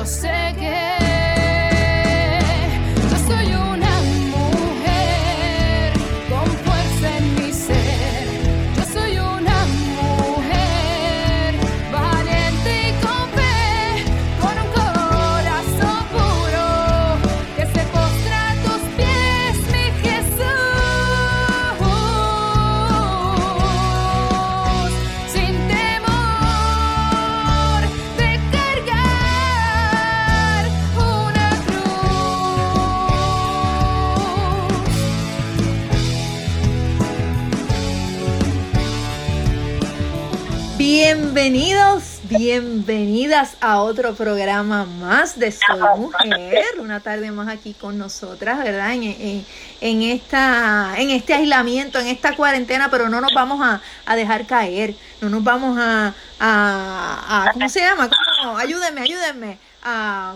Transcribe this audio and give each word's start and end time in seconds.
yo 0.00 0.06
sé 0.06 0.54
que 0.58 1.09
bienvenidas 42.40 43.58
a 43.60 43.82
otro 43.82 44.14
programa 44.14 44.86
más 44.86 45.38
de 45.38 45.52
Soy 45.52 45.78
Mujer, 45.98 46.64
una 46.78 47.00
tarde 47.00 47.30
más 47.32 47.48
aquí 47.48 47.74
con 47.74 47.98
nosotras, 47.98 48.64
¿verdad? 48.64 48.94
En, 48.94 49.02
en- 49.02 49.46
en 49.82 50.02
esta, 50.02 50.94
en 50.96 51.10
este 51.10 51.34
aislamiento, 51.34 51.98
en 52.00 52.06
esta 52.06 52.34
cuarentena, 52.36 52.90
pero 52.90 53.10
no 53.10 53.20
nos 53.20 53.34
vamos 53.34 53.60
a, 53.62 53.82
a 54.06 54.16
dejar 54.16 54.46
caer, 54.46 54.94
no 55.20 55.28
nos 55.28 55.44
vamos 55.44 55.76
a, 55.78 56.14
a, 56.38 57.46
a- 57.48 57.52
¿cómo 57.52 57.68
se 57.68 57.80
llama? 57.80 58.08
¿Cómo? 58.08 58.56
Ayúdenme, 58.56 59.02
ayúdenme. 59.02 59.58
A, 59.82 60.34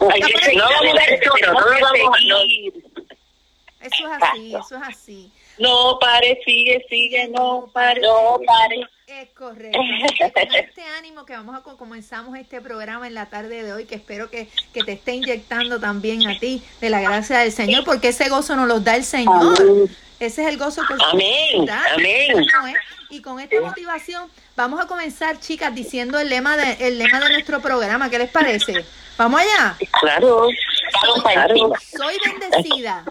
No 0.00 0.06
vamos 0.06 0.20
a- 0.22 1.06
pero 1.30 1.52
no 1.52 1.54
vamos 1.54 2.18
a 2.18 3.86
eso 3.86 4.04
es 4.06 4.22
así, 4.22 4.54
eso 4.54 4.76
es 4.76 4.82
así. 4.86 5.32
No 5.58 5.98
pare, 5.98 6.38
sigue, 6.44 6.84
sigue, 6.90 7.28
no 7.28 7.70
pare. 7.72 8.02
No 8.02 8.38
pare. 8.46 8.86
Es 9.10 9.28
correcto. 9.30 9.76
Con 9.76 10.54
este 10.54 10.82
ánimo 10.98 11.24
que 11.26 11.32
vamos 11.32 11.56
a 11.56 11.62
co- 11.62 11.76
comenzamos 11.76 12.38
este 12.38 12.60
programa 12.60 13.08
en 13.08 13.14
la 13.14 13.26
tarde 13.26 13.62
de 13.64 13.72
hoy, 13.72 13.84
que 13.84 13.96
espero 13.96 14.30
que, 14.30 14.48
que 14.72 14.84
te 14.84 14.92
esté 14.92 15.14
inyectando 15.14 15.80
también 15.80 16.26
a 16.28 16.38
ti 16.38 16.62
de 16.80 16.90
la 16.90 17.00
gracia 17.00 17.40
del 17.40 17.50
Señor, 17.50 17.84
porque 17.84 18.08
ese 18.08 18.28
gozo 18.28 18.54
nos 18.54 18.68
lo 18.68 18.78
da 18.78 18.94
el 18.94 19.02
Señor. 19.04 19.58
Ese 20.20 20.42
es 20.42 20.48
el 20.48 20.58
gozo 20.58 20.82
que 20.86 20.94
Amén, 21.10 21.66
da. 21.66 21.82
amén. 21.94 22.46
¿no 22.60 22.66
es? 22.68 22.76
Y 23.08 23.20
con 23.20 23.40
esta 23.40 23.60
motivación 23.60 24.30
vamos 24.54 24.80
a 24.80 24.86
comenzar, 24.86 25.40
chicas, 25.40 25.74
diciendo 25.74 26.18
el 26.20 26.28
lema 26.28 26.56
de, 26.56 26.86
el 26.86 26.98
lema 26.98 27.18
de 27.18 27.30
nuestro 27.30 27.60
programa. 27.60 28.08
¿Qué 28.10 28.18
les 28.18 28.30
parece? 28.30 28.84
Vamos 29.16 29.40
allá. 29.40 29.76
Claro, 30.00 30.46
claro. 31.24 31.72
Soy 31.96 32.16
bendecida. 32.24 33.04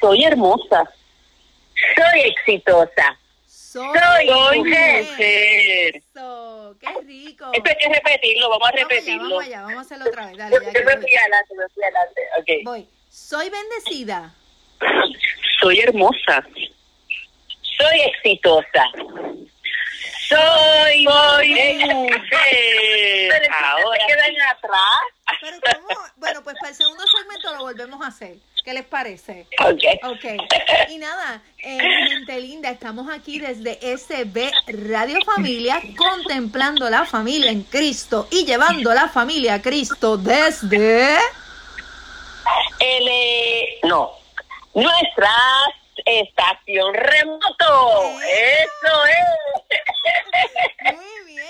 Soy 0.00 0.24
hermosa. 0.24 0.84
Soy 1.94 2.20
exitosa. 2.20 3.18
Soy, 3.70 3.98
Soy 4.26 4.58
mujer. 4.60 5.04
mujer. 5.04 5.96
Eso, 5.96 6.74
qué 6.80 6.86
rico. 7.04 7.50
Esto 7.52 7.68
hay 7.68 7.76
que 7.76 7.88
repetirlo, 7.94 8.48
vamos 8.48 8.66
a 8.66 8.70
Vamos 8.70 8.80
allá, 8.80 8.88
repetirlo. 8.88 9.22
vamos 9.28 9.44
allá, 9.44 9.60
vamos 9.62 9.76
a 9.76 9.80
hacerlo 9.82 10.04
otra 10.06 10.26
vez. 10.26 10.36
Dale, 10.38 10.54
ya 10.54 10.72
que 10.72 10.84
voy. 10.84 10.96
fui 11.02 11.16
adelante, 11.16 11.54
me 11.54 11.68
fui 11.68 11.82
adelante. 11.82 12.20
Ok. 12.38 12.48
Voy. 12.64 12.88
Soy 13.10 13.50
bendecida. 13.50 14.34
Soy 15.60 15.80
hermosa. 15.80 16.46
Soy 17.78 18.00
exitosa. 18.06 18.84
Soy, 20.28 21.04
mujer. 21.04 21.90
Ahora 23.64 23.98
quedan 24.06 24.40
atrás. 24.50 24.80
Pero 25.42 25.58
¿cómo? 25.82 26.00
Bueno, 26.16 26.42
pues 26.42 26.56
para 26.58 26.70
el 26.70 26.74
segundo 26.74 27.04
segmento 27.06 27.54
lo 27.54 27.58
volvemos 27.64 28.00
a 28.02 28.06
hacer. 28.08 28.36
¿Qué 28.68 28.74
les 28.74 28.84
parece? 28.84 29.46
Ok. 29.60 29.82
Ok. 30.10 30.24
Y 30.90 30.98
nada, 30.98 31.40
eh, 31.56 31.78
gente 32.10 32.38
linda, 32.38 32.68
estamos 32.68 33.10
aquí 33.10 33.38
desde 33.38 33.78
SB 33.96 34.52
Radio 34.90 35.18
Familia, 35.24 35.80
contemplando 35.96 36.90
la 36.90 37.06
familia 37.06 37.50
en 37.50 37.62
Cristo 37.62 38.28
y 38.30 38.44
llevando 38.44 38.92
la 38.92 39.08
familia 39.08 39.54
a 39.54 39.62
Cristo 39.62 40.18
desde... 40.18 41.16
El, 42.78 43.08
eh, 43.08 43.78
no, 43.84 44.10
nuestra 44.74 45.32
estación 46.04 46.92
remoto. 46.92 48.20
Eso 48.20 49.06
es. 49.06 50.94
Muy 50.94 51.24
bien. 51.26 51.46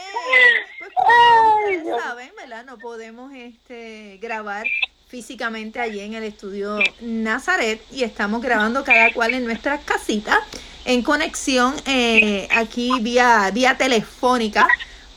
Pues 0.79 0.91
como 0.95 1.59
ustedes 1.65 2.01
saben, 2.01 2.33
¿verdad? 2.37 2.65
No 2.65 2.79
podemos 2.79 3.33
este, 3.35 4.19
grabar 4.23 4.69
físicamente 5.09 5.81
allí 5.81 6.01
en 6.01 6.15
el 6.15 6.23
estudio 6.23 6.79
Nazaret 7.01 7.81
y 7.91 8.05
estamos 8.05 8.43
grabando 8.43 8.85
cada 8.85 9.11
cual 9.13 9.33
en 9.33 9.45
nuestras 9.45 9.83
casitas 9.85 10.39
en 10.85 11.03
conexión 11.03 11.75
eh, 11.87 12.47
aquí 12.51 12.91
vía, 13.01 13.51
vía 13.53 13.77
telefónica, 13.77 14.69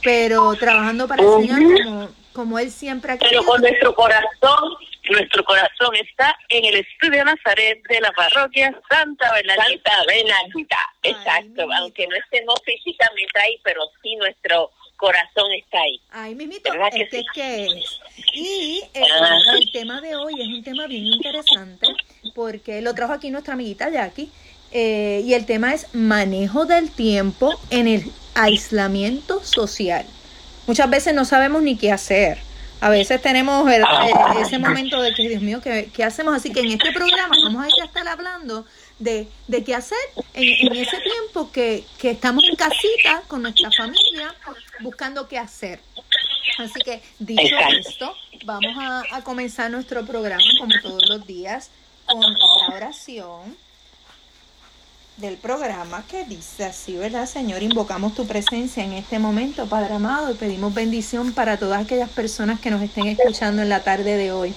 pero 0.01 0.53
trabajando 0.56 1.07
para 1.07 1.24
el 1.24 1.30
Señor 1.30 1.84
como, 1.84 2.09
como 2.34 2.59
Él 2.59 2.72
siempre 2.72 3.13
ha 3.13 3.18
Pero 3.18 3.44
con 3.44 3.62
nuestro 3.62 3.94
corazón, 3.94 4.75
nuestro 5.09 5.44
corazón 5.44 5.96
está 5.96 6.38
en 6.50 6.66
el 6.66 6.75
estudio 6.75 7.24
Nazaret 7.25 7.81
de 7.90 8.01
la 8.01 8.12
parroquia 8.12 8.74
Santa 8.90 9.31
Bernardita. 9.34 9.91
Santa 9.91 10.13
Bernardita, 10.13 10.78
Ay, 11.03 11.12
exacto. 11.12 11.68
Aunque 11.80 12.07
no 12.07 12.16
estemos 12.16 12.56
físicamente 12.66 13.40
ahí, 13.40 13.59
pero 13.63 13.81
sí 14.01 14.16
nuestro 14.16 14.72
corazón 15.01 15.51
está 15.53 15.79
ahí. 15.81 16.00
Ay, 16.12 16.35
mismito, 16.35 16.72
¿Verdad 16.72 16.89
que 16.94 17.01
este 17.01 17.17
sí? 17.19 17.25
es 17.28 17.31
que 17.34 17.66
es. 17.66 18.00
Y 18.34 18.81
eh, 18.94 19.01
Ah. 19.22 19.38
el 19.59 19.72
tema 19.73 20.00
de 20.00 20.16
hoy 20.16 20.34
es 20.39 20.47
un 20.47 20.63
tema 20.63 20.85
bien 20.88 21.06
interesante 21.06 21.88
porque 22.35 22.81
lo 22.81 22.94
trajo 22.94 23.13
aquí 23.13 23.29
nuestra 23.31 23.56
amiguita 23.56 23.89
Jackie. 23.89 24.29
eh, 24.73 25.22
y 25.25 25.34
el 25.34 25.45
tema 25.45 25.73
es 25.73 25.88
manejo 25.94 26.63
del 26.66 26.91
tiempo 26.91 27.59
en 27.72 27.88
el 27.89 28.09
aislamiento 28.35 29.44
social. 29.44 30.06
Muchas 30.66 30.89
veces 30.89 31.13
no 31.13 31.25
sabemos 31.25 31.62
ni 31.62 31.75
qué 31.75 31.91
hacer. 31.91 32.38
A 32.79 32.89
veces 32.89 33.22
tenemos 33.22 33.69
el- 33.69 33.81
eh, 33.83 34.13
ese 34.41 34.59
momento 34.59 35.01
de 35.01 35.13
que, 35.13 35.28
Dios 35.28 35.41
mío, 35.41 35.59
¿qué, 35.62 35.89
qué 35.94 36.03
hacemos? 36.06 36.33
Así 36.35 36.53
que 36.53 36.62
en 36.62 36.72
este 36.72 36.91
programa 36.94 37.35
vamos 37.44 37.66
a 37.66 37.85
estar 37.85 38.07
hablando 38.07 38.66
de, 39.01 39.28
de 39.47 39.63
qué 39.63 39.75
hacer 39.75 39.97
en, 40.34 40.67
en 40.67 40.75
ese 40.75 40.97
tiempo 41.00 41.51
que, 41.51 41.84
que 41.97 42.12
estamos 42.12 42.44
en 42.50 42.56
casita 42.56 43.23
con 43.28 43.41
nuestra 43.41 43.69
familia 43.72 44.35
buscando 44.81 45.28
qué 45.28 45.38
hacer. 45.38 45.79
Así 46.59 46.79
que, 46.84 47.01
dicho 47.19 47.41
Exacto. 47.41 47.89
esto, 47.89 48.16
vamos 48.45 48.75
a, 48.79 49.03
a 49.12 49.23
comenzar 49.23 49.72
nuestro 49.72 50.06
programa 50.06 50.44
como 50.59 50.73
todos 50.81 51.09
los 51.09 51.25
días 51.25 51.69
con 52.06 52.22
la 52.22 52.75
oración 52.75 53.57
del 55.18 55.38
programa 55.38 56.03
que 56.07 56.25
dice 56.25 56.66
así, 56.66 56.95
¿verdad, 56.95 57.25
Señor? 57.25 57.62
Invocamos 57.63 58.16
tu 58.16 58.25
presencia 58.28 58.83
en 58.83 58.94
este 58.94 59.19
momento, 59.19 59.68
Padre 59.68 59.95
amado, 59.95 60.31
y 60.31 60.35
pedimos 60.35 60.73
bendición 60.73 61.33
para 61.33 61.57
todas 61.57 61.83
aquellas 61.83 62.09
personas 62.09 62.59
que 62.59 62.72
nos 62.72 62.81
estén 62.81 63.07
escuchando 63.07 63.62
en 63.62 63.69
la 63.69 63.83
tarde 63.83 64.18
de 64.18 64.31
hoy. 64.31 64.53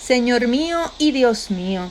Señor 0.00 0.48
mío 0.48 0.78
y 0.98 1.12
Dios 1.12 1.50
mío, 1.50 1.90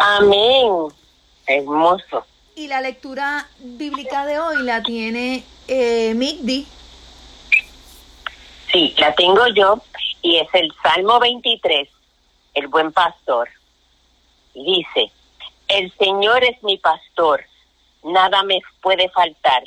Amén. 0.00 0.88
Hermoso. 1.46 2.24
Y 2.54 2.66
la 2.66 2.80
lectura 2.80 3.48
bíblica 3.58 4.26
de 4.26 4.38
hoy 4.38 4.62
la 4.62 4.82
tiene 4.82 5.44
eh, 5.66 6.12
Migdi. 6.14 6.66
Sí, 8.72 8.94
la 8.98 9.14
tengo 9.14 9.46
yo 9.48 9.80
y 10.22 10.36
es 10.36 10.48
el 10.52 10.72
Salmo 10.82 11.18
23, 11.20 11.88
el 12.54 12.68
buen 12.68 12.92
pastor. 12.92 13.48
Y 14.54 14.78
dice, 14.78 15.12
el 15.68 15.92
Señor 15.98 16.44
es 16.44 16.62
mi 16.62 16.78
pastor, 16.78 17.44
nada 18.02 18.42
me 18.42 18.60
puede 18.82 19.08
faltar. 19.10 19.62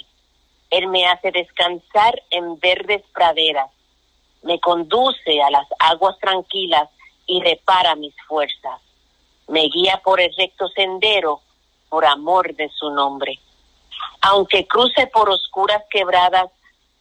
Él 0.69 0.87
me 0.87 1.07
hace 1.07 1.31
descansar 1.31 2.21
en 2.29 2.59
verdes 2.59 3.03
praderas, 3.13 3.69
me 4.43 4.59
conduce 4.59 5.41
a 5.41 5.49
las 5.49 5.67
aguas 5.79 6.17
tranquilas 6.19 6.89
y 7.25 7.41
repara 7.41 7.95
mis 7.95 8.13
fuerzas. 8.27 8.81
Me 9.51 9.67
guía 9.67 9.99
por 10.01 10.21
el 10.21 10.33
recto 10.37 10.69
sendero 10.69 11.41
por 11.89 12.05
amor 12.05 12.55
de 12.55 12.69
su 12.69 12.89
nombre. 12.89 13.37
Aunque 14.21 14.65
cruce 14.65 15.07
por 15.07 15.29
oscuras 15.29 15.83
quebradas, 15.89 16.49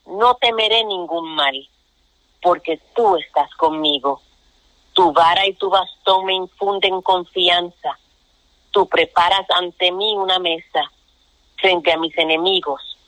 no 0.05 0.35
temeré 0.35 0.82
ningún 0.85 1.29
mal, 1.37 1.55
porque 2.43 2.81
tú 2.97 3.14
estás 3.19 3.49
conmigo. 3.55 4.20
Tu 4.94 5.12
vara 5.12 5.47
y 5.47 5.55
tu 5.55 5.70
bastón 5.70 6.25
me 6.25 6.35
infunden 6.35 7.00
confianza. 7.02 7.97
Tú 8.73 8.88
preparas 8.88 9.47
ante 9.50 9.93
mí 9.93 10.17
una 10.17 10.41
mesa 10.41 10.91
frente 11.56 11.93
a 11.93 11.99
mis 11.99 12.19
enemigos. 12.19 12.99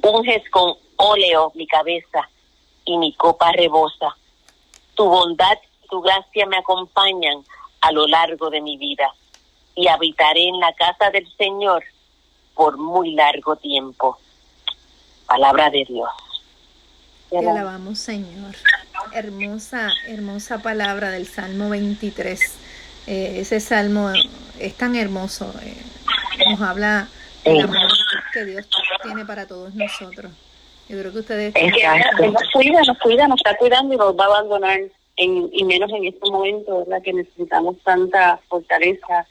Unges 0.00 0.48
con 0.50 0.76
óleo 0.94 1.50
mi 1.56 1.66
cabeza 1.66 2.30
y 2.84 2.96
mi 2.98 3.12
copa 3.14 3.50
rebosa. 3.50 4.16
Tu 4.94 5.04
bondad 5.04 5.58
y 5.82 5.88
tu 5.88 6.00
gracia 6.02 6.46
me 6.46 6.58
acompañan 6.58 7.44
a 7.82 7.92
lo 7.92 8.06
largo 8.06 8.48
de 8.50 8.60
mi 8.60 8.76
vida 8.78 9.12
y 9.74 9.88
habitaré 9.88 10.48
en 10.48 10.58
la 10.60 10.72
casa 10.74 11.10
del 11.10 11.26
Señor 11.36 11.84
por 12.54 12.78
muy 12.78 13.14
largo 13.14 13.56
tiempo. 13.56 14.18
Palabra 15.26 15.70
de 15.70 15.84
Dios. 15.84 16.08
Te 17.30 17.38
alabamos, 17.38 17.98
Señor. 17.98 18.54
Hermosa, 19.12 19.90
hermosa 20.06 20.58
palabra 20.58 21.10
del 21.10 21.26
Salmo 21.26 21.70
23. 21.70 22.40
Eh, 23.06 23.40
ese 23.40 23.58
salmo 23.60 24.10
es 24.58 24.76
tan 24.76 24.94
hermoso. 24.96 25.52
eh, 25.62 25.76
nos 26.50 26.60
habla 26.60 27.08
del 27.44 27.60
amor 27.60 27.88
que 28.32 28.44
Dios 28.44 28.66
tiene 29.02 29.24
para 29.24 29.46
todos 29.46 29.74
nosotros. 29.74 30.32
Yo 30.88 30.98
creo 30.98 31.12
que 31.12 31.18
ustedes... 31.20 31.54
Es 31.56 31.72
que 31.72 32.28
nos 32.28 32.42
cuida, 32.52 32.80
nos 32.86 32.98
cuida, 32.98 33.28
nos 33.28 33.38
está 33.38 33.56
cuidando 33.56 33.94
y 33.94 33.96
nos 33.96 34.14
va 34.14 34.24
a 34.24 34.26
abandonar, 34.28 34.78
en, 35.16 35.50
y 35.52 35.64
menos 35.64 35.90
en 35.92 36.06
este 36.06 36.30
momento, 36.30 36.78
¿verdad? 36.80 37.02
Que 37.02 37.12
necesitamos 37.12 37.76
tanta 37.84 38.38
fortaleza 38.48 39.26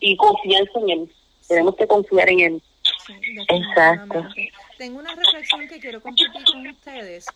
y 0.00 0.16
confianza 0.16 0.78
en 0.80 0.90
Él. 0.90 1.12
Tenemos 1.48 1.76
que 1.76 1.86
confiar 1.86 2.28
en 2.30 2.40
Él. 2.40 2.62
Sí, 3.06 3.14
Exacto. 3.48 4.26
Tengo 4.78 4.98
una 4.98 5.14
reflexión 5.14 5.66
que 5.68 5.78
quiero 5.78 6.00
compartir 6.02 6.44
con 6.52 6.66
ustedes 6.66 7.26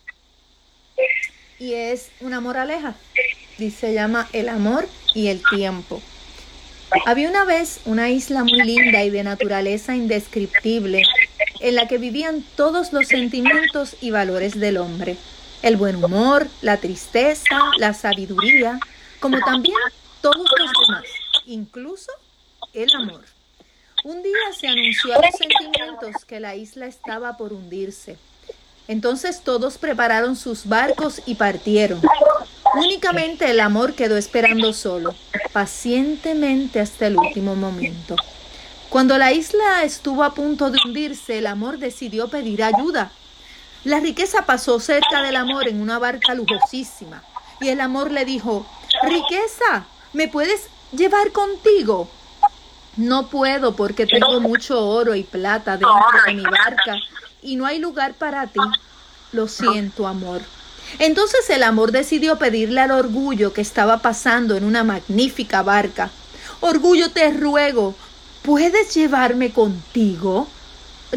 y 1.61 1.75
es 1.75 2.09
una 2.21 2.41
moraleja. 2.41 2.95
Dice, 3.59 3.87
se 3.87 3.93
llama 3.93 4.27
El 4.33 4.49
amor 4.49 4.87
y 5.13 5.27
el 5.27 5.41
tiempo. 5.47 6.01
Había 7.05 7.29
una 7.29 7.45
vez 7.45 7.81
una 7.85 8.09
isla 8.09 8.43
muy 8.43 8.63
linda 8.63 9.03
y 9.03 9.11
de 9.11 9.23
naturaleza 9.23 9.95
indescriptible 9.95 11.03
en 11.59 11.75
la 11.75 11.87
que 11.87 11.99
vivían 11.99 12.43
todos 12.55 12.91
los 12.91 13.07
sentimientos 13.07 13.95
y 14.01 14.09
valores 14.09 14.59
del 14.59 14.77
hombre. 14.77 15.15
El 15.61 15.77
buen 15.77 16.03
humor, 16.03 16.47
la 16.61 16.77
tristeza, 16.77 17.59
la 17.77 17.93
sabiduría, 17.93 18.79
como 19.19 19.37
también 19.39 19.75
todos 20.21 20.37
los 20.37 20.71
demás, 20.87 21.03
incluso 21.45 22.11
el 22.73 22.89
amor. 22.95 23.23
Un 24.03 24.23
día 24.23 24.33
se 24.59 24.67
anunció 24.67 25.13
a 25.13 25.21
los 25.21 25.35
sentimientos 25.35 26.25
que 26.25 26.39
la 26.39 26.55
isla 26.55 26.87
estaba 26.87 27.37
por 27.37 27.53
hundirse. 27.53 28.17
Entonces 28.87 29.41
todos 29.43 29.77
prepararon 29.77 30.35
sus 30.35 30.65
barcos 30.65 31.21
y 31.27 31.35
partieron. 31.35 32.01
Únicamente 32.73 33.51
el 33.51 33.59
amor 33.59 33.93
quedó 33.93 34.17
esperando 34.17 34.73
solo, 34.73 35.13
pacientemente 35.53 36.79
hasta 36.79 37.05
el 37.05 37.17
último 37.17 37.55
momento. 37.55 38.15
Cuando 38.89 39.17
la 39.17 39.31
isla 39.31 39.83
estuvo 39.83 40.23
a 40.23 40.33
punto 40.33 40.71
de 40.71 40.79
hundirse, 40.83 41.37
el 41.37 41.47
amor 41.47 41.77
decidió 41.77 42.27
pedir 42.29 42.63
ayuda. 42.63 43.11
La 43.83 43.99
riqueza 43.99 44.45
pasó 44.45 44.79
cerca 44.79 45.23
del 45.23 45.35
amor 45.35 45.67
en 45.67 45.81
una 45.81 45.97
barca 45.97 46.35
lujosísima 46.35 47.23
y 47.59 47.69
el 47.69 47.81
amor 47.81 48.11
le 48.11 48.25
dijo, 48.25 48.65
riqueza, 49.03 49.85
¿me 50.13 50.27
puedes 50.27 50.67
llevar 50.91 51.31
contigo? 51.31 52.07
No 52.97 53.27
puedo 53.27 53.75
porque 53.75 54.05
tengo 54.05 54.39
mucho 54.39 54.87
oro 54.87 55.15
y 55.15 55.23
plata 55.23 55.77
dentro 55.77 55.95
de 56.27 56.33
mi 56.33 56.43
barca 56.43 56.95
y 57.41 57.55
no 57.55 57.65
hay 57.65 57.79
lugar 57.79 58.13
para 58.13 58.45
ti. 58.45 58.59
Lo 59.31 59.47
siento, 59.47 60.07
amor. 60.07 60.41
Entonces 60.99 61.49
el 61.49 61.63
amor 61.63 61.91
decidió 61.91 62.37
pedirle 62.37 62.81
al 62.81 62.91
orgullo 62.91 63.53
que 63.53 63.61
estaba 63.61 63.99
pasando 63.99 64.55
en 64.55 64.63
una 64.63 64.83
magnífica 64.83 65.63
barca. 65.63 66.11
Orgullo, 66.59 67.09
te 67.11 67.31
ruego, 67.31 67.95
¿puedes 68.43 68.93
llevarme 68.93 69.51
contigo? 69.51 70.47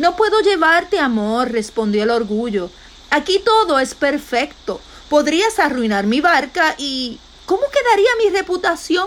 No 0.01 0.17
puedo 0.17 0.41
llevarte, 0.41 0.99
amor, 0.99 1.53
respondió 1.53 2.03
el 2.03 2.11
orgullo. 2.11 2.71
Aquí 3.11 3.41
todo 3.45 3.79
es 3.79 3.95
perfecto. 3.95 4.81
Podrías 5.09 5.59
arruinar 5.59 6.07
mi 6.07 6.21
barca 6.21 6.75
y... 6.79 7.19
¿Cómo 7.47 7.63
quedaría 7.71 8.09
mi 8.19 8.37
reputación? 8.37 9.07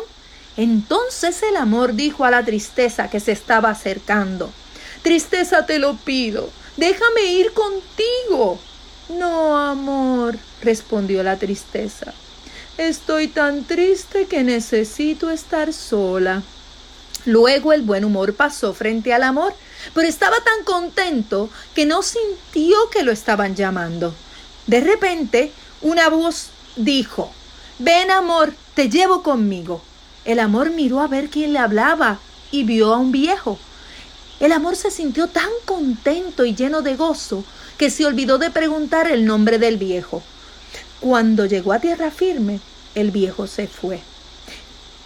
Entonces 0.58 1.42
el 1.44 1.56
amor 1.58 1.94
dijo 1.94 2.24
a 2.24 2.32
la 2.32 2.46
tristeza 2.46 3.10
que 3.10 3.20
se 3.20 3.32
estaba 3.32 3.72
acercando. 3.72 4.52
Tristeza, 5.02 5.66
te 5.66 5.80
lo 5.80 5.96
pido. 5.96 6.50
Déjame 6.78 7.26
ir 7.26 7.52
contigo. 7.54 8.60
No, 9.10 9.58
amor, 9.58 10.38
respondió 10.62 11.24
la 11.24 11.38
tristeza. 11.38 12.14
Estoy 12.78 13.28
tan 13.28 13.64
triste 13.64 14.28
que 14.28 14.44
necesito 14.44 15.32
estar 15.32 15.74
sola. 15.74 16.44
Luego 17.26 17.74
el 17.74 17.82
buen 17.82 18.06
humor 18.06 18.36
pasó 18.36 18.74
frente 18.74 19.14
al 19.14 19.24
amor, 19.24 19.54
pero 19.94 20.08
estaba 20.08 20.38
tan 20.38 20.64
contento 20.64 21.50
que 21.74 21.86
no 21.86 22.02
sintió 22.02 22.90
que 22.90 23.04
lo 23.04 23.12
estaban 23.12 23.56
llamando. 23.56 24.14
De 24.66 24.82
repente, 24.82 25.52
una 25.82 26.10
voz 26.10 26.50
dijo, 26.76 27.32
Ven, 27.80 28.12
amor, 28.12 28.54
te 28.74 28.90
llevo 28.90 29.22
conmigo. 29.24 29.82
El 30.26 30.40
amor 30.40 30.72
miró 30.72 31.00
a 31.00 31.08
ver 31.08 31.30
quién 31.30 31.54
le 31.54 31.60
hablaba 31.60 32.20
y 32.52 32.64
vio 32.64 32.94
a 32.94 32.98
un 32.98 33.12
viejo. 33.12 33.60
El 34.40 34.52
amor 34.52 34.76
se 34.76 34.92
sintió 34.92 35.28
tan 35.28 35.50
contento 35.66 36.46
y 36.46 36.56
lleno 36.56 36.82
de 36.82 36.96
gozo 36.96 37.44
que 37.78 37.90
se 37.90 38.06
olvidó 38.06 38.38
de 38.38 38.52
preguntar 38.52 39.10
el 39.10 39.26
nombre 39.26 39.60
del 39.60 39.78
viejo. 39.78 40.24
Cuando 41.00 41.46
llegó 41.46 41.74
a 41.74 41.80
tierra 41.80 42.12
firme, 42.12 42.60
el 42.96 43.12
viejo 43.12 43.48
se 43.48 43.68
fue. 43.68 44.02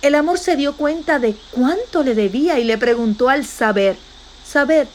El 0.01 0.15
amor 0.15 0.39
se 0.39 0.55
dio 0.55 0.75
cuenta 0.77 1.19
de 1.19 1.35
cuánto 1.51 2.03
le 2.03 2.15
debía 2.15 2.57
y 2.57 2.63
le 2.63 2.77
preguntó 2.77 3.29
al 3.29 3.45
saber, 3.45 3.97
Saber, 4.51 4.89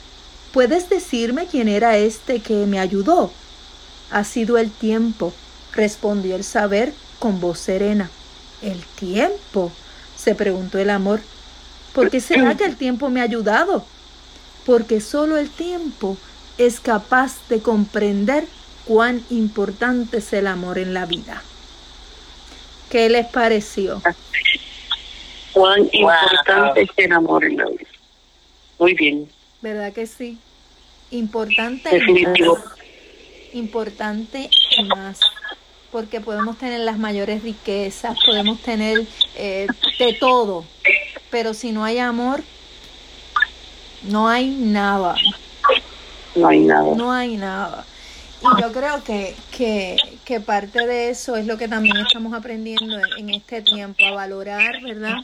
¿puedes 0.53 0.91
decirme 0.91 1.47
quién 1.47 1.67
era 1.69 1.97
este 1.97 2.41
que 2.41 2.67
me 2.67 2.79
ayudó? 2.79 3.33
Ha 4.11 4.23
sido 4.23 4.59
el 4.59 4.71
tiempo, 4.71 5.33
respondió 5.73 6.37
el 6.37 6.45
saber 6.45 6.93
con 7.19 7.41
voz 7.41 7.59
serena. 7.59 8.11
¿El 8.61 8.85
tiempo? 8.85 9.73
se 10.15 10.35
preguntó 10.35 10.79
el 10.79 10.91
amor. 10.91 11.21
¿Por 11.95 12.11
qué 12.11 12.21
será 12.21 12.55
que 12.55 12.67
el 12.67 12.77
tiempo 12.77 13.09
me 13.09 13.23
ha 13.23 13.25
ayudado? 13.25 13.83
Porque 14.67 15.01
solo 15.01 15.39
el 15.39 15.49
tiempo 15.49 16.19
es 16.59 16.79
capaz 16.79 17.37
de 17.49 17.61
comprender 17.63 18.45
cuán 18.85 19.25
importante 19.31 20.19
es 20.19 20.35
el 20.35 20.49
amor 20.49 20.77
en 20.77 20.93
la 20.93 21.07
vida. 21.07 21.43
¿Qué 22.91 23.09
les 23.09 23.27
pareció? 23.29 24.03
Cuán 25.55 25.89
importante 25.93 26.83
es 26.83 26.91
el 26.99 27.13
amor 27.13 27.43
en 27.47 27.57
la 27.57 27.65
vida. 27.65 27.89
Muy 28.79 28.93
bien. 28.93 29.31
¿Verdad 29.63 29.93
que 29.93 30.07
sí? 30.07 30.39
Importante 31.11 31.91
Definitivo. 31.91 32.57
más. 32.57 32.65
Importante 33.53 34.51
más. 34.89 35.21
Porque 35.93 36.21
podemos 36.21 36.59
tener 36.59 36.81
las 36.81 36.99
mayores 36.99 37.43
riquezas, 37.43 38.19
podemos 38.27 38.61
tener 38.61 39.07
eh, 39.37 39.67
de 39.99 40.13
todo. 40.15 40.65
Pero 41.31 41.55
si 41.55 41.73
no 41.73 41.85
hay 41.85 41.99
amor, 41.99 42.43
no 44.03 44.29
hay 44.29 44.49
nada. 44.49 45.15
No 46.35 46.49
hay 46.49 46.61
nada. 46.61 46.95
No 46.97 47.13
hay 47.13 47.37
nada. 47.37 47.85
Y 48.43 48.61
yo 48.61 48.73
creo 48.73 49.03
que, 49.03 49.35
que, 49.57 49.97
que 50.25 50.41
parte 50.41 50.87
de 50.87 51.09
eso 51.09 51.37
es 51.37 51.47
lo 51.47 51.57
que 51.57 51.69
también 51.69 51.97
estamos 51.97 52.35
aprendiendo 52.35 52.99
en, 52.99 53.05
en 53.19 53.35
este 53.35 53.63
tiempo, 53.63 54.05
a 54.05 54.11
valorar, 54.11 54.83
¿verdad? 54.83 55.17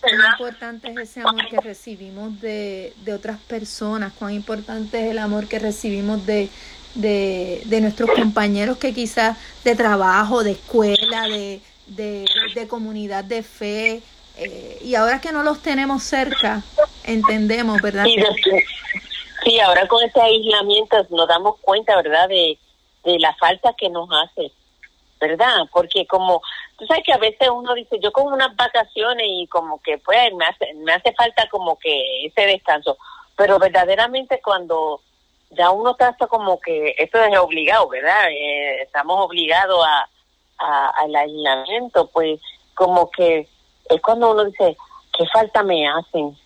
Cuán 0.00 0.14
importante 0.32 0.90
es 0.90 0.98
ese 0.98 1.20
amor 1.20 1.48
que 1.48 1.60
recibimos 1.60 2.40
de, 2.40 2.92
de 3.04 3.12
otras 3.12 3.38
personas, 3.38 4.12
cuán 4.12 4.32
importante 4.32 5.04
es 5.04 5.10
el 5.10 5.18
amor 5.18 5.48
que 5.48 5.58
recibimos 5.58 6.24
de, 6.26 6.48
de, 6.94 7.62
de 7.64 7.80
nuestros 7.80 8.10
compañeros 8.10 8.78
que 8.78 8.94
quizás 8.94 9.36
de 9.64 9.74
trabajo, 9.74 10.44
de 10.44 10.52
escuela, 10.52 11.22
de, 11.28 11.60
de, 11.86 12.24
de 12.54 12.68
comunidad 12.68 13.24
de 13.24 13.42
fe. 13.42 14.02
eh, 14.36 14.78
y 14.82 14.94
ahora 14.94 15.20
que 15.20 15.32
no 15.32 15.42
los 15.42 15.60
tenemos 15.62 16.02
cerca, 16.04 16.62
entendemos, 17.04 17.80
¿verdad? 17.82 18.04
Sí, 18.04 18.16
sí, 19.44 19.60
ahora 19.60 19.86
con 19.88 20.04
este 20.04 20.20
aislamiento 20.20 20.96
nos 21.10 21.28
damos 21.28 21.56
cuenta, 21.60 21.96
¿verdad?, 21.96 22.28
de, 22.28 22.58
de 23.04 23.18
la 23.18 23.34
falta 23.36 23.74
que 23.76 23.88
nos 23.88 24.08
hace 24.10 24.52
¿verdad? 25.20 25.66
Porque 25.72 26.06
como, 26.06 26.42
tú 26.76 26.86
sabes 26.86 27.02
que 27.04 27.12
a 27.12 27.18
veces 27.18 27.48
uno 27.50 27.74
dice, 27.74 27.98
yo 28.00 28.12
con 28.12 28.32
unas 28.32 28.54
vacaciones 28.56 29.26
y 29.28 29.46
como 29.48 29.80
que 29.80 29.98
pues 29.98 30.32
me 30.34 30.44
hace, 30.44 30.74
me 30.74 30.92
hace 30.92 31.12
falta 31.12 31.48
como 31.48 31.78
que 31.78 32.26
ese 32.26 32.42
descanso, 32.42 32.96
pero 33.36 33.58
verdaderamente 33.58 34.40
cuando 34.42 35.00
ya 35.50 35.70
uno 35.70 35.94
trata 35.94 36.26
como 36.26 36.60
que 36.60 36.94
esto 36.98 37.22
es 37.22 37.38
obligado, 37.38 37.88
¿verdad? 37.88 38.30
Eh, 38.30 38.82
estamos 38.82 39.24
obligados 39.24 39.84
a, 39.86 40.08
a, 40.58 40.88
al 41.02 41.14
aislamiento, 41.14 42.08
pues 42.08 42.40
como 42.74 43.10
que 43.10 43.48
es 43.88 44.00
cuando 44.02 44.30
uno 44.32 44.44
dice, 44.44 44.76
¿qué 45.16 45.24
falta 45.32 45.62
me 45.62 45.88
hacen? 45.88 46.36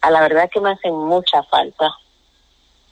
A 0.00 0.10
la 0.10 0.20
verdad 0.20 0.50
que 0.52 0.60
me 0.60 0.70
hacen 0.70 0.94
mucha 0.94 1.42
falta 1.44 1.90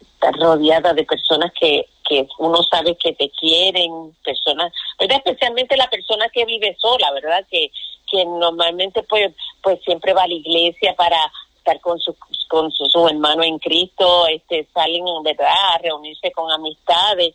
estar 0.00 0.34
rodeada 0.34 0.92
de 0.92 1.04
personas 1.04 1.52
que, 1.58 1.86
que 2.12 2.28
uno 2.38 2.62
sabe 2.64 2.96
que 2.96 3.12
te 3.14 3.30
quieren, 3.30 4.14
personas, 4.22 4.72
¿verdad? 4.98 5.22
especialmente 5.24 5.76
la 5.76 5.88
persona 5.88 6.28
que 6.28 6.44
vive 6.44 6.76
sola, 6.78 7.10
¿verdad? 7.12 7.46
Que, 7.50 7.70
que 8.10 8.24
normalmente 8.24 9.02
pues, 9.04 9.32
pues 9.62 9.80
siempre 9.82 10.12
va 10.12 10.24
a 10.24 10.28
la 10.28 10.34
iglesia 10.34 10.94
para 10.94 11.16
estar 11.56 11.80
con 11.80 11.98
su 12.00 12.14
con 12.48 12.70
su, 12.70 12.84
su 12.86 13.08
hermano 13.08 13.42
en 13.42 13.58
Cristo, 13.58 14.26
este 14.26 14.66
salen 14.74 15.04
verdad 15.24 15.48
a 15.74 15.78
reunirse 15.78 16.30
con 16.32 16.50
amistades. 16.50 17.34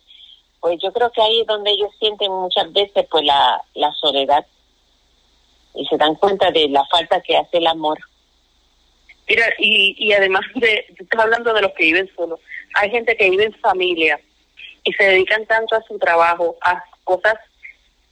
Pues 0.60 0.78
yo 0.82 0.92
creo 0.92 1.10
que 1.10 1.22
ahí 1.22 1.40
es 1.40 1.46
donde 1.46 1.70
ellos 1.70 1.90
sienten 1.98 2.30
muchas 2.30 2.72
veces 2.72 3.06
pues 3.10 3.24
la, 3.24 3.60
la 3.74 3.92
soledad 3.92 4.46
y 5.74 5.86
se 5.86 5.96
dan 5.96 6.14
cuenta 6.16 6.50
de 6.50 6.68
la 6.68 6.84
falta 6.86 7.20
que 7.20 7.36
hace 7.36 7.58
el 7.58 7.66
amor. 7.66 7.98
Mira, 9.28 9.44
y, 9.58 9.94
y 9.98 10.12
además 10.12 10.42
de, 10.54 10.84
tú 10.96 11.04
estás 11.04 11.20
hablando 11.20 11.52
de 11.52 11.62
los 11.62 11.72
que 11.72 11.84
viven 11.84 12.10
solos, 12.16 12.40
hay 12.74 12.90
gente 12.90 13.16
que 13.16 13.30
vive 13.30 13.44
en 13.44 13.54
familia 13.54 14.20
y 14.88 14.92
se 14.94 15.04
dedican 15.04 15.44
tanto 15.44 15.76
a 15.76 15.82
su 15.82 15.98
trabajo, 15.98 16.56
a 16.62 16.82
cosas 17.04 17.34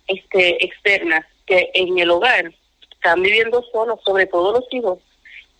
este 0.08 0.62
externas, 0.62 1.24
que 1.46 1.70
en 1.72 1.98
el 1.98 2.10
hogar 2.10 2.52
están 2.92 3.22
viviendo 3.22 3.62
solos, 3.72 3.98
sobre 4.04 4.26
todo 4.26 4.52
los 4.52 4.66
hijos. 4.72 4.98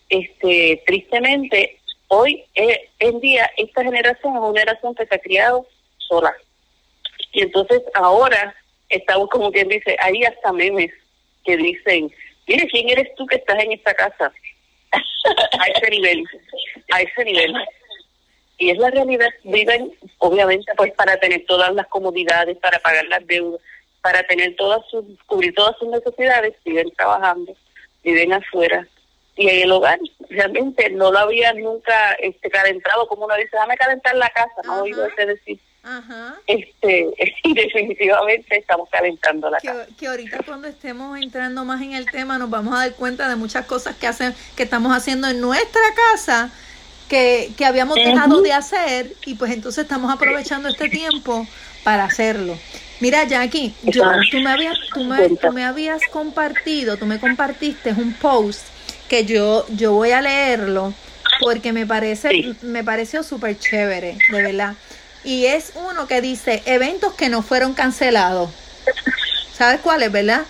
Este, 0.09 0.83
tristemente, 0.85 1.79
hoy 2.09 2.45
eh, 2.53 2.89
en 2.99 3.19
día 3.19 3.49
esta 3.57 3.83
generación 3.83 4.35
es 4.35 4.41
una 4.41 4.59
generación 4.59 4.93
que 4.93 5.07
se 5.07 5.15
ha 5.15 5.19
criado 5.19 5.65
sola. 5.97 6.31
Y 7.31 7.41
entonces 7.41 7.81
ahora 7.95 8.55
estamos 8.89 9.27
como 9.29 9.51
quien 9.51 9.69
dice, 9.69 9.97
hay 9.99 10.23
hasta 10.23 10.53
memes 10.53 10.91
que 11.43 11.57
dicen, 11.57 12.11
mire, 12.47 12.67
¿quién 12.67 12.89
eres 12.89 13.15
tú 13.15 13.25
que 13.25 13.37
estás 13.37 13.57
en 13.63 13.71
esta 13.71 13.95
casa? 13.95 14.31
a 14.91 15.65
ese 15.65 15.89
nivel, 15.89 16.23
a 16.91 17.01
ese 17.01 17.25
nivel. 17.25 17.55
Y 18.57 18.71
es 18.71 18.77
la 18.79 18.89
realidad, 18.89 19.29
viven 19.43 19.93
obviamente 20.17 20.71
pues 20.75 20.91
para 20.93 21.17
tener 21.17 21.45
todas 21.45 21.73
las 21.75 21.87
comodidades, 21.87 22.57
para 22.57 22.79
pagar 22.79 23.05
las 23.05 23.25
deudas, 23.27 23.61
para 24.01 24.23
tener 24.23 24.55
todas 24.55 24.81
sus, 24.89 25.05
cubrir 25.27 25.53
todas 25.53 25.77
sus 25.77 25.89
necesidades, 25.89 26.55
siguen 26.63 26.89
trabajando, 26.97 27.53
viven 28.03 28.33
afuera. 28.33 28.87
Y 29.35 29.47
en 29.49 29.63
el 29.63 29.71
hogar 29.71 29.99
realmente 30.29 30.89
no 30.89 31.11
lo 31.11 31.19
habían 31.19 31.59
nunca 31.59 32.13
este 32.13 32.49
calentado, 32.49 33.07
como 33.07 33.25
uno 33.25 33.35
dice, 33.35 33.49
déjame 33.51 33.77
calentar 33.77 34.15
la 34.15 34.29
casa, 34.29 34.61
no 34.65 34.79
he 34.79 34.81
oído 34.81 35.05
Ajá. 35.05 35.13
ese 35.13 35.25
decir. 35.27 35.59
Ajá. 35.83 36.35
Este, 36.47 37.07
y 37.43 37.53
definitivamente 37.53 38.57
estamos 38.57 38.89
calentando 38.89 39.51
la 39.51 39.59
casa. 39.59 39.85
Que, 39.85 39.95
que 39.95 40.07
ahorita 40.07 40.39
cuando 40.43 40.67
estemos 40.67 41.19
entrando 41.19 41.63
más 41.63 41.81
en 41.83 41.93
el 41.93 42.09
tema 42.09 42.39
nos 42.39 42.49
vamos 42.49 42.73
a 42.73 42.79
dar 42.79 42.95
cuenta 42.95 43.29
de 43.29 43.35
muchas 43.35 43.67
cosas 43.67 43.95
que 43.95 44.07
hacen, 44.07 44.33
que 44.55 44.63
estamos 44.63 44.91
haciendo 44.91 45.27
en 45.27 45.39
nuestra 45.39 45.81
casa 46.13 46.51
que, 47.09 47.51
que 47.57 47.65
habíamos 47.65 47.95
dejado 47.95 48.41
de 48.41 48.53
hacer 48.53 49.13
y 49.25 49.35
pues 49.35 49.51
entonces 49.51 49.83
estamos 49.83 50.13
aprovechando 50.13 50.69
este 50.69 50.89
tiempo 50.89 51.47
para 51.83 52.05
hacerlo. 52.05 52.57
Mira, 52.99 53.23
Jackie, 53.25 53.73
yo, 53.83 54.03
tú, 54.31 54.39
me 54.39 54.49
habías, 54.51 54.75
tú, 54.93 55.03
me, 55.03 55.29
tú 55.29 55.51
me 55.51 55.63
habías 55.63 56.01
compartido, 56.11 56.97
tú 56.97 57.05
me 57.05 57.19
compartiste 57.19 57.91
un 57.91 58.13
post 58.13 58.61
que 59.07 59.25
yo, 59.25 59.65
yo 59.69 59.93
voy 59.93 60.11
a 60.11 60.21
leerlo 60.21 60.93
porque 61.39 61.71
me 61.71 61.85
parece, 61.85 62.29
Sí. 62.29 62.55
me 62.63 62.83
pareció 62.83 63.23
súper 63.23 63.57
chévere, 63.59 64.17
de 64.29 64.41
verdad. 64.41 64.73
Y 65.23 65.45
es 65.45 65.73
uno 65.75 66.07
que 66.07 66.21
dice 66.21 66.63
eventos 66.65 67.13
que 67.13 67.29
no 67.29 67.41
fueron 67.41 67.73
cancelados. 67.73 68.49
¿Sabes 69.53 69.81
cuáles, 69.81 70.11
verdad? 70.11 70.43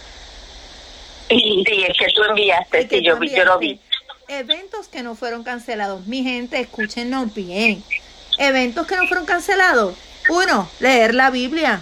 Sí, 1.30 1.64
es 1.88 1.98
que 1.98 2.14
tú 2.16 2.24
enviaste, 2.30 2.80
El 2.82 2.88
que 2.88 3.00
sí, 3.00 3.04
yo 3.36 3.46
lo 3.46 3.60
vi. 3.60 3.80
Eventos 4.30 4.90
que 4.90 5.04
no 5.04 5.16
fueron 5.16 5.44
cancelados. 5.44 6.06
Mi 6.06 6.22
gente, 6.22 6.60
escúchenos 6.60 7.34
bien. 7.34 7.82
Eventos 8.38 8.86
que 8.86 8.98
no 8.98 9.08
fueron 9.08 9.26
cancelados. 9.26 9.96
Uno, 10.30 10.70
leer 10.82 11.16
la 11.16 11.30
Biblia. 11.30 11.80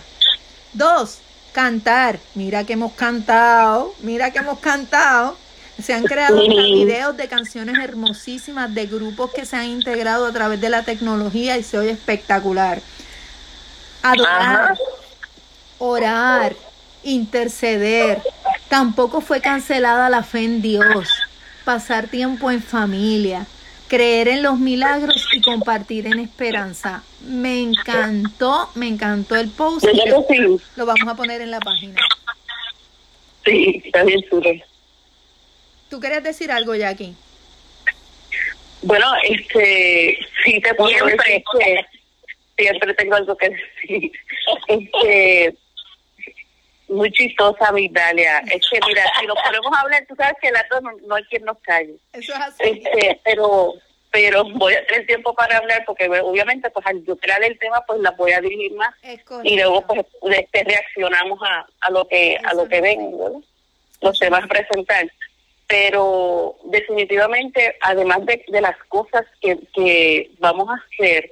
Dos, 0.74 1.20
cantar. 1.54 2.20
Mira 2.36 2.64
que 2.64 2.74
hemos 2.74 2.94
cantado. 2.94 3.96
Mira 4.02 4.30
que 4.30 4.40
hemos 4.40 4.60
cantado. 4.60 5.36
Se 5.82 5.94
han 5.96 6.04
creado 6.04 6.40
videos 6.40 7.18
de 7.18 7.28
canciones 7.28 7.80
hermosísimas 7.80 8.74
de 8.74 8.86
grupos 8.86 9.32
que 9.34 9.46
se 9.46 9.56
han 9.56 9.66
integrado 9.66 10.28
a 10.28 10.32
través 10.32 10.62
de 10.62 10.70
la 10.70 10.84
tecnología 10.84 11.58
y 11.58 11.64
se 11.64 11.80
oye 11.80 11.92
espectacular. 11.92 12.80
Adorar, 14.04 14.78
orar, 15.80 16.56
interceder. 17.04 18.22
Tampoco 18.70 19.20
fue 19.20 19.42
cancelada 19.42 20.12
la 20.12 20.22
fe 20.22 20.44
en 20.44 20.62
Dios. 20.62 21.10
Pasar 21.66 22.08
tiempo 22.08 22.52
en 22.52 22.62
familia, 22.62 23.48
creer 23.88 24.28
en 24.28 24.44
los 24.44 24.60
milagros 24.60 25.28
y 25.34 25.42
compartir 25.42 26.06
en 26.06 26.20
esperanza. 26.20 27.04
Me 27.22 27.60
encantó, 27.60 28.70
me 28.76 28.88
encantó 28.88 29.36
el 29.36 29.50
post. 29.50 29.84
y 29.92 29.98
¿Verdad 29.98 30.24
que 30.30 30.36
sí? 30.36 30.58
Lo 30.76 30.86
vamos 30.86 31.08
a 31.08 31.16
poner 31.16 31.42
en 31.42 31.50
la 31.52 31.60
página. 31.60 32.00
Sí, 33.44 33.82
está 33.84 34.04
bien. 34.04 34.24
¿Tú 35.90 36.00
querías 36.00 36.24
decir 36.24 36.52
algo, 36.52 36.76
Jackie? 36.76 37.16
Bueno, 38.84 39.08
este, 39.24 40.20
sí 40.44 40.62
te 40.62 40.74
puedo 40.76 40.90
Siempre. 40.90 41.16
decir 41.18 41.44
que 42.58 42.64
siempre 42.64 42.94
tengo 42.94 43.16
algo 43.16 43.36
que 43.36 43.50
decir. 43.50 44.12
Este, 44.68 45.56
muy 46.88 47.12
chistosa, 47.12 47.72
mi 47.72 47.88
Dalia. 47.90 48.40
Es 48.40 48.70
que, 48.70 48.80
mira, 48.88 49.04
si 49.20 49.26
nos 49.26 49.38
ponemos 49.44 49.72
a 49.76 49.82
hablar, 49.82 50.06
tú 50.08 50.16
sabes 50.16 50.36
que 50.42 50.50
el 50.50 50.56
rato 50.56 50.82
no, 50.82 50.92
no 51.08 51.16
hay 51.16 51.24
quien 51.26 51.44
nos 51.46 51.58
calle. 51.60 51.96
Eso 52.14 52.34
es 52.34 52.40
así. 52.40 52.64
Este, 52.64 53.20
pero 53.24 53.74
pero 54.16 54.46
voy 54.46 54.74
a 54.74 54.88
tener 54.88 55.06
tiempo 55.06 55.34
para 55.34 55.58
hablar 55.58 55.84
porque 55.86 56.08
obviamente 56.08 56.70
pues 56.70 56.86
al 56.86 57.04
yo 57.04 57.18
crear 57.18 57.44
el 57.44 57.60
tema 57.60 57.84
pues 57.86 58.00
las 58.00 58.16
voy 58.16 58.32
a 58.32 58.40
dirigir 58.40 58.72
más 58.74 58.96
y 59.44 59.58
luego 59.58 59.82
pues 59.82 60.06
este, 60.32 60.64
reaccionamos 60.64 61.38
a, 61.44 61.68
a 61.82 61.92
lo 61.92 62.08
que 62.08 62.38
a 62.42 62.54
lo 62.54 62.66
que 62.66 62.80
ven 62.80 63.12
¿verdad? 63.20 63.42
los 64.02 64.18
temas 64.18 64.46
a 64.46 64.48
presentar 64.48 65.12
pero 65.68 66.56
definitivamente 66.64 67.76
además 67.82 68.26
de, 68.26 68.46
de 68.48 68.62
las 68.62 68.78
cosas 68.88 69.26
que, 69.42 69.60
que 69.74 70.32
vamos 70.40 70.70
a 70.70 70.82
hacer 70.94 71.30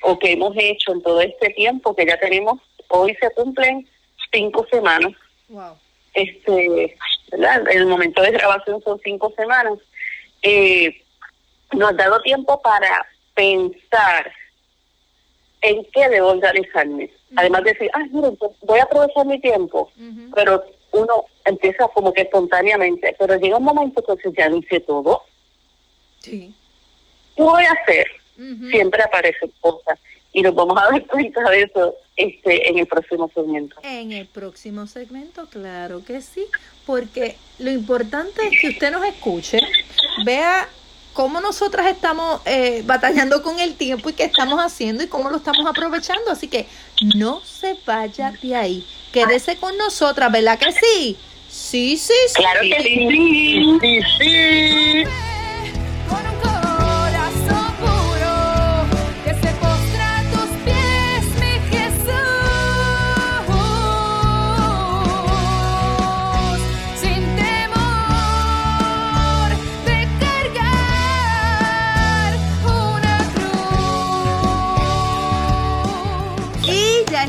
o 0.00 0.18
que 0.18 0.32
hemos 0.32 0.56
hecho 0.56 0.92
en 0.92 1.02
todo 1.02 1.20
este 1.20 1.50
tiempo 1.50 1.94
que 1.94 2.06
ya 2.06 2.18
tenemos 2.18 2.62
hoy 2.88 3.14
se 3.20 3.30
cumplen 3.32 3.86
cinco 4.32 4.66
semanas 4.70 5.12
Wow. 5.48 5.76
este 6.14 6.96
¿verdad? 7.32 7.64
el 7.70 7.86
momento 7.86 8.22
de 8.22 8.30
grabación 8.30 8.80
son 8.82 9.00
cinco 9.02 9.32
semanas 9.36 9.74
eh, 10.42 11.02
nos 11.72 11.90
ha 11.90 11.92
dado 11.94 12.20
tiempo 12.22 12.60
para 12.62 13.06
pensar 13.34 14.32
en 15.62 15.84
qué 15.92 16.08
debo 16.08 16.28
organizarme. 16.28 17.10
Además 17.36 17.62
de 17.64 17.72
decir, 17.72 17.90
ah, 17.92 18.04
mira, 18.10 18.30
pues 18.32 18.52
voy 18.62 18.78
a 18.80 18.84
aprovechar 18.84 19.26
mi 19.26 19.38
tiempo, 19.40 19.92
pero 20.34 20.64
uno 20.92 21.26
empieza 21.44 21.86
como 21.88 22.12
que 22.12 22.22
espontáneamente, 22.22 23.14
pero 23.18 23.36
llega 23.36 23.58
un 23.58 23.64
momento 23.64 24.02
que 24.02 24.20
se 24.22 24.32
ya 24.36 24.48
dice 24.48 24.80
todo. 24.80 25.22
Sí. 26.20 26.52
¿Qué 27.36 27.42
voy 27.42 27.62
a 27.64 27.72
hacer? 27.72 28.06
Siempre 28.70 29.02
aparecen 29.02 29.52
cosas 29.60 29.98
y 30.32 30.42
nos 30.42 30.54
vamos 30.54 30.76
a 30.80 30.90
dar 30.90 31.06
cuenta 31.06 31.48
de 31.50 31.62
eso 31.62 31.94
este 32.16 32.68
en 32.68 32.78
el 32.78 32.86
próximo 32.86 33.30
segmento. 33.34 33.76
En 33.82 34.12
el 34.12 34.26
próximo 34.26 34.86
segmento, 34.86 35.46
claro 35.48 36.04
que 36.04 36.20
sí, 36.20 36.46
porque 36.86 37.36
lo 37.58 37.70
importante 37.70 38.40
es 38.46 38.60
que 38.60 38.68
usted 38.68 38.90
nos 38.92 39.04
escuche, 39.04 39.58
vea 40.24 40.68
cómo 41.12 41.40
nosotras 41.40 41.86
estamos 41.86 42.40
eh, 42.44 42.82
batallando 42.84 43.42
con 43.42 43.58
el 43.58 43.74
tiempo 43.74 44.10
y 44.10 44.12
qué 44.12 44.24
estamos 44.24 44.60
haciendo 44.60 45.02
y 45.02 45.08
cómo 45.08 45.30
lo 45.30 45.38
estamos 45.38 45.66
aprovechando. 45.66 46.30
Así 46.30 46.48
que 46.48 46.66
no 47.16 47.40
se 47.40 47.76
vaya 47.84 48.32
de 48.42 48.54
ahí, 48.54 48.86
quédese 49.12 49.56
con 49.56 49.76
nosotras, 49.76 50.30
¿verdad 50.30 50.58
que 50.58 50.72
sí? 50.72 51.16
Sí, 51.48 51.96
sí, 51.96 52.14
sí. 52.28 52.34
Claro 52.34 52.60
que 52.60 52.82
sí. 52.82 53.78
Sí, 53.80 54.00
sí. 54.18 55.04
Con 56.08 56.49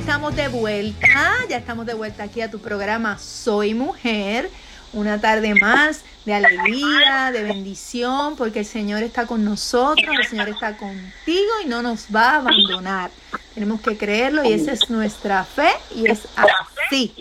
estamos 0.01 0.35
de 0.35 0.47
vuelta, 0.47 1.07
ya 1.47 1.57
estamos 1.57 1.85
de 1.85 1.93
vuelta 1.93 2.23
aquí 2.23 2.41
a 2.41 2.49
tu 2.49 2.57
programa 2.57 3.19
Soy 3.19 3.75
Mujer. 3.75 4.49
Una 4.93 5.21
tarde 5.21 5.53
más 5.53 6.01
de 6.25 6.33
alegría, 6.33 7.29
de 7.31 7.43
bendición, 7.43 8.35
porque 8.35 8.59
el 8.59 8.65
Señor 8.65 9.03
está 9.03 9.27
con 9.27 9.45
nosotros, 9.45 10.09
el 10.19 10.27
Señor 10.27 10.49
está 10.49 10.75
contigo 10.75 11.51
y 11.63 11.67
no 11.67 11.83
nos 11.83 12.07
va 12.13 12.31
a 12.31 12.35
abandonar. 12.37 13.11
Tenemos 13.53 13.79
que 13.81 13.95
creerlo 13.95 14.43
y 14.43 14.53
esa 14.53 14.71
es 14.71 14.89
nuestra 14.89 15.43
fe 15.43 15.69
y 15.95 16.09
es 16.09 16.27
así. 16.35 17.13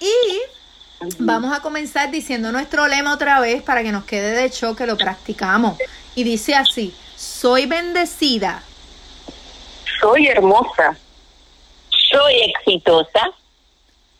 Y 0.00 1.12
vamos 1.18 1.54
a 1.54 1.60
comenzar 1.60 2.10
diciendo 2.10 2.50
nuestro 2.50 2.88
lema 2.88 3.12
otra 3.12 3.40
vez 3.40 3.62
para 3.62 3.82
que 3.82 3.92
nos 3.92 4.04
quede 4.04 4.30
de 4.30 4.48
choque, 4.48 4.86
lo 4.86 4.96
practicamos. 4.96 5.76
Y 6.14 6.24
dice 6.24 6.54
así, 6.54 6.94
soy 7.14 7.66
bendecida, 7.66 8.62
Soy 10.00 10.26
hermosa. 10.28 10.96
Soy 12.16 12.34
exitosa. 12.40 13.30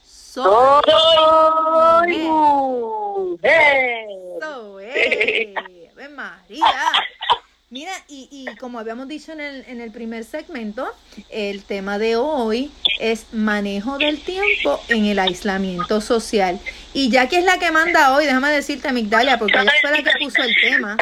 soy 0.04 0.44
Soy 0.84 2.18
mujer. 2.18 4.06
es. 4.82 5.56
Ave 5.96 6.08
María. 6.10 6.66
Mira, 7.70 7.92
y, 8.06 8.28
y 8.30 8.54
como 8.56 8.78
habíamos 8.78 9.08
dicho 9.08 9.32
en 9.32 9.40
el, 9.40 9.64
en 9.66 9.80
el 9.80 9.92
primer 9.92 10.24
segmento, 10.24 10.86
el 11.30 11.64
tema 11.64 11.98
de 11.98 12.16
hoy 12.16 12.70
es 13.00 13.32
manejo 13.32 13.96
del 13.96 14.20
tiempo 14.20 14.78
en 14.88 15.06
el 15.06 15.18
aislamiento 15.18 16.02
social. 16.02 16.60
Y 16.92 17.08
ya 17.10 17.30
que 17.30 17.38
es 17.38 17.44
la 17.44 17.58
que 17.58 17.70
manda 17.70 18.14
hoy, 18.14 18.26
déjame 18.26 18.50
decirte, 18.50 18.92
Migdalia, 18.92 19.38
porque 19.38 19.58
ella 19.58 19.72
fue 19.80 19.90
la 19.90 20.02
que 20.02 20.18
puso 20.22 20.42
el 20.42 20.54
tema. 20.60 20.98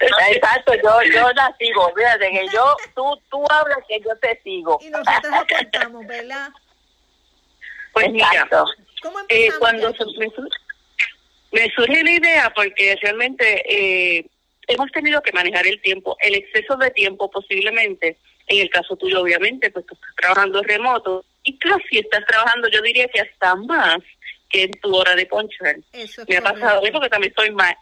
Exacto, 0.00 0.74
yo, 0.74 1.02
yo 1.12 1.30
la 1.32 1.54
sigo. 1.58 1.92
Fíjate 1.96 2.30
que 2.30 2.46
yo, 2.52 2.76
tú, 2.94 3.20
tú 3.30 3.44
hablas 3.50 3.78
que 3.88 4.00
yo 4.00 4.16
te 4.20 4.40
sigo. 4.42 4.78
Y 4.82 4.90
nosotros 4.90 5.32
aportamos, 5.32 6.06
¿verdad? 6.06 6.48
Pues 7.92 8.10
mira, 8.10 8.28
Exacto. 8.32 8.66
¿Cómo 9.02 9.18
eh, 9.28 9.48
cuando 9.58 9.90
me, 9.90 9.96
sur- 10.30 10.48
me 11.52 11.70
surge 11.70 12.02
la 12.04 12.10
idea, 12.10 12.52
porque 12.54 12.96
realmente 13.00 13.62
eh, 14.18 14.26
hemos 14.66 14.90
tenido 14.90 15.22
que 15.22 15.32
manejar 15.32 15.66
el 15.66 15.80
tiempo, 15.80 16.16
el 16.20 16.34
exceso 16.34 16.76
de 16.76 16.90
tiempo 16.90 17.30
posiblemente, 17.30 18.18
en 18.48 18.60
el 18.60 18.70
caso 18.70 18.96
tuyo 18.96 19.22
obviamente, 19.22 19.70
pues 19.70 19.86
tú 19.86 19.94
estás 19.94 20.14
trabajando 20.16 20.62
remoto, 20.62 21.24
y 21.44 21.58
casi 21.58 21.98
estás 21.98 22.24
trabajando, 22.26 22.68
yo 22.68 22.82
diría 22.82 23.06
que 23.08 23.20
hasta 23.20 23.54
más 23.54 23.98
que 24.48 24.64
en 24.64 24.72
tu 24.72 24.94
hora 24.94 25.14
de 25.14 25.26
ponchar. 25.26 25.76
Eso 25.92 26.22
es 26.22 26.28
Me 26.28 26.36
ha 26.36 26.42
pasado 26.42 26.60
mí 26.60 26.90
correcto. 26.90 26.92
porque 26.98 27.10
también 27.10 27.34
soy 27.36 27.50
ma 27.52 27.74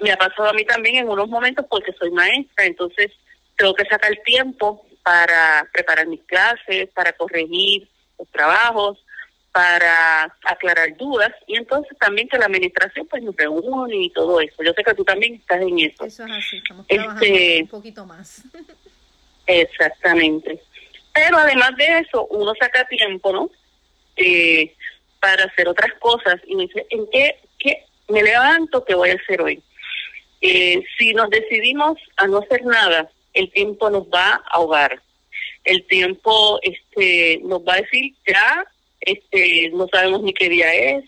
me 0.00 0.12
ha 0.12 0.16
pasado 0.16 0.48
a 0.48 0.52
mí 0.52 0.64
también 0.64 0.96
en 0.96 1.08
unos 1.08 1.28
momentos 1.28 1.66
porque 1.68 1.92
soy 1.98 2.10
maestra, 2.10 2.64
entonces 2.66 3.10
tengo 3.56 3.74
que 3.74 3.84
sacar 3.86 4.12
tiempo 4.24 4.86
para 5.02 5.68
preparar 5.72 6.06
mis 6.06 6.22
clases, 6.24 6.88
para 6.94 7.12
corregir 7.12 7.88
los 8.18 8.28
trabajos, 8.28 8.98
para 9.52 10.24
aclarar 10.44 10.96
dudas 10.96 11.32
y 11.46 11.56
entonces 11.56 11.96
también 11.98 12.28
que 12.28 12.38
la 12.38 12.46
administración 12.46 13.06
pues 13.08 13.22
nos 13.22 13.34
reúne 13.34 13.96
y 13.96 14.10
todo 14.10 14.40
eso. 14.40 14.62
Yo 14.62 14.72
sé 14.74 14.84
que 14.84 14.94
tú 14.94 15.04
también 15.04 15.34
estás 15.34 15.60
en 15.62 15.78
eso. 15.80 16.04
Eso 16.04 16.24
es 16.26 16.30
así, 16.32 16.58
estamos 16.58 16.84
Este- 16.88 16.96
trabajando 16.96 17.60
un 17.62 17.68
poquito 17.68 18.06
más. 18.06 18.42
Exactamente. 19.46 20.60
Pero 21.12 21.38
además 21.38 21.74
de 21.76 21.98
eso, 22.00 22.26
uno 22.26 22.52
saca 22.60 22.84
tiempo, 22.86 23.32
¿no? 23.32 23.50
Eh, 24.16 24.74
para 25.20 25.44
hacer 25.44 25.66
otras 25.68 25.92
cosas 25.98 26.36
y 26.46 26.54
me 26.54 26.62
dice, 26.64 26.86
¿en 26.90 27.08
qué, 27.10 27.40
qué 27.58 27.84
me 28.08 28.22
levanto? 28.22 28.84
¿Qué 28.84 28.94
voy 28.94 29.10
a 29.10 29.14
hacer 29.14 29.40
hoy? 29.40 29.62
Eh, 30.40 30.82
si 30.96 31.12
nos 31.14 31.30
decidimos 31.30 31.98
a 32.16 32.26
no 32.26 32.38
hacer 32.38 32.64
nada, 32.64 33.10
el 33.34 33.50
tiempo 33.52 33.90
nos 33.90 34.04
va 34.04 34.34
a 34.34 34.42
ahogar. 34.52 35.02
El 35.64 35.84
tiempo 35.86 36.58
este, 36.62 37.40
nos 37.44 37.62
va 37.62 37.74
a 37.74 37.80
decir, 37.80 38.14
ya, 38.26 38.64
este, 39.00 39.70
no 39.70 39.86
sabemos 39.92 40.22
ni 40.22 40.32
qué 40.32 40.48
día 40.48 40.72
es. 40.74 41.04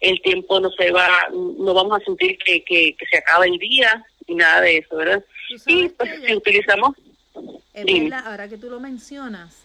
El 0.00 0.20
tiempo 0.22 0.58
no 0.58 0.70
se 0.70 0.90
va, 0.90 1.08
no 1.32 1.74
vamos 1.74 2.00
a 2.00 2.04
sentir 2.04 2.36
que, 2.38 2.64
que, 2.64 2.96
que 2.96 3.06
se 3.06 3.18
acaba 3.18 3.46
el 3.46 3.58
día 3.58 4.04
ni 4.26 4.34
nada 4.34 4.60
de 4.62 4.78
eso, 4.78 4.96
¿verdad? 4.96 5.24
Y 5.66 5.88
pues 5.88 6.10
que 6.10 6.26
si 6.26 6.34
utilizamos 6.34 6.96
verdad, 7.74 8.26
ahora 8.26 8.48
que 8.48 8.58
tú 8.58 8.68
lo 8.68 8.80
mencionas, 8.80 9.62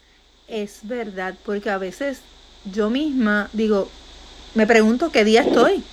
es 0.48 0.82
verdad, 0.84 1.36
porque 1.46 1.70
a 1.70 1.78
veces 1.78 2.22
yo 2.66 2.90
misma 2.90 3.50
digo, 3.54 3.90
me 4.56 4.68
pregunto 4.68 5.12
qué 5.12 5.24
día 5.24 5.42
estoy. 5.42 5.84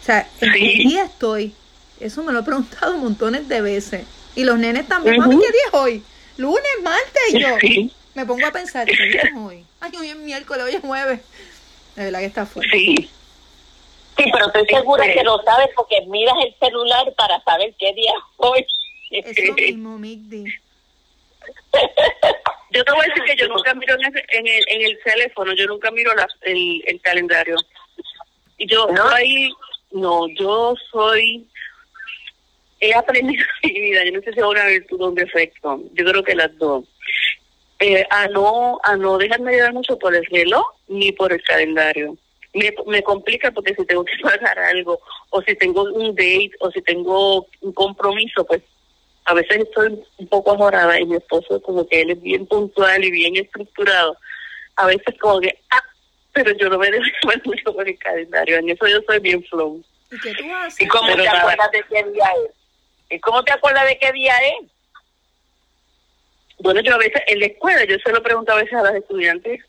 O 0.00 0.04
sea, 0.04 0.28
¿en 0.40 0.52
qué 0.52 0.58
día 0.58 1.04
estoy? 1.04 1.54
Eso 2.00 2.22
me 2.22 2.32
lo 2.32 2.40
he 2.40 2.42
preguntado 2.42 2.96
montones 2.98 3.48
de 3.48 3.60
veces. 3.60 4.06
Y 4.36 4.44
los 4.44 4.58
nenes 4.58 4.86
también, 4.86 5.18
Ujú. 5.18 5.28
mami, 5.30 5.42
¿qué 5.44 5.50
día 5.52 5.60
es 5.68 5.74
hoy? 5.74 6.02
Lunes, 6.36 6.62
martes, 6.82 7.22
y 7.30 7.40
yo 7.40 7.48
Sí, 7.60 7.92
me 8.14 8.24
pongo 8.24 8.46
a 8.46 8.52
pensar, 8.52 8.86
¿qué 8.86 9.04
día 9.06 9.22
es 9.22 9.32
hoy? 9.36 9.64
Ay, 9.80 9.90
hoy 9.98 10.08
es 10.10 10.16
miércoles, 10.16 10.64
hoy 10.64 10.74
es 10.74 10.80
jueves. 10.80 11.20
De 11.96 12.04
verdad 12.04 12.20
que 12.20 12.26
está 12.26 12.46
fuerte. 12.46 12.70
sí. 12.76 13.10
Sí, 14.16 14.24
pero 14.32 14.46
estoy 14.46 14.66
segura 14.66 15.04
Este- 15.06 15.18
que 15.18 15.24
lo 15.24 15.40
sabes 15.44 15.68
porque 15.76 16.00
miras 16.08 16.34
el 16.44 16.54
celular 16.58 17.12
para 17.16 17.40
saber 17.44 17.72
qué 17.78 17.92
día 17.94 18.10
es 18.10 18.24
hoy. 18.36 18.66
Eso 19.10 19.52
mismo, 19.54 19.96
Migdi. 19.98 20.44
Yo 22.70 22.84
te 22.84 22.92
voy 22.92 23.00
a 23.00 23.08
decir 23.08 23.24
que 23.24 23.36
yo 23.36 23.48
nunca 23.48 23.72
miro 23.74 23.94
en, 23.94 24.46
el, 24.46 24.64
en 24.68 24.82
el 24.82 24.98
teléfono, 25.02 25.54
yo 25.54 25.66
nunca 25.66 25.90
miro 25.90 26.14
la- 26.14 26.28
el, 26.42 26.82
el 26.86 27.00
calendario. 27.00 27.56
Y 28.58 28.66
yo 28.68 28.86
¿No? 28.88 29.08
soy, 29.10 29.54
no, 29.92 30.28
yo 30.38 30.74
soy, 30.92 31.48
he 32.80 32.94
aprendido 32.94 33.44
en 33.62 33.72
mi 33.72 33.80
vida, 33.80 34.04
yo 34.04 34.12
no 34.12 34.20
sé 34.20 34.32
si 34.32 34.40
es 34.40 34.44
una 34.46 34.66
virtud 34.66 35.00
o 35.00 35.08
un 35.08 35.14
defecto, 35.14 35.82
yo 35.92 36.04
creo 36.04 36.22
que 36.22 36.34
las 36.34 36.56
dos, 36.58 36.84
eh, 37.80 38.04
a 38.10 38.26
no 38.28 38.78
a 38.82 38.96
no 38.96 39.18
dejarme 39.18 39.52
llevar 39.52 39.72
mucho 39.72 39.98
por 39.98 40.14
el 40.14 40.24
reloj 40.26 40.64
ni 40.88 41.12
por 41.12 41.32
el 41.32 41.42
calendario. 41.42 42.16
Me, 42.54 42.74
me 42.86 43.02
complica 43.02 43.52
porque 43.52 43.74
si 43.74 43.84
tengo 43.86 44.04
que 44.04 44.16
pagar 44.22 44.58
algo, 44.58 45.00
o 45.30 45.42
si 45.42 45.54
tengo 45.54 45.82
un 45.82 46.14
date, 46.14 46.50
o 46.60 46.70
si 46.70 46.82
tengo 46.82 47.46
un 47.60 47.72
compromiso, 47.72 48.44
pues 48.44 48.62
a 49.26 49.34
veces 49.34 49.58
estoy 49.58 50.02
un 50.16 50.26
poco 50.28 50.52
ajorada 50.52 50.98
y 50.98 51.04
mi 51.04 51.16
esposo 51.16 51.60
como 51.60 51.86
que 51.86 52.00
él 52.00 52.10
es 52.10 52.22
bien 52.22 52.46
puntual 52.46 53.04
y 53.04 53.10
bien 53.10 53.36
estructurado. 53.36 54.16
A 54.76 54.86
veces 54.86 55.14
como 55.20 55.40
que, 55.40 55.58
ah, 55.70 55.82
pero 56.32 56.52
yo 56.56 56.70
no 56.70 56.78
me 56.78 56.90
dejo 56.90 57.04
llevar 57.04 57.42
mucho 57.44 57.74
por 57.74 57.86
el 57.86 57.98
calendario. 57.98 58.56
En 58.56 58.70
eso 58.70 58.86
yo 58.88 59.00
soy 59.06 59.18
bien 59.20 59.44
flow. 59.44 59.84
¿Y 60.10 60.18
qué 60.20 60.32
tú 60.32 60.44
haces? 60.54 60.80
¿Y 60.80 60.88
cómo 60.88 61.08
Pero 61.08 61.22
te 61.22 61.28
acuerdas 61.28 61.70
de 61.72 61.84
qué 61.90 62.10
día 62.10 62.24
es? 62.46 62.57
¿Y 63.10 63.18
cómo 63.20 63.42
te 63.42 63.52
acuerdas 63.52 63.86
de 63.86 63.98
qué 63.98 64.12
día 64.12 64.34
es? 64.38 64.70
Bueno, 66.58 66.80
yo 66.80 66.94
a 66.94 66.98
veces 66.98 67.22
en 67.28 67.40
la 67.40 67.46
escuela, 67.46 67.84
yo 67.84 67.96
se 68.04 68.12
lo 68.12 68.22
pregunto 68.22 68.52
a 68.52 68.56
veces 68.56 68.74
a 68.74 68.82
las 68.82 68.94
estudiantes, 68.96 69.60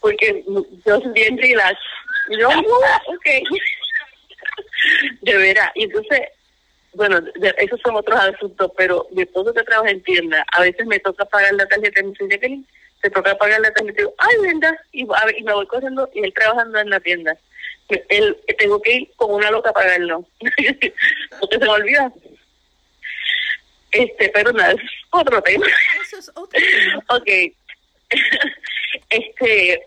porque 0.00 0.44
yo 0.86 1.00
soy 1.00 1.12
bien 1.12 1.38
relax. 1.38 1.78
Y 2.28 2.38
yo, 2.38 2.48
"Oh, 2.48 3.14
ok. 3.14 3.26
De 5.22 5.36
veras. 5.36 5.70
Y 5.74 5.84
entonces, 5.84 6.20
bueno, 6.92 7.20
esos 7.58 7.80
son 7.80 7.96
otros 7.96 8.20
asuntos, 8.20 8.70
pero 8.76 9.06
mi 9.12 9.22
esposo 9.22 9.54
que 9.54 9.62
trabaja 9.62 9.90
en 9.90 10.02
tienda, 10.02 10.44
a 10.52 10.60
veces 10.60 10.86
me 10.86 10.98
toca 10.98 11.24
pagar 11.24 11.54
la 11.54 11.66
tarjeta 11.66 12.00
y 12.00 12.04
me 12.04 12.10
dice, 12.10 12.28
Jacqueline, 12.28 12.66
te 13.00 13.10
toca 13.10 13.34
pagar 13.36 13.60
la 13.60 13.72
tarjeta. 13.72 13.92
Y 13.92 14.04
digo, 14.04 14.14
ay, 14.18 14.36
verdad. 14.42 14.78
Y, 14.92 15.06
a 15.14 15.24
ver, 15.24 15.38
y 15.38 15.42
me 15.42 15.54
voy 15.54 15.66
corriendo 15.66 16.10
y 16.14 16.22
él 16.22 16.34
trabajando 16.34 16.78
en 16.78 16.90
la 16.90 17.00
tienda. 17.00 17.36
Él, 18.08 18.36
tengo 18.58 18.80
que 18.80 18.92
ir 18.92 19.10
como 19.16 19.36
una 19.36 19.50
loca 19.50 19.70
a 19.70 19.74
pagarlo. 19.74 20.26
Porque 21.40 21.58
se 21.58 21.64
me 21.64 21.68
olvida. 21.68 22.12
Este, 23.90 24.28
pero 24.30 24.52
nada, 24.52 24.72
es 24.72 24.80
otro 25.10 25.42
tema. 25.42 25.66
Eso 26.02 26.18
es 26.18 26.28
otro 26.30 26.48
tema. 26.50 27.04
Ok. 27.08 27.28
este, 29.08 29.86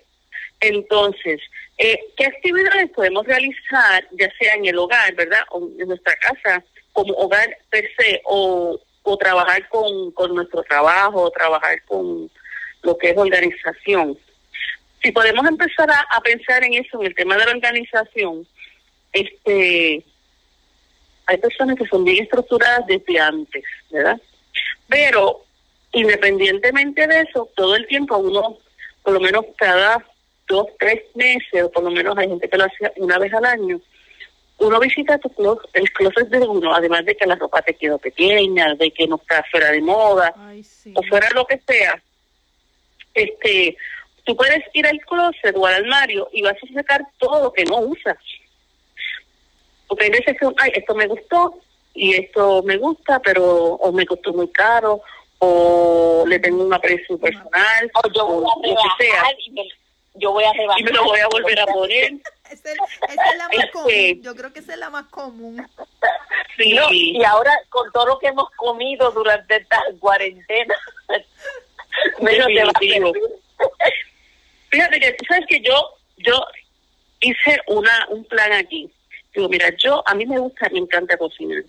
entonces, 0.60 1.42
eh, 1.78 2.00
¿qué 2.18 2.26
actividades 2.26 2.90
podemos 2.92 3.26
realizar, 3.26 4.08
ya 4.12 4.32
sea 4.40 4.54
en 4.56 4.66
el 4.66 4.78
hogar, 4.78 5.14
¿verdad? 5.16 5.42
O 5.52 5.70
en 5.78 5.88
nuestra 5.88 6.16
casa, 6.18 6.64
como 6.94 7.14
hogar 7.14 7.58
per 7.70 7.88
se, 7.98 8.22
o, 8.26 8.80
o 9.04 9.18
trabajar 9.18 9.68
con, 9.70 10.12
con 10.12 10.34
nuestro 10.34 10.64
trabajo, 10.64 11.24
o 11.24 11.32
trabajar 11.32 11.84
con 11.86 12.32
lo 12.82 12.98
que 12.98 13.10
es 13.10 13.18
organización? 13.18 14.18
Si 15.06 15.12
podemos 15.12 15.46
empezar 15.46 15.88
a, 15.92 16.00
a 16.18 16.20
pensar 16.22 16.64
en 16.64 16.74
eso, 16.74 17.00
en 17.00 17.06
el 17.06 17.14
tema 17.14 17.38
de 17.38 17.46
la 17.46 17.52
organización, 17.52 18.48
este, 19.14 20.04
hay 21.28 21.38
personas 21.38 21.78
que 21.78 21.86
son 21.86 22.04
bien 22.04 22.24
estructuradas 22.24 22.88
desde 22.88 23.20
antes, 23.20 23.64
¿verdad? 23.92 24.20
Pero 24.88 25.44
independientemente 25.92 27.06
de 27.06 27.22
eso, 27.22 27.48
todo 27.56 27.76
el 27.76 27.86
tiempo 27.86 28.18
uno, 28.18 28.58
por 29.04 29.14
lo 29.14 29.20
menos 29.20 29.46
cada 29.58 30.04
dos, 30.48 30.70
tres 30.80 31.04
meses, 31.14 31.66
o 31.66 31.70
por 31.70 31.84
lo 31.84 31.92
menos 31.92 32.18
hay 32.18 32.28
gente 32.28 32.50
que 32.50 32.58
lo 32.58 32.64
hace 32.64 32.92
una 32.96 33.20
vez 33.20 33.32
al 33.36 33.46
año, 33.46 33.80
uno 34.58 34.80
visita 34.80 35.20
tu 35.20 35.30
closet, 35.30 35.70
el 35.74 35.92
closet 35.92 36.30
de 36.30 36.40
uno, 36.40 36.74
además 36.74 37.06
de 37.06 37.16
que 37.16 37.28
la 37.28 37.36
ropa 37.36 37.62
te 37.62 37.76
quedó 37.76 38.00
pequeña, 38.00 38.74
de 38.74 38.90
que 38.90 39.06
no 39.06 39.18
está 39.18 39.46
fuera 39.52 39.70
de 39.70 39.82
moda, 39.82 40.34
Ay, 40.36 40.64
sí. 40.64 40.96
o 40.96 41.04
fuera 41.04 41.30
lo 41.36 41.46
que 41.46 41.62
sea, 41.68 42.02
este, 43.14 43.78
tú 44.26 44.36
puedes 44.36 44.64
ir 44.74 44.86
al 44.88 45.00
closet 45.02 45.56
o 45.56 45.66
al 45.66 45.76
armario 45.76 46.28
y 46.34 46.42
vas 46.42 46.56
a 46.56 46.74
sacar 46.74 47.02
todo 47.20 47.44
lo 47.44 47.54
que 47.54 47.64
no 47.66 47.78
usas. 47.80 48.18
Porque 49.88 50.06
hay 50.06 50.10
veces 50.12 50.36
que, 50.40 50.48
ay, 50.58 50.72
esto 50.76 50.96
me 50.96 51.08
gustó 51.08 51.56
y 51.94 52.16
esto 52.16 52.64
me 52.64 52.78
gusta, 52.78 53.20
pero 53.20 53.46
o 53.76 53.92
me 53.92 54.06
costó 54.06 54.34
muy 54.34 54.50
caro, 54.52 55.02
o 55.40 56.26
le 56.28 56.40
tengo 56.40 56.64
un 56.64 56.74
aprecio 56.74 57.18
personal, 57.20 57.92
O 58.04 58.10
yo 58.12 58.26
voy 58.26 58.46
a 58.46 58.70
lo 58.70 58.76
que 58.98 59.04
sea, 59.06 59.14
rebajar 59.14 59.36
y 59.46 59.52
me, 59.52 59.64
yo 60.16 60.32
voy 60.32 60.44
a 60.44 60.54
rebajar. 60.54 60.82
y 60.82 60.84
me 60.84 60.92
lo 60.92 61.04
voy 61.04 61.20
a 61.20 61.28
volver 61.28 61.60
a 61.60 61.66
poner. 61.68 62.12
Esa 62.52 62.72
es, 62.72 62.78
la 63.38 63.48
más 63.48 63.54
Este- 63.58 63.72
común. 63.72 64.22
Yo 64.22 64.36
creo 64.36 64.54
que 64.54 64.60
esa 64.60 64.74
es 64.74 64.80
la 64.80 64.90
más 64.90 65.06
común. 65.08 65.68
Sí, 66.58 66.72
No, 66.74 66.88
y 66.90 67.22
ahora 67.26 67.52
con 67.70 67.92
todo 67.92 68.06
lo 68.06 68.20
que 68.20 68.28
hemos 68.28 68.50
comido 68.52 69.12
durante 69.12 69.58
esta 69.58 69.78
cuarentena, 70.00 70.74
menos 72.22 72.48
te 72.48 72.64
va 72.64 72.70
a 72.70 72.80
Definitivo. 72.80 73.12
servir. 73.12 73.32
Fíjate 74.76 75.00
que 75.00 75.12
tú 75.14 75.26
sabes 75.30 75.46
que 75.48 75.62
yo, 75.62 75.74
yo 76.18 76.34
hice 77.22 77.60
una 77.68 78.08
un 78.10 78.26
plan 78.26 78.52
aquí. 78.54 78.90
Digo, 79.34 79.48
mira, 79.50 79.70
yo 79.78 80.04
a 80.06 80.14
mí 80.16 80.26
me 80.26 80.38
gusta, 80.38 80.70
me 80.72 80.80
encanta 80.80 81.18
cocinar, 81.18 81.64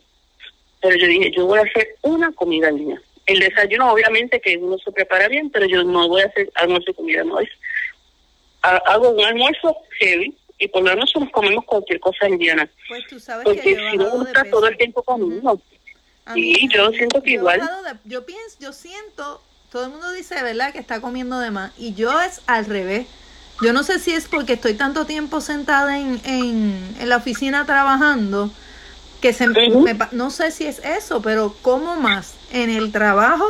pero 0.82 0.96
yo 0.96 1.06
dije, 1.06 1.30
yo 1.36 1.46
voy 1.46 1.58
a 1.60 1.62
hacer 1.62 1.96
una 2.02 2.32
comida 2.32 2.68
al 2.68 2.78
día. 2.78 3.00
El 3.26 3.40
desayuno, 3.40 3.90
obviamente, 3.92 4.40
que 4.40 4.56
uno 4.56 4.76
se 4.78 4.92
prepara 4.92 5.26
bien, 5.28 5.50
pero 5.50 5.66
yo 5.66 5.82
no 5.82 6.08
voy 6.08 6.22
a 6.22 6.26
hacer 6.26 6.50
almuerzo 6.54 6.90
y 6.90 6.94
comida, 6.94 7.24
no 7.24 7.40
es. 7.40 7.48
ha- 8.62 8.76
Hago 8.86 9.10
un 9.10 9.24
almuerzo 9.24 9.76
heavy 10.00 10.34
y 10.58 10.68
por 10.68 10.82
la 10.84 10.94
noche 10.96 11.18
nos 11.20 11.30
comemos 11.30 11.64
cualquier 11.64 12.00
cosa 12.00 12.28
indiana. 12.28 12.68
Pues 12.88 13.06
tú 13.08 13.18
sabes 13.20 13.44
que 13.46 13.54
Porque 13.54 13.74
yo 13.74 13.80
he 13.80 13.90
si 13.92 13.96
no, 13.98 14.24
peso. 14.32 14.50
todo 14.50 14.66
el 14.68 14.76
tiempo 14.76 15.02
comiendo. 15.02 15.60
A 16.24 16.34
Sí, 16.34 16.68
yo 16.72 16.90
siento 16.90 17.22
que 17.22 17.32
yo 17.34 17.38
igual. 17.40 17.60
de- 17.60 17.98
yo 18.10 18.26
pienso, 18.26 18.56
yo 18.60 18.72
siento, 18.72 19.40
todo 19.70 19.84
el 19.86 19.90
mundo 19.90 20.10
dice, 20.12 20.42
¿verdad? 20.42 20.72
Que 20.72 20.78
está 20.78 21.00
comiendo 21.00 21.38
de 21.38 21.50
más. 21.50 21.72
Y 21.78 21.94
yo 21.94 22.20
es 22.20 22.40
al 22.46 22.66
revés. 22.66 23.06
Yo 23.62 23.72
no 23.72 23.82
sé 23.82 23.98
si 23.98 24.12
es 24.12 24.28
porque 24.28 24.54
estoy 24.54 24.74
tanto 24.74 25.06
tiempo 25.06 25.40
sentada 25.40 25.98
en, 25.98 26.20
en, 26.24 26.96
en 27.00 27.08
la 27.08 27.16
oficina 27.16 27.64
trabajando 27.64 28.50
que 29.22 29.32
se 29.32 29.46
me- 29.48 29.96
no 30.12 30.30
sé 30.30 30.50
si 30.50 30.66
es 30.66 30.78
eso, 30.80 31.22
pero 31.22 31.54
como 31.62 31.96
más 31.96 32.34
en 32.52 32.68
el 32.70 32.92
trabajo 32.92 33.46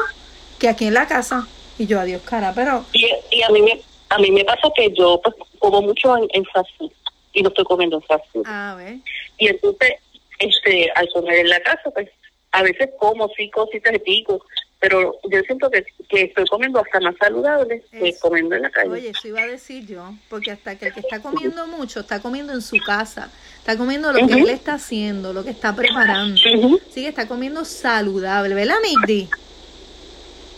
que 0.61 0.69
aquí 0.69 0.87
en 0.87 0.95
la 0.95 1.07
casa. 1.09 1.47
Y 1.79 1.87
yo, 1.87 2.01
adiós, 2.01 2.23
cara, 2.23 2.53
pero 2.55 2.85
Y, 2.93 3.07
y 3.31 3.43
a 3.43 3.49
mí 3.51 3.61
me 3.63 3.83
a 4.09 4.19
mí 4.19 4.31
me 4.31 4.45
pasa 4.45 4.69
que 4.77 4.95
yo 4.97 5.21
pues, 5.23 5.35
como 5.59 5.83
mucho 5.83 6.17
en, 6.17 6.29
en 6.33 6.45
fast 6.47 6.69
food 6.79 6.93
y 7.33 7.43
no 7.43 7.49
estoy 7.49 7.65
comiendo 7.65 7.97
en 7.97 8.03
fast 8.05 8.25
food. 8.33 8.47
a 8.47 8.77
ver. 8.77 8.99
Y 9.37 9.49
entonces, 9.49 9.95
este, 10.39 10.89
al 10.95 11.09
comer 11.13 11.41
en 11.41 11.49
la 11.49 11.61
casa, 11.61 11.91
pues, 11.93 12.09
a 12.53 12.63
veces 12.63 12.91
como 13.01 13.29
sí 13.37 13.51
cositas 13.51 13.93
de 13.93 13.99
pico, 13.99 14.41
pero 14.79 15.19
yo 15.31 15.41
siento 15.41 15.71
que, 15.71 15.85
que 16.09 16.23
estoy 16.23 16.47
comiendo 16.47 16.81
hasta 16.81 17.01
más 17.01 17.15
saludable 17.19 17.83
que 17.91 18.17
comiendo 18.19 18.55
en 18.57 18.63
la 18.63 18.71
calle. 18.71 18.91
Oye, 18.91 19.09
eso 19.11 19.29
iba 19.29 19.41
a 19.41 19.47
decir 19.47 19.87
yo, 19.87 20.15
porque 20.29 20.51
hasta 20.51 20.77
que 20.77 20.87
el 20.87 20.93
que 20.93 21.01
está 21.01 21.21
comiendo 21.23 21.67
mucho, 21.67 22.01
está 22.01 22.21
comiendo 22.21 22.53
en 22.53 22.63
su 22.63 22.77
casa, 22.85 23.31
está 23.59 23.77
comiendo 23.77 24.13
lo 24.13 24.27
que 24.27 24.35
él 24.35 24.49
está 24.49 24.75
haciendo, 24.75 25.33
lo 25.33 25.45
que 25.45 25.51
está 25.51 25.75
preparando. 25.75 26.41
Ujú. 26.55 26.81
Sí, 26.91 27.03
que 27.03 27.09
está 27.09 27.27
comiendo 27.27 27.65
saludable, 27.65 28.55
¿verdad, 28.55 28.77
Migdi? 28.83 29.29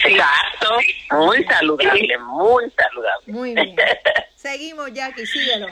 Exacto, 0.04 0.76
muy 1.10 1.44
saludable, 1.44 2.18
muy 2.18 2.64
saludable. 2.70 3.32
Muy 3.32 3.54
bien. 3.54 3.76
Seguimos, 4.36 4.92
Jackie, 4.92 5.26
síguelo. 5.26 5.66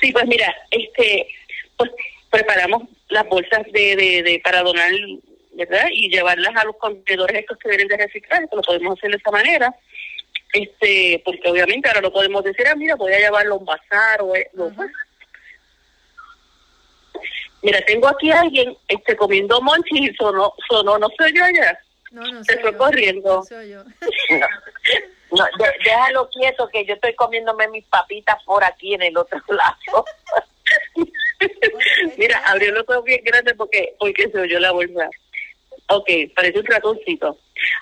Sí, 0.00 0.12
pues 0.12 0.26
mira, 0.26 0.54
este, 0.70 1.26
pues 1.76 1.90
preparamos 2.30 2.84
las 3.08 3.26
bolsas 3.28 3.62
de, 3.72 3.96
de, 3.96 4.22
de 4.22 4.40
para 4.42 4.62
donar, 4.62 4.90
¿verdad? 5.52 5.86
Y 5.92 6.08
llevarlas 6.10 6.56
a 6.56 6.64
los 6.64 6.76
contenedores 6.76 7.40
estos 7.40 7.58
que 7.58 7.68
vienen 7.68 7.88
de 7.88 7.96
reciclar, 7.96 8.48
que 8.48 8.56
lo 8.56 8.62
podemos 8.62 8.98
hacer 8.98 9.10
de 9.10 9.16
esa 9.16 9.30
manera. 9.30 9.74
Este, 10.52 11.22
porque 11.24 11.48
obviamente 11.48 11.88
ahora 11.88 12.00
no 12.02 12.12
podemos 12.12 12.44
decir, 12.44 12.66
ah, 12.66 12.74
mira, 12.74 12.94
voy 12.96 13.12
a 13.12 13.18
llevarlo 13.18 13.54
a 13.54 13.58
un 13.58 13.64
bazar 13.64 14.20
o 14.22 14.34
e- 14.36 14.50
no, 14.54 14.70
pues. 14.74 14.90
Mira, 17.62 17.80
tengo 17.86 18.08
aquí 18.08 18.30
a 18.32 18.40
alguien 18.40 18.76
este 18.88 19.16
comiendo 19.16 19.60
monchis 19.62 20.10
y 20.10 20.14
sonó, 20.16 20.52
sonó, 20.68 20.98
no 20.98 21.08
soy 21.16 21.32
yo 21.34 21.44
allá. 21.44 21.78
No, 22.10 22.22
no 22.22 22.42
Se 22.44 22.54
soy 22.54 22.62
fue 22.62 22.72
yo. 22.72 22.78
corriendo. 22.78 23.36
No 23.36 23.42
soy 23.44 23.70
yo. 23.70 23.84
No, 23.84 24.46
no, 25.30 25.44
de- 25.64 25.72
déjalo 25.84 26.28
quieto 26.28 26.68
que 26.72 26.84
yo 26.84 26.94
estoy 26.94 27.14
comiéndome 27.14 27.68
mis 27.68 27.86
papitas 27.86 28.36
por 28.44 28.62
aquí 28.64 28.94
en 28.94 29.02
el 29.02 29.16
otro 29.16 29.40
lado. 29.48 30.04
Mira, 32.18 32.38
abrió 32.46 32.72
los 32.72 32.84
ojos 32.88 33.04
bien 33.04 33.22
grandes 33.24 33.54
porque, 33.56 33.94
porque 33.98 34.28
se 34.30 34.38
oyó 34.40 34.58
la 34.58 34.72
bolsa. 34.72 35.08
Ok, 35.94 36.08
parece 36.34 36.58
un 36.60 36.66
ratoncito. 36.66 37.38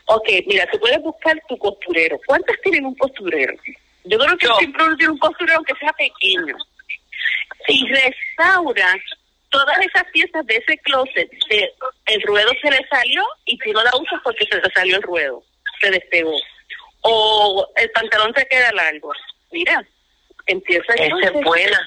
Ok, 0.07 0.29
mira, 0.47 0.67
tú 0.71 0.79
puedes 0.81 1.01
buscar 1.01 1.41
tu 1.49 1.57
costurero. 1.59 2.19
¿Cuántas 2.27 2.57
tienen 2.63 2.85
un 2.87 2.95
costurero? 2.97 3.55
Yo 4.05 4.19
creo 4.19 4.37
que 4.37 4.47
Yo. 4.47 4.57
siempre 4.57 4.85
uno 4.85 4.97
tiene 4.97 5.13
un 5.13 5.19
costurero 5.19 5.57
aunque 5.59 5.75
sea 5.79 5.93
pequeño. 5.93 6.57
Si 7.67 7.87
restauras 7.87 8.97
todas 9.51 9.79
esas 9.79 10.05
piezas 10.13 10.45
de 10.47 10.57
ese 10.57 10.77
closet, 10.79 11.31
de- 11.49 11.73
el 12.07 12.23
ruedo 12.23 12.51
se 12.61 12.71
le 12.71 12.87
salió 12.89 13.23
y 13.47 13.57
tú 13.59 13.73
no 13.73 13.83
la 13.85 13.91
usas 13.97 14.21
porque 14.25 14.47
se 14.51 14.59
te 14.61 14.71
salió 14.73 14.97
el 14.97 15.03
ruedo, 15.03 15.43
se 15.81 15.91
despegó. 15.91 16.35
O 17.03 17.67
el 17.77 17.91
pantalón 17.93 18.33
te 18.35 18.45
queda 18.47 18.73
largo. 18.73 19.13
Mira, 19.53 19.85
empieza 20.47 20.95
Esa 20.95 21.05
entonces 21.05 21.31
es 21.35 21.45
buena. 21.45 21.79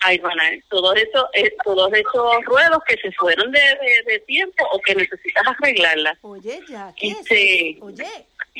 Ay, 0.00 0.18
van 0.18 0.38
a 0.38 0.44
todos 0.68 0.94
esos, 0.96 1.24
eh, 1.32 1.52
todos 1.64 1.92
esos 1.92 2.44
ruedos 2.44 2.78
que 2.86 2.96
se 2.98 3.10
fueron 3.12 3.50
de, 3.50 3.58
de, 3.60 4.12
de 4.12 4.18
tiempo 4.20 4.64
o 4.72 4.80
que 4.80 4.94
necesitas 4.94 5.42
arreglarla. 5.46 6.16
Oye, 6.22 6.60
Este, 7.00 7.70
es- 7.70 7.76
oye, 7.82 8.06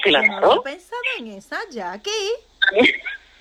claro. 0.02 0.54
no 0.56 0.62
pensado 0.62 1.00
en 1.18 1.28
esa, 1.28 1.60
Jackie. 1.70 2.10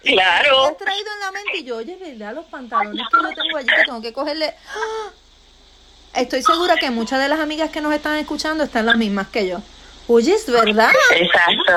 Me 0.03 0.11
claro. 0.13 0.65
has 0.67 0.77
traído 0.77 1.07
en 1.15 1.19
la 1.19 1.31
mente 1.31 1.57
y 1.57 1.63
yo, 1.63 1.77
oye, 1.77 1.97
¿verdad? 1.99 2.35
Los 2.35 2.45
pantalones 2.45 3.01
que 3.11 3.17
yo 3.23 3.29
tengo 3.43 3.57
allí 3.57 3.67
que 3.67 3.83
tengo 3.85 4.01
que 4.01 4.13
cogerle. 4.13 4.53
¡Ah! 4.69 5.09
Estoy 6.15 6.43
segura 6.43 6.75
que 6.77 6.89
muchas 6.91 7.19
de 7.21 7.27
las 7.27 7.39
amigas 7.39 7.71
que 7.71 7.81
nos 7.81 7.93
están 7.93 8.15
escuchando 8.17 8.63
están 8.63 8.85
las 8.85 8.95
mismas 8.95 9.27
que 9.27 9.47
yo. 9.47 9.57
Oye, 10.07 10.33
es 10.33 10.49
verdad. 10.49 10.91
Exacto, 11.15 11.73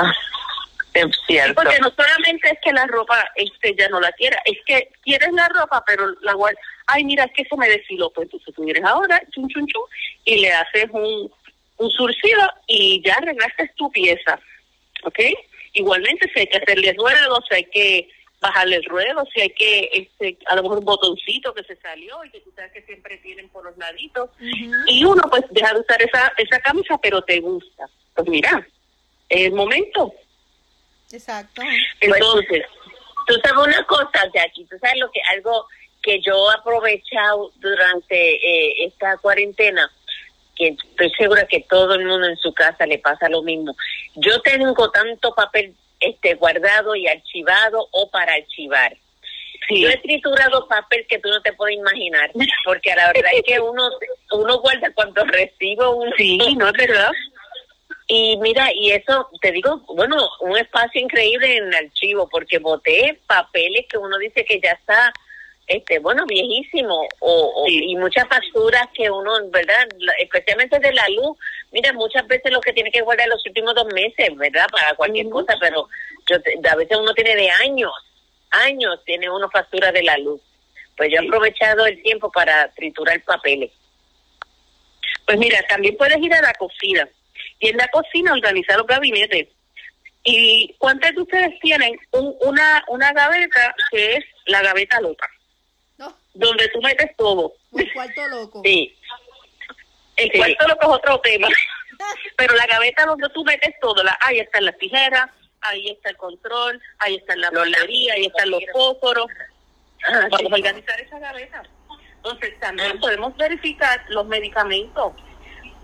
es 0.94 1.06
cierto. 1.26 1.54
Porque 1.54 1.78
no 1.80 1.90
solamente 1.90 2.50
es 2.50 2.58
que 2.62 2.72
la 2.72 2.86
ropa 2.86 3.28
este 3.34 3.74
ya 3.76 3.88
no 3.88 4.00
la 4.00 4.12
quiera, 4.12 4.40
es 4.44 4.58
que 4.66 4.90
quieres 5.02 5.32
la 5.32 5.48
ropa, 5.48 5.82
pero 5.86 6.08
la 6.22 6.34
guardas. 6.34 6.62
Ay, 6.86 7.04
mira, 7.04 7.24
es 7.24 7.32
que 7.32 7.44
se 7.44 7.56
me 7.56 7.68
desfiló. 7.68 8.10
Pues 8.10 8.26
entonces 8.26 8.54
tú 8.54 8.64
vienes 8.64 8.84
ahora, 8.84 9.20
chun, 9.30 9.48
chun, 9.48 9.66
chun, 9.66 9.82
y 10.24 10.40
le 10.40 10.52
haces 10.52 10.86
un, 10.92 11.30
un 11.76 11.90
surcido 11.90 12.42
y 12.66 13.02
ya 13.04 13.14
arreglaste 13.14 13.70
tu 13.76 13.90
pieza. 13.90 14.38
¿Ok? 15.04 15.18
Igualmente, 15.72 16.30
si 16.32 16.40
hay 16.40 16.46
que 16.46 16.58
hacerle 16.58 16.94
ruedos, 16.94 17.44
si 17.48 17.54
hay 17.56 17.64
que 17.64 18.08
bajarle 18.40 18.76
el 18.76 18.84
ruedo, 18.84 19.24
si 19.32 19.40
hay 19.42 19.50
que, 19.50 19.90
este, 19.92 20.38
a 20.46 20.56
lo 20.56 20.62
mejor 20.62 20.78
un 20.78 20.84
botoncito 20.84 21.52
que 21.54 21.62
se 21.64 21.76
salió 21.76 22.24
y 22.24 22.30
que 22.30 22.40
tú 22.40 22.50
sabes 22.56 22.72
que 22.72 22.82
siempre 22.82 23.18
tienen 23.18 23.48
por 23.50 23.64
los 23.64 23.76
laditos. 23.76 24.30
Y 24.86 25.04
uno, 25.04 25.22
pues, 25.30 25.44
deja 25.50 25.74
de 25.74 25.80
usar 25.80 26.02
esa, 26.02 26.32
esa 26.38 26.58
camisa, 26.60 26.98
pero 26.98 27.22
te 27.22 27.38
gusta. 27.40 27.86
Pues 28.14 28.28
mira, 28.28 28.66
es 29.28 29.46
el 29.46 29.52
momento. 29.52 30.12
Exacto. 31.12 31.62
Entonces, 32.00 32.64
Tú 33.30 33.36
sabes 33.44 33.66
una 33.66 33.84
cosa, 33.84 34.28
Jackie, 34.34 34.64
tú 34.64 34.76
sabes 34.80 34.98
lo 34.98 35.08
que 35.12 35.20
algo 35.30 35.66
que 36.02 36.20
yo 36.20 36.50
he 36.50 36.54
aprovechado 36.54 37.52
durante 37.60 38.16
eh, 38.16 38.86
esta 38.86 39.16
cuarentena, 39.18 39.88
que 40.56 40.76
estoy 40.90 41.10
segura 41.16 41.46
que 41.46 41.60
todo 41.68 41.94
el 41.94 42.06
mundo 42.06 42.26
en 42.26 42.36
su 42.38 42.52
casa 42.52 42.86
le 42.86 42.98
pasa 42.98 43.28
lo 43.28 43.42
mismo. 43.42 43.76
Yo 44.16 44.40
tengo 44.42 44.90
tanto 44.90 45.32
papel 45.34 45.74
este 46.00 46.34
guardado 46.34 46.96
y 46.96 47.06
archivado 47.06 47.86
o 47.92 48.10
para 48.10 48.34
archivar. 48.34 48.96
sí, 49.68 49.82
Yo 49.82 49.90
he 49.90 49.98
triturado 49.98 50.66
papel 50.66 51.06
que 51.08 51.20
tú 51.20 51.28
no 51.28 51.40
te 51.42 51.52
puedes 51.52 51.76
imaginar, 51.76 52.32
porque 52.64 52.94
la 52.96 53.12
verdad 53.12 53.30
es 53.32 53.42
que 53.44 53.60
uno 53.60 53.90
uno 54.32 54.58
guarda 54.58 54.92
cuando 54.94 55.24
recibo 55.26 55.96
un 55.96 56.12
sí, 56.16 56.38
no 56.56 56.66
es 56.66 56.72
verdad. 56.72 57.12
Y 58.12 58.36
mira, 58.38 58.72
y 58.74 58.90
eso, 58.90 59.28
te 59.40 59.52
digo, 59.52 59.84
bueno, 59.86 60.16
un 60.40 60.58
espacio 60.58 61.00
increíble 61.00 61.58
en 61.58 61.68
el 61.68 61.74
archivo, 61.86 62.28
porque 62.28 62.58
boté 62.58 63.20
papeles 63.28 63.86
que 63.88 63.98
uno 63.98 64.18
dice 64.18 64.44
que 64.44 64.60
ya 64.60 64.72
está, 64.72 65.12
este, 65.68 66.00
bueno, 66.00 66.26
viejísimo, 66.26 67.06
o, 67.20 67.66
y 67.68 67.94
muchas 67.94 68.26
facturas 68.26 68.88
que 68.94 69.08
uno, 69.08 69.30
¿verdad? 69.50 69.86
Especialmente 70.18 70.80
de 70.80 70.92
la 70.92 71.08
luz, 71.10 71.38
mira, 71.70 71.92
muchas 71.92 72.26
veces 72.26 72.50
lo 72.50 72.60
que 72.60 72.72
tiene 72.72 72.90
que 72.90 73.00
guardar 73.02 73.28
los 73.28 73.46
últimos 73.46 73.76
dos 73.76 73.86
meses, 73.94 74.36
¿verdad? 74.36 74.66
Para 74.72 74.92
cualquier 74.96 75.28
cosa, 75.28 75.54
pero 75.60 75.88
yo 76.28 76.36
a 76.68 76.74
veces 76.74 76.98
uno 76.98 77.14
tiene 77.14 77.36
de 77.36 77.48
años, 77.64 77.92
años 78.50 78.98
tiene 79.06 79.30
uno 79.30 79.48
facturas 79.50 79.92
de 79.92 80.02
la 80.02 80.18
luz. 80.18 80.40
Pues 80.96 81.12
yo 81.12 81.20
he 81.20 81.24
aprovechado 81.24 81.86
el 81.86 82.02
tiempo 82.02 82.28
para 82.32 82.72
triturar 82.72 83.22
papeles. 83.22 83.70
Pues 85.26 85.38
mira, 85.38 85.64
también 85.68 85.96
puedes 85.96 86.18
ir 86.18 86.34
a 86.34 86.42
la 86.42 86.54
cocina 86.54 87.08
y 87.60 87.68
en 87.68 87.76
la 87.76 87.86
cocina 87.88 88.32
organizar 88.32 88.76
los 88.78 88.86
gabinetes. 88.86 89.48
¿Y 90.24 90.74
cuántas 90.78 91.14
de 91.14 91.22
ustedes 91.22 91.58
tienen 91.60 91.96
un- 92.12 92.36
una, 92.40 92.84
una 92.88 93.12
gaveta 93.12 93.74
que 93.90 94.16
es 94.16 94.24
la 94.46 94.60
gaveta 94.62 95.00
loca? 95.00 95.28
No, 95.98 96.14
Donde 96.34 96.68
tú 96.68 96.80
metes 96.82 97.14
todo. 97.16 97.54
un 97.70 97.86
cuarto 97.94 98.28
loco. 98.28 98.62
Sí, 98.64 98.96
El 100.16 100.30
Sí. 100.30 100.36
cuarto 100.38 100.68
loco 100.68 100.82
es 100.82 100.88
otro 100.98 101.20
tema. 101.20 101.48
Pero 102.36 102.54
la 102.54 102.66
gaveta 102.66 103.06
donde 103.06 103.28
tú 103.30 103.44
metes 103.44 103.74
todo, 103.80 104.02
la, 104.02 104.16
ahí 104.20 104.38
están 104.40 104.64
las 104.66 104.76
tijeras, 104.78 105.30
ahí 105.62 105.88
está 105.90 106.10
el 106.10 106.16
control, 106.18 106.80
ahí 106.98 107.16
está 107.16 107.36
la 107.36 107.50
lolería, 107.50 108.14
ahí 108.14 108.26
están 108.26 108.50
los 108.50 108.62
fósforos. 108.72 109.26
Ah, 110.06 110.26
Vamos 110.30 110.52
a 110.52 110.54
organizar 110.56 111.00
esa 111.00 111.18
gaveta. 111.18 111.62
Entonces 112.16 112.58
también 112.60 112.98
podemos 113.00 113.34
verificar 113.38 114.04
los 114.08 114.26
medicamentos. 114.26 115.12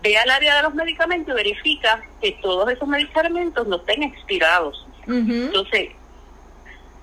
Ve 0.01 0.17
al 0.17 0.29
área 0.29 0.57
de 0.57 0.61
los 0.63 0.73
medicamentos 0.73 1.33
y 1.33 1.35
verifica 1.37 2.03
que 2.21 2.33
todos 2.41 2.69
esos 2.71 2.87
medicamentos 2.87 3.67
no 3.67 3.77
estén 3.77 4.03
expirados. 4.03 4.85
Entonces, 5.07 5.89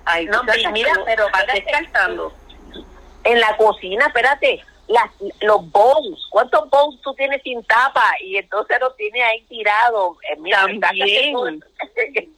ahí 0.05 0.27
No, 0.27 0.43
mira, 0.73 0.93
como 0.95 1.05
pero 1.07 1.25
vas 1.33 1.43
espérate. 1.43 1.61
descartando. 1.63 2.33
En 3.25 3.41
la 3.41 3.57
cocina, 3.57 4.07
espérate, 4.07 4.63
las, 4.87 5.11
los 5.41 5.71
bowls, 5.71 6.27
¿cuántos 6.29 6.69
bowls 6.69 7.01
tú 7.01 7.15
tienes 7.15 7.43
sin 7.43 7.65
tapa? 7.65 8.05
Y 8.23 8.37
entonces 8.37 8.77
los 8.81 8.95
tienes 8.97 9.23
ahí 9.25 9.41
tirados. 9.49 10.19
Eh, 10.31 10.37
mira, 10.39 10.67
También. 10.81 11.65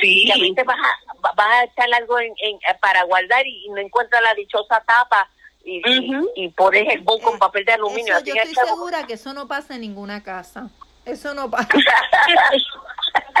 Sí. 0.00 0.24
Y 0.26 0.30
a 0.32 0.36
veces 0.36 0.64
vas 0.64 0.76
a, 0.78 1.32
vas 1.34 1.46
a 1.48 1.64
echar 1.64 1.92
algo 1.94 2.18
en, 2.18 2.32
en- 2.38 2.58
para 2.80 3.02
guardar 3.04 3.46
y, 3.46 3.66
y 3.66 3.68
no 3.70 3.78
encuentras 3.78 4.22
la 4.22 4.34
dichosa 4.34 4.82
tapa 4.86 5.28
y, 5.64 5.80
y- 5.84 6.14
Ujú. 6.16 6.30
y, 6.36 6.48
pones 6.50 6.84
el 6.94 7.00
bowl 7.00 7.20
con 7.22 7.36
Eh, 7.36 7.38
papel 7.38 7.64
de 7.64 7.72
aluminio. 7.72 8.16
Eso 8.16 8.24
yo 8.26 8.34
estoy 8.34 8.54
segura 8.54 9.06
que 9.06 9.14
eso 9.14 9.32
no 9.32 9.48
pasa 9.48 9.74
en 9.74 9.80
ninguna 9.82 10.22
casa. 10.22 10.68
Eso 11.06 11.34
no 11.34 11.50
pasa. 11.50 11.68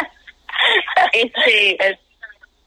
este 1.12 1.98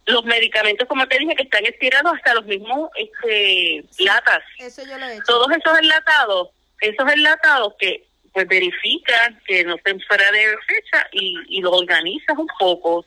los 0.06 0.24
medicamentos 0.24 0.88
como 0.88 1.06
te 1.08 1.18
dije 1.20 1.36
que 1.36 1.44
están 1.44 1.66
estirados 1.66 2.14
hasta 2.16 2.34
los 2.36 2.46
mismos 2.46 2.90
este 2.96 3.84
Sí. 3.92 4.06
latas 4.06 4.42
Eso 4.60 4.84
yo 4.84 4.98
lo 4.98 5.06
he 5.06 5.16
hecho. 5.16 5.24
todos 5.26 5.48
esos 5.52 5.80
enlatados 5.80 6.50
esos 6.82 7.12
enlatados 7.12 7.74
que 7.80 8.06
pues 8.34 8.48
verifican 8.48 9.40
que 9.48 9.64
no 9.66 9.76
estén 9.76 10.00
fuera 10.02 10.32
de 10.32 10.46
fecha 10.68 11.08
y, 11.12 11.36
y 11.50 11.62
los 11.62 11.74
organizas 11.74 12.38
un 12.38 12.48
poco 12.60 13.04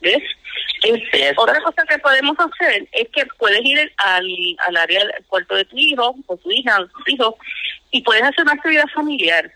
¿ves? 0.00 0.22
Este, 0.82 1.32
otra 1.36 1.60
cosa 1.62 1.84
que 1.88 1.98
podemos 1.98 2.36
hacer 2.38 2.86
es 2.92 3.08
que 3.08 3.26
puedes 3.38 3.60
ir 3.64 3.92
al, 3.96 4.26
al 4.66 4.76
área 4.76 5.00
del 5.00 5.24
cuarto 5.26 5.54
de 5.54 5.64
tu 5.64 5.76
hijo 5.76 6.14
o 6.26 6.36
tu 6.36 6.50
hija 6.50 6.80
o 6.80 6.86
tu 6.86 7.02
hijo 7.06 7.38
y 7.90 8.02
puedes 8.02 8.22
hacer 8.22 8.42
una 8.44 8.52
actividad 8.52 8.86
familiar 8.94 9.50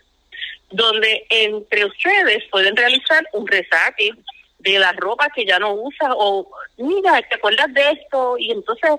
donde 0.71 1.25
entre 1.29 1.85
ustedes 1.85 2.43
pueden 2.49 2.75
realizar 2.75 3.27
un 3.33 3.45
resaque 3.47 4.11
de 4.59 4.79
la 4.79 4.91
ropa 4.93 5.29
que 5.35 5.45
ya 5.45 5.59
no 5.59 5.73
usas 5.73 6.09
o 6.15 6.49
mira, 6.77 7.21
¿te 7.23 7.35
acuerdas 7.35 7.73
de 7.73 7.91
esto? 7.91 8.37
Y 8.37 8.51
entonces 8.51 8.91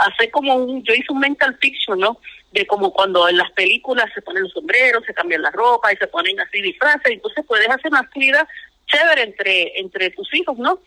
hacer 0.00 0.30
como 0.30 0.54
un, 0.54 0.82
yo 0.82 0.94
hice 0.94 1.12
un 1.12 1.20
mental 1.20 1.56
picture, 1.58 1.98
¿no? 1.98 2.18
De 2.52 2.66
como 2.66 2.92
cuando 2.92 3.28
en 3.28 3.36
las 3.36 3.50
películas 3.52 4.06
se 4.14 4.22
ponen 4.22 4.42
los 4.42 4.52
sombreros, 4.52 5.04
se 5.06 5.14
cambian 5.14 5.42
la 5.42 5.50
ropa 5.50 5.92
y 5.92 5.96
se 5.96 6.08
ponen 6.08 6.38
así 6.40 6.60
disfraces, 6.60 7.12
entonces 7.12 7.44
puedes 7.46 7.68
hacer 7.68 7.90
una 7.90 8.00
actividad 8.00 8.46
chévere 8.90 9.22
entre 9.22 9.78
entre 9.78 10.10
tus 10.10 10.32
hijos, 10.34 10.58
¿no? 10.58 10.80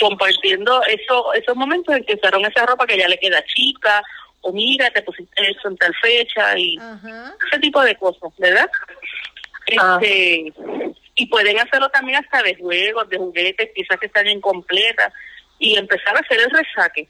Compartiendo 0.00 0.82
eso, 0.84 1.32
esos 1.34 1.56
momentos 1.56 1.94
en 1.94 2.04
que 2.04 2.14
usaron 2.14 2.44
esa 2.44 2.66
ropa 2.66 2.86
que 2.86 2.98
ya 2.98 3.08
le 3.08 3.18
queda 3.18 3.44
chica, 3.44 4.02
o 4.40 4.52
mira, 4.52 4.90
te 4.90 5.02
pusiste 5.02 5.50
eso 5.50 5.68
en 5.68 5.76
tal 5.76 5.94
fecha 6.02 6.58
y 6.58 6.76
Ajá. 6.78 7.34
ese 7.46 7.60
tipo 7.60 7.82
de 7.82 7.96
cosas, 7.96 8.30
¿verdad? 8.38 8.70
Ah. 9.78 9.98
Este, 10.00 10.52
y 11.16 11.26
pueden 11.26 11.58
hacerlo 11.58 11.88
también 11.90 12.22
hasta 12.22 12.42
de 12.42 12.54
juegos, 12.56 13.08
de 13.08 13.18
juguetes, 13.18 13.70
quizás 13.74 13.98
que 13.98 14.06
están 14.06 14.26
incompletas, 14.26 15.12
y 15.58 15.76
empezar 15.76 16.16
a 16.16 16.20
hacer 16.20 16.40
el 16.40 16.50
resaque. 16.50 17.08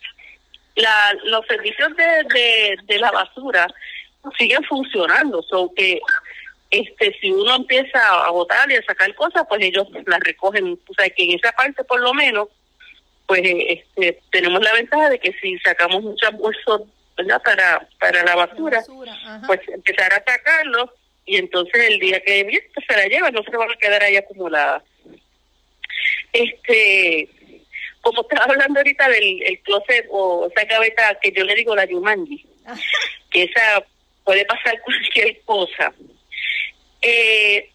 La, 0.76 1.14
los 1.24 1.46
servicios 1.46 1.96
de, 1.96 2.04
de, 2.04 2.76
de 2.84 2.98
la 2.98 3.10
basura 3.10 3.66
siguen 4.38 4.62
funcionando, 4.64 5.42
so 5.42 5.72
que 5.74 6.00
este 6.78 7.16
si 7.20 7.30
uno 7.30 7.56
empieza 7.56 7.98
a 8.24 8.30
botar 8.30 8.70
y 8.70 8.76
a 8.76 8.82
sacar 8.82 9.14
cosas, 9.14 9.44
pues 9.48 9.62
ellos 9.62 9.86
las 10.06 10.20
recogen, 10.20 10.78
o 10.88 10.94
sea 10.94 11.08
que 11.10 11.24
en 11.24 11.38
esa 11.38 11.52
parte 11.52 11.84
por 11.84 12.00
lo 12.00 12.14
menos, 12.14 12.48
pues 13.26 13.40
eh, 13.44 13.84
este, 13.96 14.20
tenemos 14.30 14.62
la 14.62 14.72
ventaja 14.72 15.10
de 15.10 15.18
que 15.18 15.32
si 15.40 15.58
sacamos 15.58 16.02
muchas 16.02 16.32
bolsas 16.32 16.82
¿verdad? 17.16 17.40
para 17.42 17.88
para 17.98 18.24
la 18.24 18.34
basura, 18.34 18.82
pues 19.46 19.60
empezar 19.68 20.12
a 20.12 20.24
sacarlo 20.24 20.92
y 21.26 21.36
entonces 21.36 21.90
el 21.90 21.98
día 21.98 22.20
que 22.20 22.44
viene 22.44 22.66
pues, 22.74 22.86
se 22.88 22.96
la 22.96 23.06
lleva, 23.06 23.30
no 23.30 23.42
se 23.42 23.56
van 23.56 23.70
a 23.70 23.76
quedar 23.76 24.02
ahí 24.02 24.16
acumuladas. 24.16 24.82
Este, 26.32 27.28
como 28.00 28.22
estaba 28.22 28.52
hablando 28.52 28.80
ahorita 28.80 29.08
del 29.08 29.42
el 29.42 29.60
closet 29.60 30.06
o 30.10 30.48
esa 30.54 30.66
gaveta 30.66 31.16
que 31.22 31.32
yo 31.32 31.44
le 31.44 31.54
digo 31.54 31.74
la 31.74 31.86
Yumanji, 31.86 32.44
que 33.30 33.44
esa 33.44 33.84
puede 34.24 34.44
pasar 34.44 34.80
cualquier 34.82 35.40
cosa. 35.42 35.92
Eh, 37.06 37.70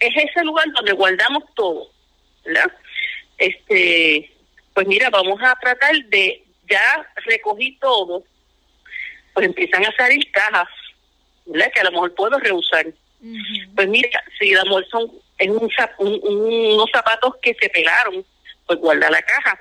es 0.00 0.16
ese 0.16 0.44
lugar 0.44 0.64
donde 0.72 0.92
guardamos 0.92 1.44
todo, 1.54 1.90
¿verdad? 2.44 2.72
Este, 3.38 4.32
pues 4.74 4.86
mira, 4.86 5.10
vamos 5.10 5.38
a 5.42 5.54
tratar 5.60 5.94
de 6.06 6.42
ya 6.68 7.06
recogí 7.26 7.76
todo, 7.78 8.24
pues 9.34 9.46
empiezan 9.46 9.84
a 9.84 9.92
salir 9.96 10.30
cajas, 10.32 10.68
¿verdad? 11.46 11.70
Que 11.72 11.80
a 11.80 11.84
lo 11.84 11.92
mejor 11.92 12.14
puedo 12.14 12.38
reusar. 12.38 12.86
Pues 13.76 13.88
mira, 13.88 14.22
si 14.38 14.50
la 14.52 14.62
amor 14.62 14.84
son 14.90 15.10
es 15.38 15.48
un- 15.48 15.70
un- 15.98 16.20
unos 16.74 16.90
zapatos 16.92 17.34
que 17.42 17.54
se 17.60 17.68
pelaron, 17.68 18.24
pues 18.66 18.78
guarda 18.78 19.10
la 19.10 19.22
caja. 19.22 19.58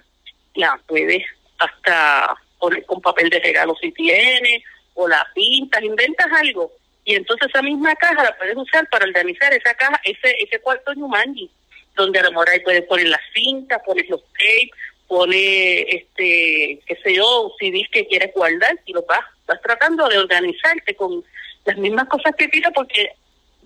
La 0.56 0.80
puedes 0.88 1.24
hasta 1.58 2.36
poner 2.60 2.86
con 2.86 3.02
papel 3.02 3.30
de 3.30 3.40
regalo 3.40 3.76
si 3.82 3.92
tienes, 3.92 4.64
o 4.94 5.08
la 5.08 5.26
pintas, 5.34 5.82
inventas 5.84 6.28
algo. 6.34 6.72
Y 7.04 7.16
entonces 7.16 7.50
esa 7.50 7.62
misma 7.62 7.96
caja 7.96 8.24
la 8.24 8.38
puedes 8.38 8.56
usar 8.56 8.88
para 8.90 9.06
organizar 9.06 9.54
esa 9.54 9.74
caja, 9.74 10.00
ese 10.04 10.36
ese 10.40 10.60
cuarto 10.60 10.94
Yumanji, 10.94 11.50
donde 11.96 12.20
a 12.20 12.24
lo 12.24 12.32
mejor 12.32 12.50
ahí 12.50 12.60
puedes 12.60 12.84
poner 12.84 13.08
las 13.08 13.22
cintas, 13.34 13.82
pones 13.86 14.08
los 14.10 14.22
tapes, 14.34 14.70
pone 15.08 15.82
este, 15.82 16.80
qué 16.86 17.00
sé 17.04 17.16
yo, 17.16 17.54
CDs 17.60 17.90
que 17.92 18.08
quieres 18.08 18.34
guardar 18.34 18.80
y 18.86 18.94
los 18.94 19.06
vas, 19.06 19.22
vas 19.46 19.62
tratando 19.62 20.08
de 20.08 20.20
organizarte 20.20 20.96
con 20.96 21.24
las 21.66 21.78
mismas 21.78 22.08
cosas 22.08 22.34
que 22.38 22.48
tira 22.48 22.72
porque 22.72 23.12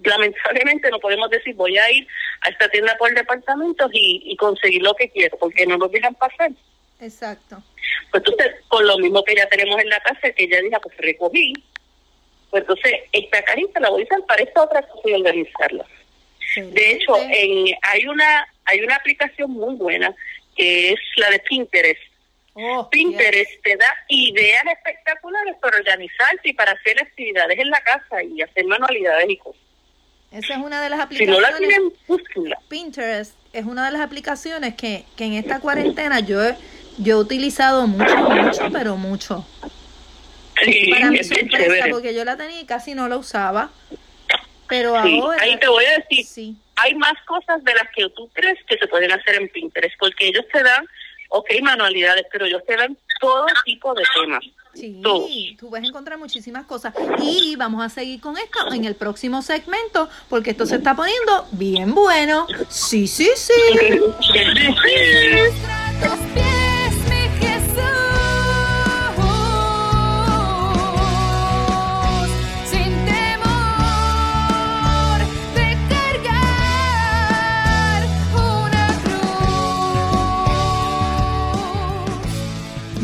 lamentablemente 0.03 0.89
no 0.89 0.99
podemos 0.99 1.29
decir 1.29 1.55
voy 1.55 1.77
a 1.77 1.91
ir 1.91 2.07
a 2.41 2.49
esta 2.49 2.67
tienda 2.69 2.95
por 2.97 3.13
departamentos 3.13 3.89
y, 3.93 4.23
y 4.25 4.35
conseguir 4.37 4.81
lo 4.81 4.93
que 4.95 5.09
quiero 5.09 5.37
porque 5.37 5.65
no 5.65 5.77
nos 5.77 5.91
dejan 5.91 6.15
pasar. 6.15 6.51
Exacto. 6.99 7.61
Pues 8.11 8.23
entonces, 8.25 8.55
con 8.67 8.85
lo 8.85 8.97
mismo 8.97 9.23
que 9.23 9.35
ya 9.35 9.47
tenemos 9.47 9.79
en 9.79 9.89
la 9.89 9.99
casa, 9.99 10.31
que 10.31 10.47
ya 10.47 10.61
dije, 10.61 10.77
pues 10.81 10.97
recogí, 10.97 11.53
pues 12.49 12.61
entonces 12.61 12.93
esta 13.11 13.43
cajita 13.43 13.79
la 13.79 13.89
voy 13.89 14.03
a 14.03 14.05
usar 14.05 14.25
para 14.25 14.43
esta 14.43 14.63
otra 14.63 14.81
cosa 14.83 15.09
y 15.09 15.13
organizarla. 15.13 15.85
De 16.55 16.91
hecho, 16.91 17.17
en, 17.17 17.75
hay 17.81 18.07
una 18.07 18.47
hay 18.65 18.79
una 18.81 18.95
aplicación 18.95 19.51
muy 19.51 19.75
buena 19.75 20.15
que 20.55 20.93
es 20.93 20.99
la 21.17 21.29
de 21.29 21.39
Pinterest. 21.39 22.01
Oh, 22.53 22.89
Pinterest 22.89 23.51
te 23.63 23.75
da 23.75 23.93
ideas 24.07 24.63
espectaculares 24.77 25.55
para 25.61 25.77
organizarse 25.77 26.41
y 26.45 26.53
para 26.53 26.71
hacer 26.71 27.01
actividades 27.01 27.59
en 27.59 27.69
la 27.69 27.81
casa 27.81 28.23
y 28.23 28.41
hacer 28.41 28.63
manualidades 28.65 29.29
y 29.29 29.37
cosas. 29.37 29.61
Esa 30.31 30.53
es 30.53 30.59
una 30.59 30.81
de 30.81 30.89
las 30.89 31.07
Si 31.09 31.25
no 31.25 31.39
la 31.39 31.49
aplicaciones. 31.49 31.77
tienen, 31.77 31.93
búsquenla. 32.07 32.57
Pinterest 32.69 33.33
es 33.53 33.65
una 33.65 33.85
de 33.85 33.91
las 33.91 34.01
aplicaciones 34.01 34.75
que, 34.75 35.03
que 35.17 35.25
en 35.25 35.33
esta 35.33 35.59
cuarentena 35.59 36.21
yo 36.21 36.43
he, 36.43 36.55
yo 36.97 37.17
he 37.17 37.19
utilizado 37.19 37.87
mucho, 37.87 38.17
mucho, 38.17 38.69
pero 38.71 38.95
mucho. 38.95 39.45
Sí, 40.63 40.89
Para 40.91 41.11
mi 41.11 41.23
sorpresa, 41.23 41.57
chévere. 41.57 41.91
porque 41.91 42.13
yo 42.13 42.23
la 42.23 42.37
tenía 42.37 42.61
y 42.61 42.65
casi 42.65 42.93
no 42.95 43.07
la 43.07 43.17
usaba. 43.17 43.69
Pero 44.67 44.93
Sí, 45.03 45.19
ahora. 45.21 45.43
ahí 45.43 45.59
te 45.59 45.67
voy 45.67 45.85
a 45.85 45.97
decir, 45.99 46.25
Sí. 46.25 46.55
hay 46.77 46.95
más 46.95 47.13
cosas 47.27 47.63
de 47.63 47.73
las 47.73 47.87
que 47.95 48.09
tú 48.09 48.29
crees 48.33 48.57
que 48.67 48.77
se 48.77 48.87
pueden 48.87 49.11
hacer 49.11 49.35
en 49.35 49.49
Pinterest, 49.49 49.95
porque 49.99 50.27
ellos 50.27 50.45
te 50.51 50.63
dan, 50.63 50.87
ok, 51.29 51.47
manualidades, 51.61 52.25
pero 52.31 52.45
ellos 52.45 52.63
te 52.67 52.75
dan 52.75 52.97
todo 53.19 53.45
tipo 53.63 53.93
de 53.93 54.03
temas. 54.19 54.43
Sí, 54.73 54.99
Todo. 55.01 55.25
tú 55.57 55.69
vas 55.69 55.83
a 55.83 55.85
encontrar 55.85 56.17
muchísimas 56.17 56.65
cosas. 56.65 56.93
Y 57.21 57.55
vamos 57.55 57.81
a 57.85 57.87
seguir 57.87 58.19
con 58.19 58.35
esto 58.37 58.73
en 58.73 58.83
el 58.83 58.95
próximo 58.95 59.41
segmento, 59.41 60.09
porque 60.29 60.49
esto 60.51 60.65
se 60.65 60.75
está 60.75 60.95
poniendo 60.95 61.47
bien 61.51 61.93
bueno. 61.95 62.45
Sí, 62.67 63.07
sí, 63.07 63.29
sí. 63.35 63.53
Muestra 64.69 65.93
tus 66.01 66.19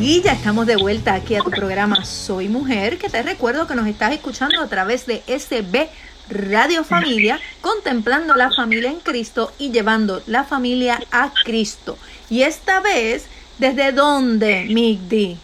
Y 0.02 0.24
ya 0.24 0.32
estamos 0.34 0.66
de 0.66 0.78
vuelta 0.78 1.14
aquí 1.14 1.36
a 1.36 1.42
tu 1.42 1.52
programa 1.52 2.04
Soy 2.04 2.48
Mujer, 2.48 2.98
que 2.98 3.08
te 3.08 3.22
recuerdo 3.22 3.68
que 3.68 3.76
nos 3.76 3.86
estás 3.86 4.12
escuchando 4.12 4.60
a 4.60 4.68
través 4.68 5.06
de 5.06 5.22
SB 5.28 5.90
Radio 6.28 6.84
Familia, 6.84 7.40
contemplando 7.62 8.34
la 8.34 8.50
familia 8.50 8.90
en 8.90 9.00
Cristo 9.00 9.54
y 9.60 9.72
llevando 9.72 10.24
la 10.26 10.44
familia 10.44 11.00
a 11.12 11.32
Cristo. 11.44 12.00
Y 12.32 12.42
esta 12.42 12.80
vez, 12.80 13.28
¿desde 13.60 13.92
dónde, 13.92 14.66
Migdi? 14.66 15.38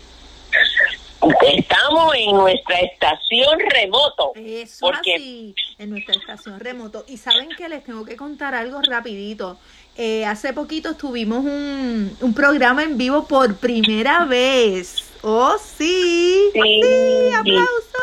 Estamos 1.54 2.16
en 2.16 2.36
nuestra 2.36 2.80
estación 2.80 3.60
remoto. 3.70 4.32
Eso 4.36 4.88
Porque- 4.88 5.16
así, 5.16 5.56
en 5.78 5.92
nuestra 5.92 6.16
estación 6.16 6.60
remoto. 6.60 7.06
Y 7.08 7.18
saben 7.18 7.50
que 7.56 7.70
les 7.70 7.84
tengo 7.84 8.06
que 8.06 8.16
contar 8.16 8.56
algo 8.56 8.82
rapidito. 8.82 9.60
Eh, 10.00 10.26
hace 10.26 10.54
poquito 10.54 10.96
tuvimos 10.96 11.40
un, 11.44 12.16
un 12.22 12.34
programa 12.36 12.84
en 12.84 12.98
vivo 12.98 13.28
por 13.28 13.56
primera 13.56 14.26
vez. 14.26 15.04
¡Oh, 15.24 15.58
sí! 15.58 16.52
Sí. 16.54 16.62
¡Sí! 16.62 17.34
¡Aplauso! 17.34 17.98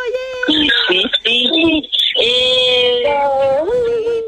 ¡yeah! 0.48 0.70
Sí, 0.88 1.02
sí. 1.22 1.88
Eh, 2.20 3.04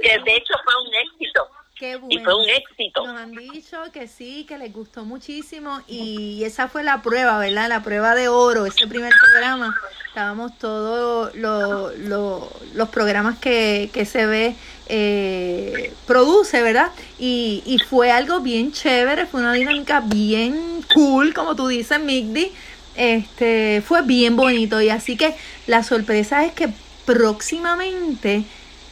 que 0.00 0.18
de 0.24 0.37
hecho 0.37 0.55
fue 0.64 0.74
un 0.81 0.94
éxito. 0.94 1.48
Qué 1.78 1.98
Y 2.08 2.18
fue 2.18 2.32
bueno. 2.34 2.38
un 2.38 2.48
éxito. 2.48 3.06
Nos 3.06 3.20
han 3.20 3.32
dicho 3.32 3.76
que 3.92 4.08
sí, 4.08 4.46
que 4.48 4.56
les 4.56 4.72
gustó 4.72 5.04
muchísimo 5.04 5.82
y 5.86 6.42
esa 6.44 6.68
fue 6.68 6.82
la 6.82 7.02
prueba, 7.02 7.38
¿verdad? 7.38 7.68
La 7.68 7.82
prueba 7.82 8.14
de 8.14 8.28
oro, 8.28 8.64
ese 8.64 8.86
primer 8.86 9.12
programa. 9.20 9.76
Estábamos 10.08 10.56
todos 10.58 11.34
lo- 11.34 11.90
lo- 11.96 12.50
los 12.74 12.88
programas 12.88 13.38
que, 13.38 13.90
que 13.92 14.06
se 14.06 14.24
ve, 14.24 14.54
eh, 14.88 15.92
produce, 16.06 16.62
¿verdad? 16.62 16.90
Y, 17.18 17.62
y 17.66 17.78
fue 17.78 18.10
algo 18.10 18.40
bien 18.40 18.72
chévere, 18.72 19.26
fue 19.26 19.40
una 19.40 19.52
dinámica 19.52 20.00
bien 20.00 20.82
cool, 20.94 21.34
como 21.34 21.54
tú 21.56 21.68
dices, 21.68 22.00
Migdi. 22.00 22.52
Este, 22.94 23.82
fue 23.86 24.00
bien 24.00 24.36
bonito 24.36 24.80
y 24.80 24.88
así 24.88 25.18
que 25.18 25.34
la 25.66 25.82
sorpresa 25.82 26.46
es 26.46 26.52
que 26.54 26.70
próximamente 27.04 28.44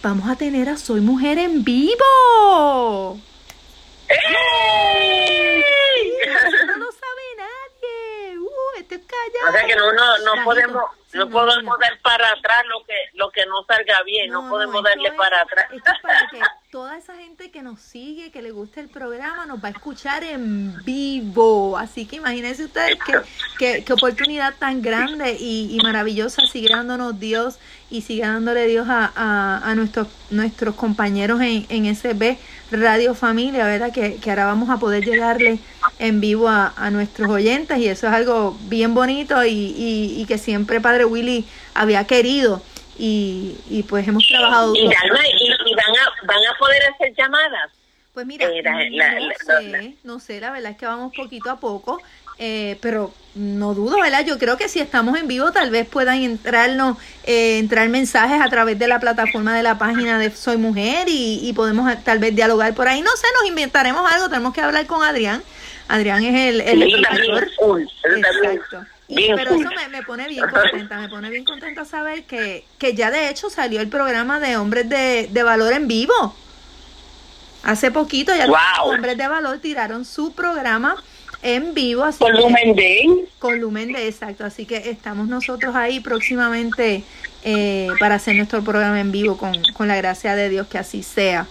vamos 0.05 0.29
a 0.29 0.37
tener 0.37 0.69
a 0.69 0.77
Soy 0.77 1.01
Mujer 1.01 1.39
en 1.39 1.65
vivo. 1.65 3.19
Eso 4.07 4.27
no 6.67 6.77
lo 6.77 6.93
sabe 6.93 7.23
nadie. 7.39 8.39
Uh, 8.39 8.79
esto 8.79 8.97
es 8.97 9.01
callado. 9.07 9.49
O 9.49 9.53
sea 9.53 9.67
que 9.67 9.75
no, 9.75 9.91
no, 9.93 10.45
podemos, 10.45 10.83
no 11.15 11.31
podemos 11.31 11.79
dar 11.79 11.99
para 12.03 12.29
atrás 12.31 12.63
lo 12.69 12.85
que, 12.85 12.95
lo 13.15 13.31
que 13.31 13.47
no 13.47 13.65
salga 13.67 14.03
bien, 14.05 14.31
no, 14.31 14.49
podemos 14.49 14.83
darle 14.83 15.09
es- 15.09 15.15
para 15.15 15.41
atrás. 15.43 15.67
Esto 15.73 15.93
es 15.93 16.01
para 16.03 16.29
que 16.31 16.39
toda 16.71 16.97
esa 16.99 17.15
gente 17.17 17.51
que 17.51 17.63
nos 17.63 17.81
sigue, 17.81 18.31
que 18.31 18.43
le 18.43 18.51
gusta 18.51 18.81
el 18.81 18.89
programa, 18.89 19.47
nos 19.47 19.63
va 19.63 19.69
a 19.69 19.71
escuchar 19.73 20.25
en 20.25 20.75
vivo. 20.85 21.77
Así 21.79 22.07
que 22.07 22.17
imagínense 22.17 22.65
ustedes 22.65 22.99
qué, 23.07 23.15
qué, 23.59 23.85
qué 23.85 23.93
oportunidad 23.93 24.55
tan 24.59 24.83
grande 24.83 25.37
y, 25.39 25.69
y 25.79 25.79
maravillosa 25.85 26.43
sigue 26.51 26.69
dándonos 26.71 27.19
Dios 27.21 27.59
y 27.91 28.01
sigue 28.03 28.23
dándole 28.23 28.67
Dios 28.67 28.89
a, 28.89 29.13
a, 29.15 29.59
a 29.71 29.75
nuestros, 29.77 30.09
nuestros 30.31 30.75
compañeros 30.75 31.41
en, 31.43 31.65
en 31.69 31.95
SB 31.95 32.37
Radio 32.73 33.15
Familia, 33.15 33.67
¿verdad? 33.67 33.93
Que, 33.93 34.17
que 34.17 34.31
ahora 34.31 34.47
vamos 34.47 34.69
a 34.71 34.79
poder 34.79 35.05
llegarle 35.05 35.59
en 36.01 36.21
vivo 36.21 36.49
a, 36.49 36.73
a 36.77 36.91
nuestros 36.91 37.31
oyentes 37.31 37.79
y 37.79 37.87
eso 37.87 38.09
es 38.09 38.13
algo 38.13 38.57
bien 38.63 38.95
bonito 38.95 39.45
y, 39.45 39.51
y, 39.51 40.17
y 40.21 40.27
que 40.27 40.39
siempre 40.39 40.81
Padre 40.81 41.04
Willy 41.05 41.45
había 41.75 42.05
querido 42.07 42.63
y, 42.99 43.57
y 43.69 43.83
pues 43.83 44.07
hemos 44.07 44.27
trabajado 44.27 44.75
Y, 44.75 44.83
duro. 44.85 44.95
Dalma, 45.03 45.21
y, 45.27 45.71
y 45.71 45.75
van, 45.75 45.91
a, 45.97 46.27
van 46.27 46.39
a 46.55 46.59
poder 46.59 46.83
hacer 46.95 47.15
llamadas. 47.17 47.71
Pues 48.13 48.27
mira, 48.27 48.47
Eh, 48.47 48.63
la- 48.63 48.85
la- 48.91 49.21
no 49.21 49.27
la- 49.29 49.35
sé, 49.61 49.95
no 50.05 50.21
sé, 50.21 50.41
la 50.41 50.51
verdad 50.53 50.71
es 50.73 50.77
que 50.77 50.87
vamos 50.87 51.13
poquito 51.17 51.51
a 51.51 51.59
poco, 51.59 52.01
eh, 52.39 52.79
pero 52.81 53.13
no 53.35 53.75
dudo, 53.75 54.01
¿verdad? 54.01 54.25
Yo 54.25 54.39
creo 54.39 54.57
que 54.57 54.69
si 54.69 54.79
estamos 54.79 55.19
en 55.19 55.27
vivo 55.27 55.51
tal 55.51 55.71
vez 55.71 55.87
puedan 55.89 56.23
entrarnos, 56.23 56.97
eh, 57.25 57.59
entrar 57.59 57.89
mensajes 57.89 58.41
a 58.41 58.49
través 58.49 58.79
de 58.79 58.87
la 58.87 59.01
plataforma 59.01 59.57
de 59.57 59.65
la 59.65 59.79
página 59.79 60.19
de 60.21 60.31
Soy 60.31 60.57
Mujer 60.57 61.09
y, 61.09 61.41
y 61.43 61.53
podemos 61.55 61.91
eh, 61.93 61.99
tal 62.05 62.21
vez 62.21 62.37
dialogar 62.37 62.73
por 62.75 62.87
ahí. 62.87 63.03
No 63.03 63.11
sé, 63.17 63.27
nos 63.41 63.49
inventaremos 63.49 64.09
algo, 64.13 64.29
tenemos 64.29 64.55
que 64.55 64.61
hablar 64.61 64.87
con 64.87 65.03
Adrián. 65.03 65.43
Adrián 65.89 66.23
es 66.25 66.35
el, 66.55 66.61
el 66.61 67.03
también 67.03 67.49
Exacto. 68.17 68.85
Bien 69.15 69.37
pero 69.37 69.51
cool. 69.55 69.63
eso 69.65 69.71
me, 69.75 69.89
me 69.89 70.03
pone 70.03 70.29
bien 70.29 70.45
contenta, 70.49 70.99
me 70.99 71.09
pone 71.09 71.31
bien 71.31 71.45
contenta 71.45 71.85
saber 71.85 72.25
que, 72.25 72.65
que 72.79 72.95
ya 72.95 73.11
de 73.11 73.29
hecho 73.29 73.51
salió 73.51 73.81
el 73.81 73.89
programa 73.89 74.41
de 74.41 74.57
Hombres 74.57 74.89
de, 74.89 75.29
de 75.31 75.43
Valor 75.43 75.73
en 75.73 75.89
vivo. 75.89 76.35
Hace 77.63 77.91
poquito 77.91 78.35
ya 78.35 78.47
Wow. 78.47 78.57
los 78.87 78.95
Hombres 78.95 79.17
de 79.17 79.27
Valor 79.29 79.59
tiraron 79.59 80.05
su 80.05 80.33
programa 80.35 81.03
en 81.43 81.75
vivo, 81.75 82.05
así 82.05 82.19
Con 82.19 82.33
que- 82.33 82.41
Lumen 82.41 82.75
Day. 82.77 83.25
con 83.39 83.59
Lumen 83.61 83.93
de 83.93 84.07
exacto, 84.09 84.45
así 84.45 84.67
que 84.67 84.91
estamos 84.91 85.29
nosotros 85.29 85.75
ahí 85.75 86.01
próximamente 86.01 87.05
eh, 87.43 87.89
para 88.01 88.15
hacer 88.17 88.37
nuestro 88.37 88.63
programa 88.63 89.01
en 89.01 89.13
vivo 89.13 89.37
con, 89.37 89.53
con 89.75 89.89
la 89.89 89.97
gracia 89.97 90.35
de 90.37 90.49
Dios 90.49 90.67
que 90.67 90.79
así 90.79 91.03
sea. 91.03 91.47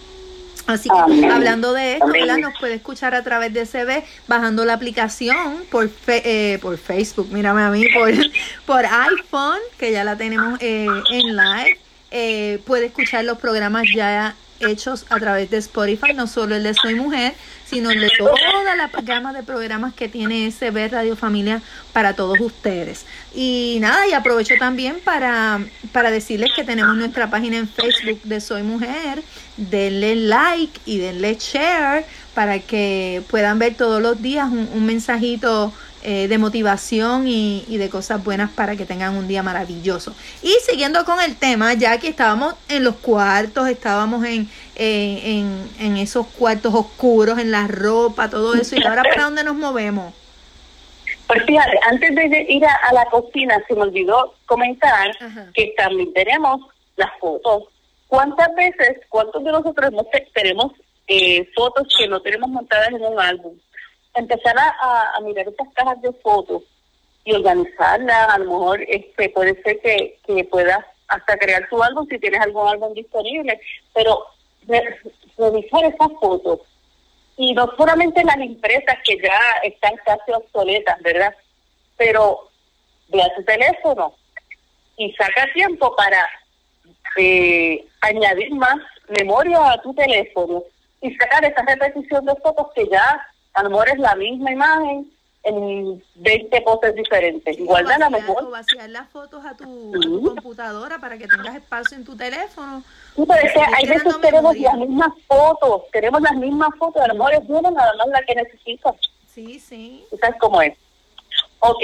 Así 0.66 0.88
que 0.88 0.98
Amén. 0.98 1.30
hablando 1.30 1.72
de 1.74 1.94
esto, 1.94 2.06
nos 2.40 2.58
puede 2.58 2.74
escuchar 2.74 3.14
a 3.14 3.22
través 3.22 3.52
de 3.52 3.66
CB 3.66 4.02
bajando 4.26 4.64
la 4.64 4.72
aplicación 4.74 5.64
por 5.70 5.88
fe- 5.90 6.22
eh, 6.54 6.58
por 6.58 6.78
Facebook, 6.78 7.28
mírame 7.30 7.62
a 7.62 7.68
mí, 7.70 7.84
por, 7.92 8.10
por 8.66 8.84
iPhone, 8.86 9.58
que 9.78 9.92
ya 9.92 10.04
la 10.04 10.16
tenemos 10.16 10.58
eh, 10.62 10.86
en 11.10 11.36
live. 11.36 11.78
Eh, 12.10 12.60
puede 12.66 12.86
escuchar 12.86 13.24
los 13.24 13.38
programas 13.38 13.84
ya 13.94 14.34
hechos 14.60 15.06
a 15.10 15.18
través 15.18 15.50
de 15.50 15.58
Spotify, 15.58 16.14
no 16.14 16.26
solo 16.26 16.54
el 16.54 16.62
de 16.62 16.74
Soy 16.74 16.94
Mujer, 16.94 17.34
sino 17.64 17.90
el 17.90 18.00
de 18.00 18.10
toda 18.18 18.76
la 18.76 18.90
gama 19.02 19.32
de 19.32 19.42
programas 19.42 19.94
que 19.94 20.08
tiene 20.08 20.50
SB 20.50 20.88
Radio 20.90 21.16
Familia 21.16 21.62
para 21.92 22.14
todos 22.14 22.38
ustedes. 22.40 23.06
Y 23.34 23.78
nada, 23.80 24.06
y 24.06 24.12
aprovecho 24.12 24.54
también 24.58 24.98
para, 25.04 25.60
para 25.92 26.10
decirles 26.10 26.50
que 26.54 26.64
tenemos 26.64 26.96
nuestra 26.96 27.30
página 27.30 27.56
en 27.56 27.68
Facebook 27.68 28.20
de 28.24 28.40
Soy 28.40 28.62
Mujer. 28.62 29.22
Denle 29.56 30.16
like 30.16 30.80
y 30.84 30.98
denle 30.98 31.36
share 31.38 32.04
para 32.34 32.58
que 32.58 33.22
puedan 33.30 33.58
ver 33.58 33.74
todos 33.74 34.02
los 34.02 34.20
días 34.20 34.50
un, 34.50 34.68
un 34.72 34.86
mensajito 34.86 35.72
eh, 36.04 36.28
de 36.28 36.38
motivación 36.38 37.26
y, 37.26 37.64
y 37.66 37.78
de 37.78 37.88
cosas 37.90 38.22
buenas 38.22 38.50
para 38.50 38.76
que 38.76 38.86
tengan 38.86 39.16
un 39.16 39.26
día 39.26 39.42
maravilloso. 39.42 40.14
Y 40.42 40.54
siguiendo 40.68 41.04
con 41.04 41.20
el 41.20 41.36
tema, 41.36 41.74
ya 41.74 41.98
que 41.98 42.08
estábamos 42.08 42.54
en 42.68 42.84
los 42.84 42.94
cuartos, 42.96 43.68
estábamos 43.68 44.24
en, 44.24 44.48
eh, 44.76 45.20
en, 45.24 45.68
en 45.80 45.96
esos 45.96 46.26
cuartos 46.26 46.72
oscuros, 46.74 47.38
en 47.38 47.50
la 47.50 47.66
ropa, 47.66 48.30
todo 48.30 48.54
eso, 48.54 48.76
y 48.76 48.84
ahora 48.84 49.02
para 49.02 49.24
dónde 49.24 49.42
nos 49.42 49.56
movemos. 49.56 50.14
Pues 51.26 51.42
fíjate, 51.44 51.78
antes 51.90 52.14
de 52.14 52.46
ir 52.50 52.64
a, 52.66 52.74
a 52.88 52.92
la 52.92 53.06
cocina, 53.06 53.60
se 53.66 53.74
me 53.74 53.82
olvidó 53.82 54.34
comentar 54.46 55.10
Ajá. 55.20 55.46
que 55.54 55.72
también 55.76 56.12
tenemos 56.12 56.60
las 56.96 57.10
fotos. 57.18 57.64
¿Cuántas 58.08 58.54
veces, 58.54 58.98
cuántos 59.08 59.42
de 59.42 59.50
nosotros 59.50 59.90
no 59.92 60.04
te- 60.04 60.28
tenemos 60.34 60.72
eh, 61.08 61.48
fotos 61.56 61.88
que 61.98 62.06
no 62.08 62.20
tenemos 62.20 62.50
montadas 62.50 62.88
en 62.88 63.02
un 63.02 63.18
álbum? 63.18 63.54
Empezar 64.14 64.56
a, 64.58 65.16
a- 65.16 65.20
mirar 65.20 65.48
esas 65.48 65.68
cajas 65.74 66.00
de 66.02 66.12
fotos 66.14 66.62
y 67.24 67.32
organizarlas, 67.34 68.28
a 68.34 68.38
lo 68.38 68.44
mejor 68.52 68.82
este 68.88 69.28
puede 69.30 69.60
ser 69.62 69.80
que, 69.80 70.18
que 70.26 70.44
puedas 70.44 70.84
hasta 71.08 71.36
crear 71.38 71.68
tu 71.68 71.82
álbum 71.82 72.06
si 72.08 72.18
tienes 72.18 72.40
algún 72.40 72.68
álbum 72.68 72.92
disponible, 72.94 73.60
pero 73.94 74.24
re- 74.68 74.98
revisar 75.38 75.84
esas 75.84 76.08
fotos 76.20 76.60
y 77.36 77.52
no 77.54 77.68
solamente 77.76 78.22
las 78.24 78.36
empresas 78.36 78.96
que 79.04 79.16
ya 79.22 79.38
están 79.64 79.94
casi 80.04 80.30
obsoletas, 80.32 81.00
¿verdad? 81.02 81.34
Pero 81.96 82.48
ve 83.08 83.22
a 83.22 83.34
tu 83.34 83.42
teléfono 83.44 84.14
y 84.96 85.12
saca 85.14 85.52
tiempo 85.52 85.94
para 85.96 86.24
eh, 87.16 87.84
añadir 88.00 88.54
más 88.54 88.76
memoria 89.18 89.72
a 89.72 89.82
tu 89.82 89.92
teléfono 89.94 90.62
y 91.00 91.14
sacar 91.16 91.44
esa 91.44 91.62
repetición 91.62 92.24
de 92.24 92.34
fotos 92.36 92.68
que 92.74 92.86
ya 92.88 93.26
a 93.54 93.62
lo 93.62 93.70
mejor 93.70 93.88
es 93.88 93.98
la 93.98 94.14
misma 94.16 94.52
imagen 94.52 95.10
en 95.44 96.02
20 96.16 96.60
poses 96.62 96.94
diferentes. 96.94 97.56
Sí, 97.56 97.64
Guarda 97.64 97.98
la 97.98 98.08
vaciar, 98.08 98.42
o 98.42 98.50
vaciar 98.50 98.90
las 98.90 99.08
fotos 99.10 99.44
a 99.44 99.54
tu, 99.56 99.64
a 99.94 100.00
tu 100.00 100.16
Ujú. 100.16 100.34
computadora 100.34 100.98
para 100.98 101.18
que 101.18 101.28
tengas 101.28 101.54
espacio 101.54 101.96
en 101.96 102.04
tu 102.04 102.16
teléfono. 102.16 102.82
Sí, 103.14 103.24
pero 103.28 103.46
es 103.46 103.52
que 103.52 103.60
hay 103.60 103.86
veces 103.86 104.20
tenemos 104.20 104.54
memoria. 104.54 104.70
las 104.70 104.78
mismas 104.88 105.12
fotos, 105.26 105.82
tenemos 105.92 106.20
las 106.22 106.34
mismas 106.36 106.70
fotos, 106.78 107.02
a 107.02 107.08
lo 107.08 107.14
mejor 107.14 107.34
es 107.34 107.42
una 107.48 107.70
nada 107.70 107.92
más 107.98 108.06
la 108.08 108.22
que 108.22 108.34
necesitas. 108.34 108.94
Sí, 109.26 109.58
sí. 109.58 110.04
¿Tú 110.10 110.16
sabes 110.18 110.36
cómo 110.40 110.62
es? 110.62 110.72
Ok, 111.60 111.80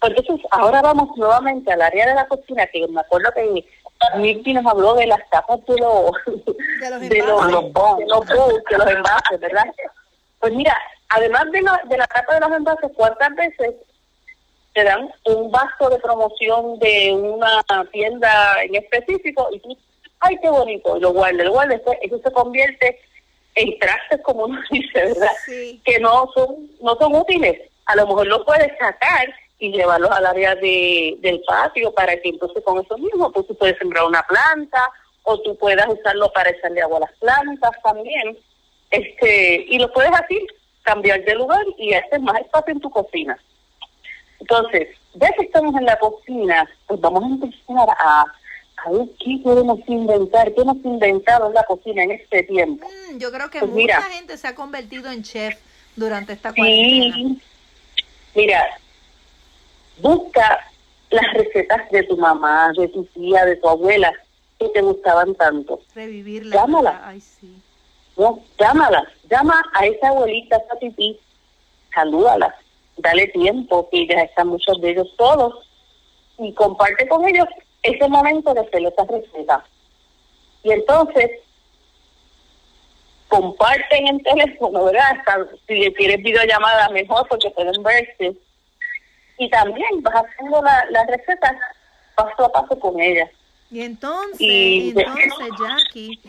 pues 0.00 0.12
entonces 0.16 0.46
ahora 0.50 0.82
vamos 0.82 1.16
nuevamente 1.16 1.72
al 1.72 1.82
área 1.82 2.06
de 2.08 2.14
la 2.14 2.26
cocina, 2.26 2.66
que 2.66 2.86
me 2.88 3.00
acuerdo 3.00 3.30
que 3.34 3.64
Mirti 4.18 4.52
nos 4.52 4.66
habló 4.66 4.94
de 4.94 5.06
las 5.06 5.20
tapas 5.30 5.64
de 5.66 5.78
los, 5.78 6.10
De 6.80 6.90
los 6.90 7.00
de 7.00 7.18
los, 7.22 7.50
los 7.52 7.72
bowls, 7.72 7.98
de 8.70 8.76
los 8.78 8.86
envases, 8.88 9.40
¿verdad? 9.40 9.64
Pues 10.40 10.52
mira, 10.52 10.76
además 11.08 11.44
de, 11.52 11.62
la- 11.62 11.80
de 11.84 11.96
la 11.96 12.06
tapa 12.06 12.34
de 12.34 12.40
los 12.40 12.52
envases, 12.52 12.90
¿cuántas 12.96 13.34
veces 13.34 13.74
te 14.72 14.82
dan 14.84 15.08
un 15.26 15.50
vaso 15.52 15.88
de 15.90 15.98
promoción 15.98 16.78
de 16.80 17.12
una 17.12 17.62
tienda 17.92 18.62
en 18.64 18.74
específico 18.74 19.48
y 19.52 19.60
tú, 19.60 19.76
ay, 20.20 20.36
qué 20.42 20.50
bonito, 20.50 20.96
y 20.96 21.00
lo 21.00 21.12
guardas, 21.12 21.44
lo 21.46 21.52
guardas, 21.52 21.76
después 21.76 21.98
eso 22.02 22.18
se 22.24 22.32
convierte 22.32 22.98
en 23.54 23.78
trastes, 23.78 24.20
como 24.22 24.46
uno 24.46 24.58
dice, 24.70 24.92
¿verdad? 25.04 25.28
Sí. 25.46 25.80
que 25.84 26.00
no 26.00 26.28
son 26.34 26.68
no 26.80 26.96
son 26.96 27.14
útiles. 27.14 27.60
A 27.86 27.94
lo 27.96 28.06
mejor 28.06 28.26
lo 28.26 28.44
puedes 28.44 28.72
sacar 28.78 29.32
y 29.60 29.70
llevarlos 29.70 30.10
al 30.10 30.26
área 30.26 30.56
de, 30.56 31.14
del 31.20 31.40
patio 31.46 31.92
para 31.94 32.16
que 32.20 32.30
entonces 32.30 32.64
con 32.64 32.82
eso 32.84 32.98
mismo 32.98 33.30
pues 33.30 33.46
tú 33.46 33.54
puedes 33.56 33.78
sembrar 33.78 34.04
una 34.06 34.22
planta 34.24 34.90
o 35.22 35.38
tú 35.40 35.56
puedas 35.56 35.86
usarlo 35.88 36.32
para 36.32 36.50
echarle 36.50 36.82
agua 36.82 36.96
a 36.96 37.00
las 37.00 37.12
plantas 37.20 37.70
también. 37.84 38.36
este 38.90 39.66
Y 39.68 39.78
lo 39.78 39.92
puedes 39.92 40.10
así 40.12 40.44
cambiar 40.84 41.24
de 41.24 41.34
lugar 41.34 41.64
y 41.76 41.92
hacer 41.94 42.20
más 42.20 42.40
espacio 42.40 42.72
en 42.74 42.80
tu 42.80 42.90
cocina. 42.90 43.36
Entonces, 44.38 44.88
ya 45.14 45.30
que 45.32 45.44
estamos 45.46 45.74
en 45.76 45.84
la 45.86 45.98
cocina, 45.98 46.68
pues 46.86 47.00
vamos 47.00 47.22
a 47.24 47.26
empezar 47.26 47.88
a, 47.98 48.24
a 48.84 48.90
ver 48.90 49.08
qué 49.18 49.40
podemos 49.42 49.80
inventar, 49.88 50.52
qué 50.54 50.60
hemos 50.60 50.76
inventado 50.84 51.48
en 51.48 51.54
la 51.54 51.62
cocina 51.64 52.02
en 52.04 52.10
este 52.12 52.42
tiempo. 52.44 52.86
Mm, 53.10 53.18
yo 53.18 53.32
creo 53.32 53.50
que 53.50 53.58
Pues 53.60 53.70
mucha 53.70 53.82
mira. 53.82 54.02
gente 54.02 54.36
se 54.36 54.46
ha 54.46 54.54
convertido 54.54 55.10
en 55.10 55.22
chef 55.22 55.58
durante 55.96 56.32
esta 56.34 56.52
cuarentena. 56.52 57.14
Sí. 57.16 57.40
Mira, 58.34 58.64
busca 60.00 60.60
las 61.10 61.32
recetas 61.34 61.90
de 61.90 62.02
tu 62.02 62.16
mamá, 62.16 62.72
de 62.76 62.88
tu 62.88 63.04
tía, 63.06 63.44
de 63.46 63.56
tu 63.56 63.68
abuela 63.68 64.12
que 64.58 64.68
te 64.68 64.82
gustaban 64.82 65.34
tanto. 65.36 65.80
Revivirla. 65.94 66.56
Llámala. 66.56 67.02
Ay, 67.04 67.20
sí. 67.20 67.54
No, 68.16 68.40
llámala, 68.58 69.04
llama 69.30 69.62
a 69.74 69.86
esa 69.86 70.08
abuelita, 70.08 70.56
a 70.56 70.58
esa 70.60 70.76
tití, 70.78 71.18
salúdala, 71.92 72.54
dale 72.96 73.26
tiempo, 73.28 73.88
que 73.90 74.06
ya 74.06 74.22
están 74.22 74.48
muchos 74.48 74.80
de 74.80 74.90
ellos 74.90 75.08
solos, 75.16 75.68
y 76.38 76.52
comparte 76.54 77.06
con 77.08 77.26
ellos 77.28 77.46
ese 77.82 78.08
momento 78.08 78.54
de 78.54 78.60
hacer 78.60 78.86
esa 78.86 79.04
receta. 79.04 79.64
Y 80.62 80.72
entonces, 80.72 81.30
comparten 83.28 84.06
en 84.06 84.22
teléfono, 84.22 84.84
¿verdad? 84.84 85.18
Hasta 85.18 85.46
si 85.66 85.90
tienes 85.92 86.22
videollamada 86.22 86.88
mejor 86.90 87.26
porque 87.28 87.50
pueden 87.50 87.82
verse. 87.82 88.36
Y 89.38 89.50
también 89.50 90.02
vas 90.02 90.14
haciendo 90.14 90.62
la, 90.62 90.86
la 90.90 91.04
receta 91.06 91.56
paso 92.14 92.44
a 92.44 92.52
paso 92.52 92.78
con 92.78 93.00
ella. 93.00 93.28
Y 93.70 93.80
entonces, 93.82 94.36
Y- 94.40 94.90
entonces, 94.96 95.32
Jackie, 95.58 96.20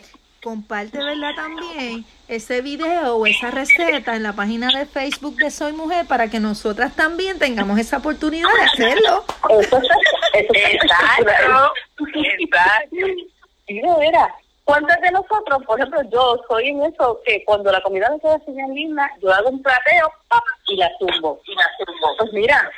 comparte, 0.46 0.98
¿verdad? 0.98 1.34
También 1.34 2.04
ese 2.28 2.60
video 2.60 3.16
o 3.16 3.26
esa 3.26 3.50
receta 3.50 4.14
en 4.14 4.22
la 4.22 4.32
página 4.34 4.68
de 4.68 4.86
Facebook 4.86 5.34
de 5.38 5.50
Soy 5.50 5.72
Mujer 5.72 6.06
para 6.06 6.30
que 6.30 6.38
nosotras 6.38 6.94
también 6.94 7.40
tengamos 7.40 7.80
esa 7.80 7.96
oportunidad 7.96 8.48
de 8.56 8.62
hacerlo. 8.62 9.24
Eso, 9.58 9.78
eso 9.78 10.52
Exacto, 10.54 11.30
exacto. 12.14 12.96
Y 13.66 13.80
de 13.80 13.96
veras, 13.98 14.28
¿cuántas 14.62 15.00
de 15.00 15.10
nosotros, 15.10 15.64
por 15.66 15.80
ejemplo, 15.80 16.00
yo 16.12 16.40
soy 16.48 16.68
en 16.68 16.84
eso, 16.84 17.20
que 17.26 17.44
cuando 17.44 17.72
la 17.72 17.80
comida 17.80 18.08
me 18.08 18.20
queda 18.20 18.40
bien 18.46 18.72
linda, 18.72 19.10
yo 19.20 19.32
hago 19.32 19.48
un 19.48 19.60
plateo 19.60 20.12
¡pap! 20.28 20.44
y 20.68 20.76
la 20.76 20.88
tumbo. 21.00 21.40
Y 21.44 21.56
la 21.56 21.64
tumbo. 21.84 22.16
Pues 22.18 22.32
mira, 22.32 22.70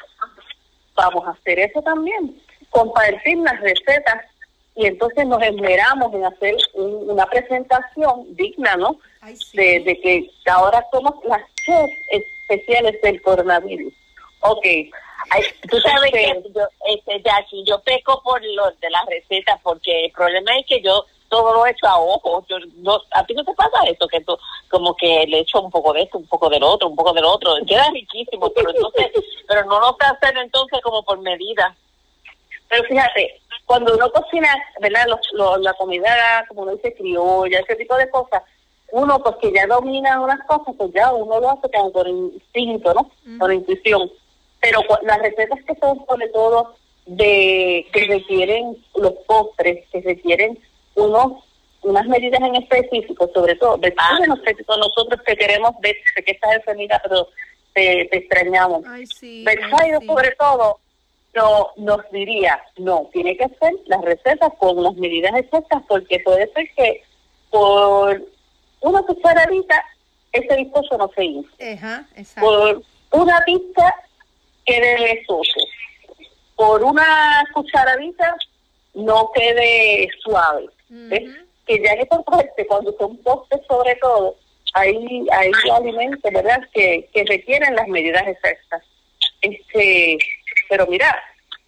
vamos 0.95 1.29
a 1.29 1.33
hacer 1.33 1.59
eso 1.59 1.83
también, 1.83 2.35
compartir 2.71 3.37
las 3.37 3.61
recetas 3.61 4.25
y 4.79 4.87
entonces 4.87 5.27
nos 5.27 5.43
esmeramos 5.43 6.15
en 6.15 6.25
hacer 6.25 6.57
un- 6.75 7.11
una 7.11 7.27
presentación 7.27 8.35
digna, 8.37 8.77
¿no? 8.77 8.97
Ay, 9.21 9.37
sí. 9.37 9.57
De, 9.57 9.81
de 9.81 10.01
que 10.01 10.31
ahora 10.51 10.85
somos 10.93 11.15
las 11.25 11.43
chefs 11.67 12.01
especiales 12.11 13.01
del 13.03 13.21
coronavirus. 13.23 13.93
Ok. 14.41 14.65
Ay, 15.31 15.43
tú 15.69 15.79
sabes 15.81 16.11
que 16.13 16.43
yo, 16.55 16.63
este, 16.87 17.21
Jackie, 17.23 17.65
yo 17.67 17.81
peco 17.81 18.23
por 18.23 18.43
lo 18.45 18.71
de 18.71 18.89
las 18.91 19.05
recetas 19.07 19.61
porque 19.63 20.07
el 20.07 20.13
problema 20.13 20.57
es 20.57 20.65
que 20.67 20.81
yo 20.81 21.05
todo 21.29 21.53
lo 21.53 21.67
he 21.67 21.71
hecho 21.73 21.87
a 21.87 21.99
ojo. 21.99 22.45
Yo, 22.49 22.57
no, 22.77 23.03
¿A 23.11 23.27
ti 23.27 23.35
no 23.35 23.45
te 23.45 23.53
pasa 23.55 23.85
eso? 23.87 24.07
Que 24.09 24.21
tú 24.23 24.39
como 24.71 24.95
que 24.97 25.27
le 25.27 25.41
echo 25.41 25.61
un 25.61 25.71
poco 25.71 25.93
de 25.93 26.03
esto, 26.03 26.17
un 26.19 26.27
poco 26.27 26.49
del 26.49 26.63
otro, 26.63 26.89
un 26.89 26.97
poco 26.97 27.13
del 27.13 27.25
otro. 27.25 27.55
Queda 27.67 27.91
riquísimo, 27.93 28.49
pero 28.55 28.71
entonces, 28.71 29.11
pero 29.49 29.65
no 29.67 29.81
lo 29.81 29.97
sé 30.01 30.07
hacer 30.07 30.39
entonces 30.39 30.81
como 30.83 31.03
por 31.03 31.19
medida. 31.19 31.75
Pero 32.69 32.85
fíjate, 32.85 33.41
cuando 33.67 33.95
uno 33.95 34.11
cocina, 34.11 34.49
¿verdad? 34.81 35.07
Los, 35.09 35.21
los- 35.33 35.61
la 35.61 35.73
comida, 35.75 36.45
como 36.49 36.63
uno 36.63 36.77
dice, 36.77 36.95
criolla, 36.95 37.61
ese 37.61 37.77
tipo 37.77 37.97
de 37.97 38.09
cosas, 38.11 38.43
uno, 38.93 39.23
pues 39.23 39.37
que 39.41 39.53
ya 39.53 39.67
domina 39.67 40.21
unas 40.21 40.41
cosas, 40.47 40.75
pues 40.79 40.91
ya 40.95 41.13
uno 41.13 41.41
lo 41.41 41.51
hace 41.51 41.69
como 41.71 41.93
por 41.93 42.09
instinto, 42.09 42.95
¿no? 42.95 43.11
Por 43.39 43.53
intuición. 43.53 44.11
Pero 44.61 44.81
las 45.03 45.19
recetas 45.19 45.59
que 45.67 45.75
son 45.77 46.05
sobre 46.07 46.29
todo 46.29 46.75
de 47.07 47.87
que 47.93 48.07
requieren 48.07 48.77
los 48.97 49.13
postres, 49.27 49.87
que 49.91 50.01
requieren 50.01 50.59
unos 50.95 51.45
unas 51.83 52.07
medidas 52.07 52.41
en 52.41 52.57
específico, 52.57 53.31
sobre 53.33 53.55
todo, 53.55 53.77
de 53.79 53.95
Ah. 53.99 54.19
nosotros, 54.27 54.57
nosotros 54.79 55.23
que 55.25 55.37
queremos 55.37 55.71
ver 55.81 55.95
que 56.27 56.33
estás 56.33 56.57
enfermita, 56.57 57.01
pero 57.05 57.29
te, 57.73 58.07
te 58.11 58.19
extrañamos. 58.19 58.83
Ay, 58.89 59.07
sí. 59.07 59.45
Ay, 59.47 59.57
sí. 60.01 60.07
sobre 60.07 60.33
todo, 60.33 60.81
no, 61.39 61.69
nos 61.77 62.01
diría, 62.11 62.61
no, 62.79 63.09
tiene 63.13 63.37
que 63.37 63.49
ser 63.61 63.73
las 63.87 64.03
recetas 64.03 64.53
con 64.59 64.83
las 64.83 64.95
medidas 64.95 65.33
exactas, 65.37 65.83
porque 65.89 66.19
puede 66.21 66.53
ser 66.53 66.69
que 66.77 67.03
por 67.51 68.23
una 68.81 69.03
cucharadita 69.03 69.85
ese 70.33 70.57
bizcocho 70.57 70.99
no 70.99 71.11
se 71.15 71.73
Ajá, 71.73 72.07
exacto. 72.17 72.83
por 73.11 73.23
una 73.23 73.41
pizca 73.47 73.95
quede 74.67 75.25
soso, 75.27 75.61
por 76.57 76.83
una 76.83 77.45
cucharadita 77.55 78.37
no 78.95 79.31
quede 79.35 80.09
suave. 80.23 80.67
¿ves? 80.89 81.23
Ujú. 81.23 81.47
Que 81.67 81.83
ya 81.83 81.93
en 81.93 82.01
esa 82.01 82.23
parte, 82.23 82.67
cuando 82.67 82.95
son 82.99 83.17
postres 83.19 83.61
sobre 83.69 83.95
todo, 83.97 84.35
hay, 84.75 85.27
hay 85.33 85.51
alimentos, 85.73 86.33
¿verdad?, 86.33 86.61
que, 86.75 87.09
que 87.13 87.25
requieren 87.25 87.75
las 87.75 87.89
medidas 87.89 88.27
exactas. 88.27 88.83
Este, 89.41 90.19
pero 90.69 90.87
mira, 90.87 91.15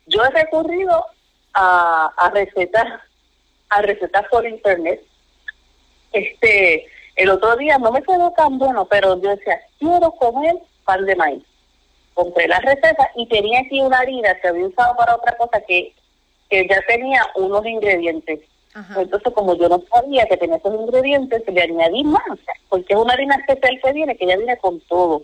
yo 0.06 0.24
he 0.24 0.30
recurrido 0.30 1.06
a, 1.54 2.12
a 2.16 2.30
recetas, 2.30 3.00
a 3.68 3.82
recetas 3.82 4.26
por 4.30 4.46
internet. 4.46 5.02
Este, 6.12 6.86
el 7.16 7.30
otro 7.30 7.56
día 7.56 7.78
no 7.78 7.92
me 7.92 8.02
quedó 8.02 8.32
tan 8.32 8.58
bueno, 8.58 8.86
pero 8.86 9.20
yo 9.20 9.30
decía, 9.30 9.60
quiero 9.78 10.10
comer 10.12 10.56
pan 10.84 11.04
de 11.06 11.16
maíz. 11.16 11.44
Compré 12.14 12.48
la 12.48 12.58
receta 12.60 13.10
y 13.14 13.26
tenía 13.28 13.60
aquí 13.60 13.80
una 13.80 13.98
harina 13.98 14.34
que 14.40 14.48
había 14.48 14.66
usado 14.66 14.96
para 14.96 15.16
otra 15.16 15.36
cosa 15.36 15.60
que, 15.66 15.94
que 16.48 16.66
ya 16.68 16.80
tenía 16.88 17.22
unos 17.36 17.64
ingredientes. 17.64 18.40
Ajá. 18.74 19.00
Entonces, 19.00 19.32
como 19.32 19.54
yo 19.56 19.68
no 19.68 19.82
sabía 19.92 20.26
que 20.26 20.36
tenía 20.36 20.56
esos 20.56 20.74
ingredientes, 20.74 21.42
le 21.46 21.62
añadí 21.62 22.04
más, 22.04 22.38
porque 22.68 22.94
es 22.94 22.98
una 22.98 23.14
harina 23.14 23.36
especial 23.36 23.80
que 23.82 23.92
viene, 23.92 24.16
que 24.16 24.26
ya 24.26 24.36
viene 24.36 24.56
con 24.58 24.80
todo. 24.80 25.22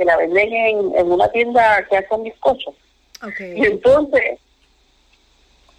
Que 0.00 0.06
la 0.06 0.16
venden 0.16 0.50
en, 0.54 0.96
en 0.96 1.12
una 1.12 1.28
tienda 1.28 1.86
que 1.90 1.98
hace 1.98 2.16
bizcochos. 2.22 2.74
Y 3.22 3.26
Ok. 3.26 3.40
entonces, 3.66 4.38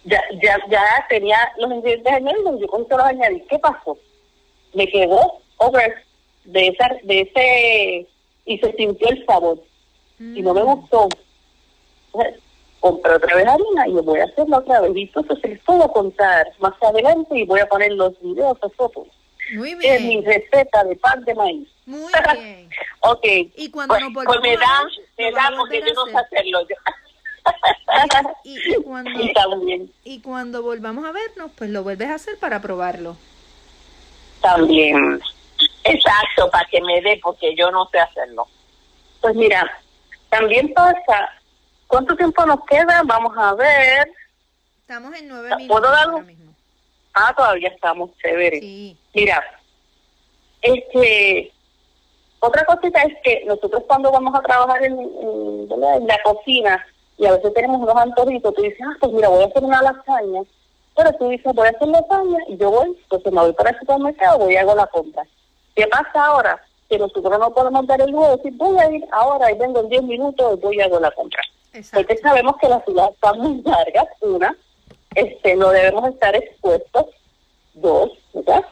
ya, 0.04 0.22
ya, 0.40 0.58
ya 0.70 0.84
tenía 1.08 1.36
los 1.58 1.72
ingredientes 1.72 2.12
añadidos, 2.12 2.60
yo 2.60 2.68
con 2.68 2.86
los 2.88 3.00
añadí. 3.00 3.40
¿Qué 3.50 3.58
pasó? 3.58 3.98
Me 4.74 4.86
quedó 4.86 5.40
over 5.56 6.04
de, 6.44 6.68
esa, 6.68 6.88
de 7.02 7.20
ese, 7.22 8.06
y 8.46 8.58
se 8.58 8.72
sintió 8.74 9.08
el 9.08 9.26
sabor, 9.26 9.58
y 10.20 10.40
no 10.40 10.54
me 10.54 10.62
Mm. 10.62 10.66
gustó. 10.66 11.08
Entonces, 12.14 12.40
compré 12.78 13.14
otra 13.14 13.34
vez 13.34 13.46
harina 13.48 13.88
y 13.88 13.92
voy 13.94 14.20
a 14.20 14.24
hacerlo 14.26 14.58
otra 14.58 14.82
vez. 14.82 14.92
Y 14.94 15.02
entonces 15.02 15.36
se 15.42 15.48
les 15.48 15.60
puedo 15.64 15.92
contar 15.92 16.46
más 16.60 16.74
adelante 16.80 17.36
y 17.36 17.44
voy 17.44 17.58
a 17.58 17.66
poner 17.66 17.90
los 17.94 18.12
videos 18.20 18.56
o 18.60 18.68
fotos. 18.70 19.08
Muy 19.52 19.76
Es 19.82 20.00
mi 20.02 20.20
receta 20.22 20.84
de 20.84 20.96
pan 20.96 21.24
de 21.24 21.34
maíz. 21.34 21.68
Muy 21.86 22.12
bien. 22.34 22.70
Ok. 23.04 23.24
Y 23.56 23.70
cuando 23.70 23.94
Pues, 23.94 24.04
nos 24.04 24.12
pues 24.14 24.26
volvamos 24.26 24.42
me 24.48 24.54
a 24.54 24.58
da, 24.60 24.82
me 25.18 25.32
da 25.32 25.50
porque 25.56 25.80
yo 25.80 25.92
no 25.94 26.04
sé 26.06 26.16
hacer. 26.16 26.38
hacerlo. 26.38 26.60
Yo- 26.68 26.76
Y, 28.44 28.58
y 28.72 28.74
cuando, 28.82 29.10
Y 29.22 29.32
también, 29.32 29.92
y 30.04 30.20
cuando 30.20 30.62
volvamos 30.62 31.04
a 31.04 31.10
vernos, 31.12 31.50
pues 31.56 31.70
lo 31.70 31.82
vuelves 31.82 32.08
a 32.08 32.14
hacer 32.14 32.38
para 32.38 32.60
probarlo. 32.62 33.16
también. 34.40 35.20
Exacto, 35.84 36.48
para 36.50 36.64
que 36.70 36.80
me 36.80 37.00
dé 37.00 37.18
porque 37.22 37.54
yo 37.56 37.70
no 37.72 37.88
sé 37.90 37.98
hacerlo. 37.98 38.46
Pues 39.20 39.34
mira, 39.34 39.68
también 40.28 40.72
pasa, 40.74 41.28
¿cuánto 41.88 42.14
tiempo 42.16 42.44
nos 42.46 42.64
queda? 42.66 43.02
Vamos 43.04 43.36
a 43.36 43.54
ver. 43.54 44.08
Estamos 44.80 45.12
en 45.18 45.28
nueve 45.28 45.48
¿Puedo 45.48 45.58
minutos 45.58 45.90
dar 45.90 46.04
ahora 46.04 46.16
un-. 46.18 46.26
Ah, 47.14 47.34
todavía 47.36 47.68
estamos 47.68 48.10
chéveres. 48.22 48.60
Sí. 48.60 48.96
Mira, 49.14 49.42
este, 50.62 51.52
otra 52.40 52.64
cosita 52.64 53.02
es 53.02 53.14
que 53.22 53.44
nosotros 53.46 53.84
cuando 53.86 54.10
vamos 54.10 54.34
a 54.34 54.42
trabajar 54.42 54.84
en, 54.84 54.98
en, 54.98 55.68
¿verdad? 55.68 55.96
en 55.98 56.06
la 56.06 56.22
cocina 56.22 56.86
y 57.18 57.26
a 57.26 57.32
veces 57.32 57.52
tenemos 57.54 57.80
unos 57.80 57.96
antojitos, 57.96 58.54
tú 58.54 58.62
dices, 58.62 58.80
ah, 58.84 58.96
pues 59.00 59.12
mira, 59.12 59.28
voy 59.28 59.42
a 59.42 59.46
hacer 59.46 59.62
una 59.62 59.82
lasaña, 59.82 60.42
pero 60.96 61.12
tú 61.14 61.28
dices, 61.28 61.52
voy 61.54 61.66
a 61.66 61.70
hacer 61.70 61.88
lasaña 61.88 62.38
y 62.48 62.56
yo 62.56 62.70
voy, 62.70 62.96
pues 63.08 63.24
me 63.26 63.40
voy 63.40 63.52
para 63.52 63.70
el 63.70 63.78
supermercado, 63.78 64.38
voy 64.38 64.54
y 64.54 64.56
hago 64.56 64.74
la 64.74 64.86
compra. 64.86 65.22
¿Qué 65.74 65.86
pasa 65.86 66.26
ahora? 66.26 66.60
Que 66.88 66.98
nosotros 66.98 67.38
no 67.38 67.54
podemos 67.54 67.86
dar 67.86 68.00
el 68.00 68.12
de 68.12 68.36
decir, 68.36 68.52
voy 68.56 68.78
a 68.78 68.90
ir 68.90 69.04
ahora 69.12 69.50
y 69.50 69.58
vengo 69.58 69.80
en 69.80 69.88
10 69.88 70.02
minutos 70.02 70.58
y 70.58 70.60
voy 70.60 70.76
y 70.78 70.80
hago 70.80 71.00
la 71.00 71.10
compra. 71.12 71.42
Exacto. 71.72 71.98
Porque 71.98 72.20
sabemos 72.20 72.56
que 72.60 72.68
las 72.68 72.84
ciudades 72.84 73.14
están 73.14 73.38
muy 73.38 73.62
largas, 73.62 74.08
una, 74.20 74.56
este, 75.14 75.56
no 75.56 75.70
debemos 75.70 76.08
estar 76.08 76.34
expuestos, 76.34 77.06
dos, 77.74 78.10
¿verdad? 78.32 78.64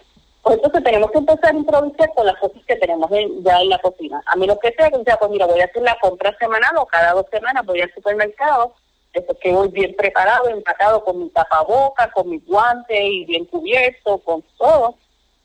Pues 0.43 0.57
entonces 0.57 0.83
tenemos 0.85 1.11
que 1.11 1.19
empezar 1.19 1.53
a 1.55 1.57
improvisar 1.57 2.11
con 2.15 2.27
las 2.27 2.37
cosas 2.39 2.63
que 2.67 2.77
tenemos 2.77 3.11
en- 3.13 3.43
ya 3.45 3.61
en 3.61 3.69
la 3.69 3.79
cocina. 3.79 4.23
A 4.27 4.37
menos 4.37 4.59
que 4.59 4.73
sea 4.73 4.91
que 4.91 5.03
sea, 5.05 5.17
pues 5.19 5.31
mira, 5.31 5.47
voy 5.47 5.61
a 5.61 5.65
hacer 5.67 5.83
la 5.83 5.99
compra 6.01 6.35
semanal 6.39 6.77
o 6.79 6.87
cada 6.87 7.13
dos 7.13 7.27
semanas 7.31 7.65
voy 7.67 7.81
al 7.83 7.93
supermercado, 7.93 8.75
después 9.13 9.39
que 9.41 9.53
voy 9.53 9.69
bien 9.69 9.95
preparado, 9.97 10.49
empacado 10.49 11.05
con 11.05 11.19
mi 11.19 11.29
tapaboca, 11.31 12.11
con 12.13 12.31
mi 12.31 12.39
guante 12.39 13.03
y 13.03 13.25
bien 13.27 13.45
cubierto, 13.45 14.19
con 14.19 14.43
todo, 14.57 14.95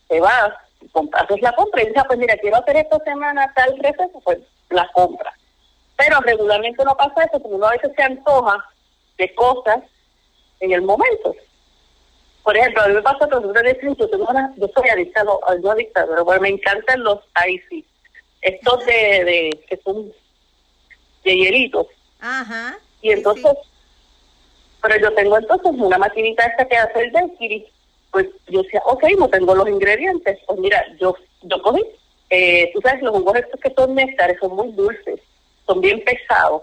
te 0.07 0.21
vas, 0.21 0.51
haces 1.13 1.41
la 1.41 1.53
compra 1.55 1.81
y 1.81 1.87
dices, 1.87 2.01
ah, 2.01 2.05
pues 2.07 2.19
mira, 2.19 2.37
quiero 2.37 2.57
hacer 2.57 2.77
esta 2.77 2.99
semana 2.99 3.51
tal 3.55 3.77
receta, 3.79 4.07
pues 4.23 4.39
la 4.69 4.89
compra. 4.93 5.33
Pero 5.97 6.19
regularmente 6.21 6.83
no 6.85 6.95
pasa 6.95 7.23
eso, 7.23 7.39
porque 7.39 7.55
uno 7.55 7.67
a 7.67 7.71
veces 7.71 7.91
se 7.95 8.03
antoja 8.03 8.63
de 9.17 9.33
cosas 9.35 9.79
en 10.59 10.71
el 10.71 10.81
momento. 10.81 11.35
Por 12.43 12.55
ejemplo, 12.55 12.83
a 12.83 12.87
mí 12.87 12.93
me 12.93 13.01
pasa 13.01 13.27
que 13.27 13.31
yo, 13.31 14.25
una, 14.29 14.53
yo 14.57 14.69
soy 14.75 14.89
adicta, 14.89 15.23
no, 15.23 15.39
no 15.61 15.71
adicta, 15.71 16.05
pero 16.07 16.23
bueno, 16.23 16.41
me 16.41 16.49
encantan 16.49 17.03
los 17.03 17.19
icy. 17.47 17.83
Estos 18.41 18.85
de, 18.85 18.93
de, 18.93 19.59
que 19.67 19.77
son 19.77 20.13
de 21.23 21.35
hielitos. 21.35 21.87
Ajá. 22.19 22.77
Y 23.01 23.07
Sí, 23.07 23.13
entonces, 23.13 23.51
Pero 24.81 24.99
yo 24.99 25.13
tengo 25.13 25.37
entonces 25.37 25.71
una 25.75 25.97
maquinita 25.97 26.45
esta 26.45 26.67
que 26.67 26.77
hace 26.77 27.01
el 27.01 27.11
daiquiri. 27.11 27.65
Pues 28.11 28.27
yo 28.47 28.61
decía, 28.61 28.81
ok, 28.85 29.03
no 29.17 29.27
tengo 29.27 29.55
los 29.55 29.67
ingredientes. 29.67 30.37
Pues 30.45 30.59
mira, 30.59 30.85
yo, 30.99 31.15
yo 31.41 31.61
cogí, 31.63 31.81
eh, 32.29 32.69
tú 32.73 32.81
sabes, 32.81 33.01
los 33.01 33.15
jugos 33.15 33.35
estos 33.37 33.59
que 33.59 33.73
son 33.73 33.95
néctares 33.95 34.37
son 34.39 34.55
muy 34.55 34.71
dulces, 34.73 35.19
son 35.65 35.81
bien 35.81 36.03
pesados. 36.03 36.61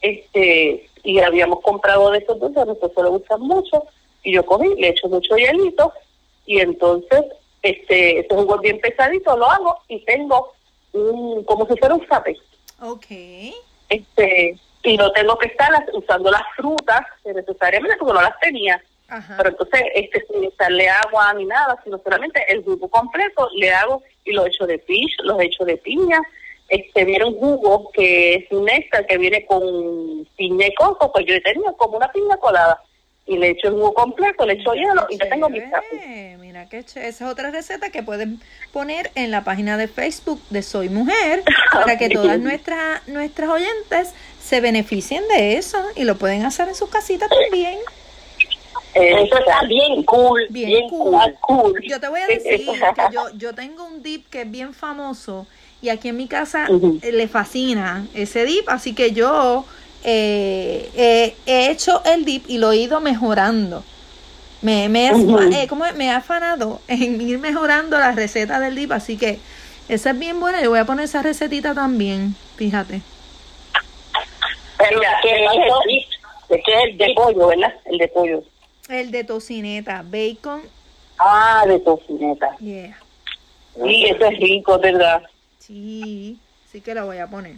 Este, 0.00 0.88
y 1.02 1.20
habíamos 1.20 1.60
comprado 1.60 2.10
de 2.10 2.18
esos 2.18 2.38
dulces, 2.38 2.66
nosotros 2.66 3.04
lo 3.04 3.12
usan 3.12 3.40
mucho, 3.40 3.84
y 4.22 4.34
yo 4.34 4.44
cogí, 4.44 4.68
le 4.76 4.88
echo 4.88 5.08
mucho 5.08 5.36
hielito, 5.36 5.92
y 6.46 6.60
entonces, 6.60 7.24
este, 7.62 8.20
este 8.20 8.34
jugo 8.34 8.58
bien 8.58 8.80
pesadito, 8.80 9.36
lo 9.36 9.50
hago, 9.50 9.78
y 9.88 10.04
tengo 10.04 10.52
un, 10.92 11.44
como 11.44 11.66
si 11.66 11.76
fuera 11.76 11.94
un 11.94 12.06
sape. 12.06 12.36
Ok. 12.80 13.06
Este, 13.88 14.58
y 14.84 14.96
no 14.96 15.12
tengo 15.12 15.36
que 15.38 15.46
estar 15.46 15.70
usando 15.92 16.30
las 16.30 16.42
frutas 16.56 17.02
necesariamente 17.24 17.96
porque 17.98 18.14
no 18.14 18.22
las 18.22 18.38
tenía. 18.40 18.82
Ajá. 19.08 19.34
Pero 19.36 19.50
entonces, 19.50 19.82
este, 19.94 20.24
sin 20.26 20.44
echarle 20.44 20.88
agua 20.88 21.34
ni 21.34 21.44
nada, 21.44 21.78
sino 21.84 22.00
solamente 22.02 22.44
el 22.48 22.64
jugo 22.64 22.88
completo 22.88 23.48
le 23.54 23.70
hago 23.70 24.02
y 24.24 24.32
lo 24.32 24.46
echo 24.46 24.66
de 24.66 24.78
fish, 24.78 25.14
lo 25.22 25.40
echo 25.40 25.64
de 25.64 25.76
piña. 25.76 26.20
Este, 26.68 27.04
viene 27.04 27.26
un 27.26 27.34
jugo 27.34 27.90
que 27.92 28.34
es 28.34 28.50
un 28.50 28.64
néctar 28.64 29.06
que 29.06 29.18
viene 29.18 29.44
con 29.44 30.26
piña 30.36 30.66
y 30.66 30.74
coco, 30.74 31.12
pues 31.12 31.26
yo 31.26 31.34
tenía 31.42 31.72
como 31.76 31.96
una 31.98 32.10
piña 32.10 32.36
colada. 32.38 32.80
Y 33.24 33.36
le 33.36 33.50
echo 33.50 33.68
el 33.68 33.74
jugo 33.74 33.94
completo, 33.94 34.44
le 34.44 34.54
echo 34.54 34.72
hielo 34.74 35.06
y 35.08 35.16
ya 35.16 35.28
tengo 35.28 35.48
mis. 35.48 35.62
Chévere, 35.62 36.38
Mira 36.38 36.68
qué 36.68 36.82
chévere. 36.82 37.10
Esa 37.10 37.26
es 37.26 37.30
otra 37.30 37.50
receta 37.50 37.90
que 37.90 38.02
pueden 38.02 38.40
poner 38.72 39.12
en 39.14 39.30
la 39.30 39.44
página 39.44 39.76
de 39.76 39.86
Facebook 39.86 40.40
de 40.50 40.62
Soy 40.62 40.88
Mujer 40.88 41.44
para 41.72 41.98
que 41.98 42.08
todas 42.10 42.40
nuestras 42.40 43.06
nuestras 43.06 43.50
oyentes 43.50 44.14
se 44.40 44.60
beneficien 44.60 45.22
de 45.28 45.56
eso 45.56 45.78
y 45.94 46.02
lo 46.04 46.16
pueden 46.16 46.44
hacer 46.44 46.68
en 46.68 46.74
sus 46.74 46.90
casitas 46.90 47.28
también. 47.28 47.78
Eso 48.94 49.38
está 49.38 49.62
bien 49.66 50.02
cool, 50.02 50.46
Bien 50.50 50.68
bien, 50.68 50.88
cool. 50.88 51.12
cool. 51.40 51.72
cool. 51.72 51.82
Yo 51.86 52.00
te 52.00 52.08
voy 52.08 52.20
a 52.20 52.26
decir 52.26 52.66
que 52.66 53.14
yo, 53.14 53.28
yo 53.36 53.54
tengo 53.54 53.84
un 53.84 54.02
dip 54.02 54.28
que 54.28 54.42
es 54.42 54.50
bien 54.50 54.74
famoso 54.74 55.46
y 55.82 55.88
aquí 55.88 56.08
en 56.08 56.16
mi 56.16 56.28
casa 56.28 56.68
eh, 57.02 57.10
le 57.12 57.26
fascina 57.28 58.06
ese 58.14 58.44
dip, 58.44 58.68
así 58.68 58.94
que 58.94 59.10
yo 59.10 59.64
eh, 60.04 60.88
eh, 60.96 61.34
he 61.44 61.70
hecho 61.70 62.00
el 62.04 62.24
dip 62.24 62.44
y 62.48 62.58
lo 62.58 62.70
he 62.72 62.76
ido 62.76 63.00
mejorando. 63.00 63.82
Me, 64.62 64.88
me, 64.88 65.08
he- 65.08 65.12
Ujú. 65.12 65.38
eh, 65.52 65.66
¿cómo 65.68 65.84
es? 65.84 65.96
me 65.96 66.06
he 66.06 66.10
afanado 66.10 66.80
en 66.86 67.20
ir 67.20 67.38
mejorando 67.40 67.98
la 67.98 68.12
receta 68.12 68.60
del 68.60 68.76
dip, 68.76 68.92
así 68.92 69.16
que 69.18 69.40
esa 69.88 70.10
es 70.10 70.18
bien 70.18 70.38
buena. 70.38 70.62
Yo 70.62 70.70
voy 70.70 70.78
a 70.78 70.84
poner 70.84 71.04
esa 71.06 71.20
recetita 71.20 71.74
también, 71.74 72.36
fíjate. 72.56 73.00
Pero 74.78 74.98
Mira, 75.00 75.18
¿qué 75.20 75.44
es 75.44 75.50
eso- 75.50 75.80
el 75.84 75.88
dip? 75.88 76.08
¿De 76.48 76.62
qué 76.64 76.72
es 76.74 76.84
el 76.92 76.98
de 76.98 77.12
pollo, 77.16 77.46
verdad? 77.48 77.74
El 77.86 77.98
de 77.98 78.08
pollo. 78.08 78.44
El 78.88 79.10
de 79.10 79.24
tocineta, 79.24 80.04
bacon, 80.06 80.62
Ah, 81.18 81.64
de 81.66 81.80
tocineta. 81.80 82.56
yeah. 82.60 82.96
Sí, 83.82 84.04
eso 84.04 84.26
es 84.26 84.38
rico, 84.38 84.78
¿verdad? 84.78 85.22
Sí, 85.66 86.38
sí 86.70 86.80
que 86.80 86.94
lo 86.94 87.06
voy 87.06 87.18
a 87.18 87.28
poner. 87.28 87.56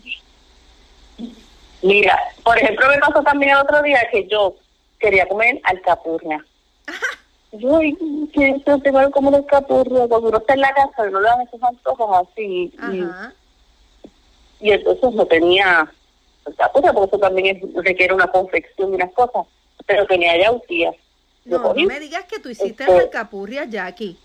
Mira, 1.82 2.18
por 2.42 2.58
ejemplo, 2.58 2.86
me 2.88 2.98
pasó 2.98 3.22
también 3.22 3.52
el 3.52 3.58
otro 3.62 3.80
día 3.82 4.06
que 4.10 4.26
yo 4.28 4.54
quería 4.98 5.26
comer 5.26 5.60
alcapurria. 5.64 6.44
Yo, 7.56 7.78
te 8.82 8.90
va 8.90 9.08
como 9.10 9.28
una 9.28 9.38
alcapurria, 9.38 10.08
cuando 10.08 10.28
uno 10.28 10.38
está 10.38 10.54
en 10.54 10.60
la 10.60 10.74
casa 10.74 11.08
no 11.08 11.20
le 11.20 11.28
dan 11.28 11.40
esos 11.42 11.62
antojos 11.62 12.26
así. 12.28 12.72
Y, 12.92 13.02
Ajá. 13.02 13.32
y 14.58 14.72
entonces 14.72 15.12
no 15.12 15.24
tenía 15.26 15.88
alcapurria, 16.46 16.92
porque 16.92 17.10
eso 17.14 17.18
también 17.20 17.56
es- 17.56 17.84
requiere 17.84 18.12
una 18.12 18.26
confección 18.26 18.90
y 18.90 18.96
unas 18.96 19.12
cosas. 19.12 19.46
Pero 19.86 20.04
tenía 20.06 20.36
yautías. 20.36 20.96
Yo 21.44 21.58
No, 21.58 21.74
no 21.74 21.84
me 21.86 22.00
digas 22.00 22.24
que 22.24 22.40
tú 22.40 22.48
hiciste 22.48 22.82
este- 22.82 22.92
la 22.96 23.02
alcapurria, 23.02 23.66
Jackie. 23.66 24.18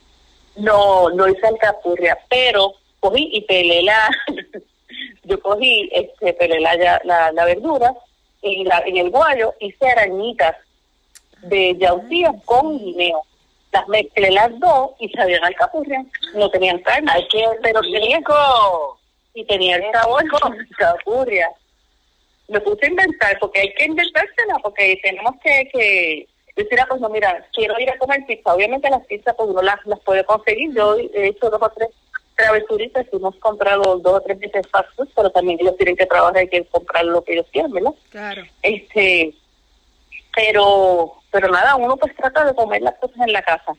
No, 0.56 1.12
no 1.12 1.28
hice 1.28 1.46
alcapurria, 1.46 2.18
pero 2.28 2.74
cogí 3.00 3.30
y 3.34 3.42
pelé 3.42 3.84
la, 3.84 4.10
yo 5.24 5.40
cogí, 5.42 5.90
este, 5.94 6.34
pelé 6.34 6.60
la, 6.60 6.76
la, 7.04 7.32
la 7.32 7.46
verdura 7.46 7.94
y 8.42 8.64
la, 8.64 8.80
en 8.86 8.98
el 8.98 9.10
guayo 9.10 9.54
hice 9.60 9.90
arañitas 9.90 10.56
de 11.44 11.76
yautía 11.78 12.34
con 12.46 12.78
guineo. 12.78 13.22
Las 13.72 13.88
mezclé 13.88 14.32
las 14.32 14.58
dos 14.60 14.92
y 15.00 15.10
sabían 15.10 15.44
alcapurria. 15.44 16.04
No 16.34 16.50
tenían 16.50 16.80
carne, 16.80 17.12
Ay, 17.14 17.28
qué 17.32 17.44
pero 17.62 17.82
rico. 17.82 19.00
y 19.36 19.46
tenía 19.46 19.76
el 19.76 19.92
sabor 19.92 20.28
con 20.30 20.54
alcapurria. 20.54 21.50
Me 22.48 22.60
puse 22.62 22.86
a 22.86 22.90
inventar, 22.90 23.38
porque 23.40 23.60
hay 23.60 23.74
que 23.76 23.86
inventársela, 23.86 24.56
porque 24.64 25.00
tenemos 25.04 25.36
que, 25.44 25.70
que 25.72 26.28
decir, 26.56 26.80
ah, 26.82 26.88
pues 26.90 27.00
no, 27.00 27.10
mira, 27.10 27.48
quiero 27.54 27.80
ir 27.80 27.92
a 27.92 27.98
comer 28.00 28.26
pizza. 28.26 28.56
Obviamente 28.56 28.90
las 28.90 29.06
pizzas, 29.06 29.36
pues 29.38 29.50
uno 29.50 29.62
las, 29.62 29.86
las 29.86 30.00
puede 30.00 30.24
conseguir. 30.24 30.74
Yo 30.74 30.98
he 30.98 31.28
hecho 31.28 31.52
dos 31.52 31.62
o 31.62 31.70
tres 31.70 31.90
travesuritas 32.40 33.06
y 33.12 33.16
hemos 33.18 33.36
comprado 33.38 33.98
dos 34.00 34.14
o 34.14 34.22
tres 34.22 34.40
veces 34.40 34.66
fast 34.72 34.90
food, 34.96 35.10
pero 35.16 35.30
también 35.30 35.60
ellos 35.60 35.76
tienen 35.78 35.96
que 35.98 36.06
trabajar 36.06 36.44
y 36.44 36.50
que 36.50 36.66
comprar 36.66 37.04
lo 37.06 37.24
que 37.24 37.34
ellos 37.34 37.46
quieran, 37.52 37.72
¿verdad? 37.72 37.94
Claro. 38.12 38.44
Este, 38.62 39.34
pero, 40.36 41.14
pero 41.32 41.50
nada, 41.50 41.76
uno 41.76 41.98
pues 41.98 42.16
trata 42.16 42.46
de 42.46 42.56
comer 42.56 42.82
las 42.82 42.96
cosas 43.00 43.18
en 43.28 43.34
la 43.34 43.42
casa. 43.42 43.74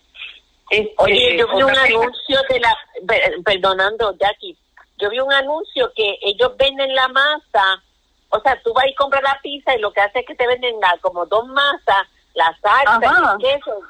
Este, 0.71 0.95
Oye, 0.99 1.37
yo 1.39 1.47
vi 1.49 1.63
un 1.63 1.69
cosa- 1.71 1.83
anuncio 1.85 2.39
de 2.49 2.61
la, 2.61 2.77
per- 3.07 3.43
perdonando, 3.45 4.15
Jackie, 4.19 4.57
yo 4.99 5.11
vi 5.11 5.19
un 5.21 5.33
anuncio 5.33 5.91
que 5.97 6.19
ellos 6.23 6.57
venden 6.57 6.95
la 6.95 7.09
masa, 7.09 7.83
o 8.29 8.41
sea, 8.41 8.61
tú 8.63 8.73
vas 8.75 8.87
y 8.87 8.95
compras 8.95 9.23
la 9.23 9.39
pizza 9.43 9.75
y 9.75 9.81
lo 9.81 9.93
que 9.93 10.01
hace 10.01 10.21
es 10.21 10.27
que 10.27 10.35
te 10.35 10.47
venden 10.47 10.79
la- 10.81 10.99
como 11.01 11.27
dos 11.27 11.47
masas, 11.49 12.07
la 12.35 12.57
salsa, 12.63 13.01
Ajá. 13.11 13.37
y 13.41 13.47
el 13.47 13.53
queso, 13.55 13.81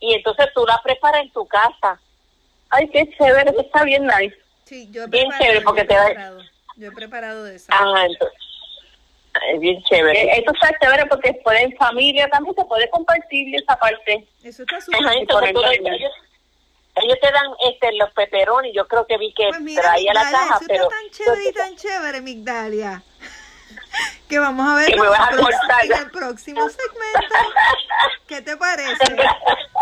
y 0.00 0.14
entonces 0.14 0.46
tú 0.54 0.64
la 0.66 0.80
preparas 0.82 1.22
en 1.22 1.32
tu 1.32 1.46
casa. 1.46 2.00
Ay, 2.76 2.88
qué 2.90 3.08
chévere, 3.16 3.50
eso 3.50 3.60
está 3.60 3.84
bien 3.84 4.04
nice. 4.06 4.36
Sí, 4.64 4.88
yo 4.90 5.04
he 5.04 5.06
Bien 5.06 5.28
preparado, 5.28 5.44
chévere, 5.44 5.64
porque 5.64 5.84
te 5.84 5.94
da- 5.94 6.38
Yo 6.76 6.88
he 6.88 6.92
preparado 6.92 7.44
de 7.44 7.56
esa. 7.56 7.72
Ah, 7.72 8.04
entonces, 8.06 8.38
es 9.52 9.60
bien 9.60 9.82
chévere. 9.84 10.38
Esto 10.38 10.52
está 10.54 10.70
chévere 10.80 11.06
porque 11.06 11.32
después 11.32 11.60
en 11.60 11.76
familia 11.76 12.28
también 12.28 12.54
se 12.56 12.64
puede 12.64 12.88
compartir 12.90 13.54
esa 13.54 13.76
parte. 13.76 14.26
Eso 14.42 14.62
está 14.62 14.80
súper. 14.80 15.00
ellos, 15.12 16.12
ellos 16.96 17.18
te 17.20 17.30
dan 17.32 17.46
este 17.70 17.92
los 17.92 18.10
peperones, 18.12 18.72
yo 18.74 18.86
creo 18.88 19.06
que 19.06 19.18
vi 19.18 19.32
que 19.34 19.48
Pues 19.48 19.60
mira, 19.60 19.82
traía 19.82 20.12
la 20.14 20.30
caja, 20.30 20.56
eso 20.56 20.64
pero 20.66 20.84
está 20.84 20.96
tan 20.96 21.10
chévere 21.10 21.48
y 21.48 21.52
tan 21.52 21.76
chévere, 21.76 22.20
Migdalia. 22.20 23.02
Que 24.28 24.38
vamos 24.38 24.66
a 24.66 24.74
ver 24.76 24.90
Que 24.90 24.96
me 24.96 25.06
vas 25.08 25.20
a 25.20 25.84
en 25.84 25.92
el 25.92 26.10
próximo 26.10 26.68
segmento. 26.68 27.34
¿Qué 28.26 28.40
te 28.40 28.56
parece? 28.56 29.16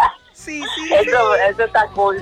Sí, 0.44 0.60
sí, 0.60 0.94
eso, 0.94 1.34
eso 1.36 1.64
está 1.64 1.86
cool. 1.94 2.16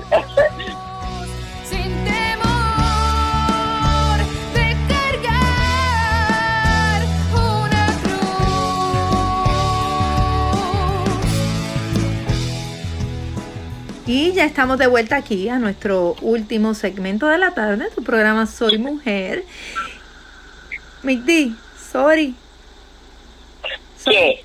sin 1.64 2.04
temor 2.04 4.18
de 4.52 4.76
cargar 4.88 7.02
una 7.32 7.86
cruz. 8.02 8.20
Y 14.06 14.32
ya 14.32 14.44
estamos 14.44 14.78
de 14.78 14.86
vuelta 14.86 15.16
aquí 15.16 15.48
a 15.48 15.58
nuestro 15.58 16.14
último 16.20 16.74
segmento 16.74 17.26
de 17.26 17.38
la 17.38 17.54
tarde, 17.54 17.88
tu 17.94 18.04
programa 18.04 18.46
Soy 18.46 18.76
Mujer. 18.76 19.46
Migdi, 21.02 21.56
sorry. 21.90 22.34
¿Qué? 24.04 24.44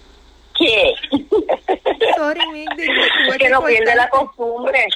¿Qué? 0.57 0.95
Sorry, 2.17 2.39
tuve 2.41 2.65
Es 3.29 3.37
que 3.39 3.49
no 3.49 3.63
pierde 3.63 3.95
la 3.95 4.09
costumbre. 4.09 4.87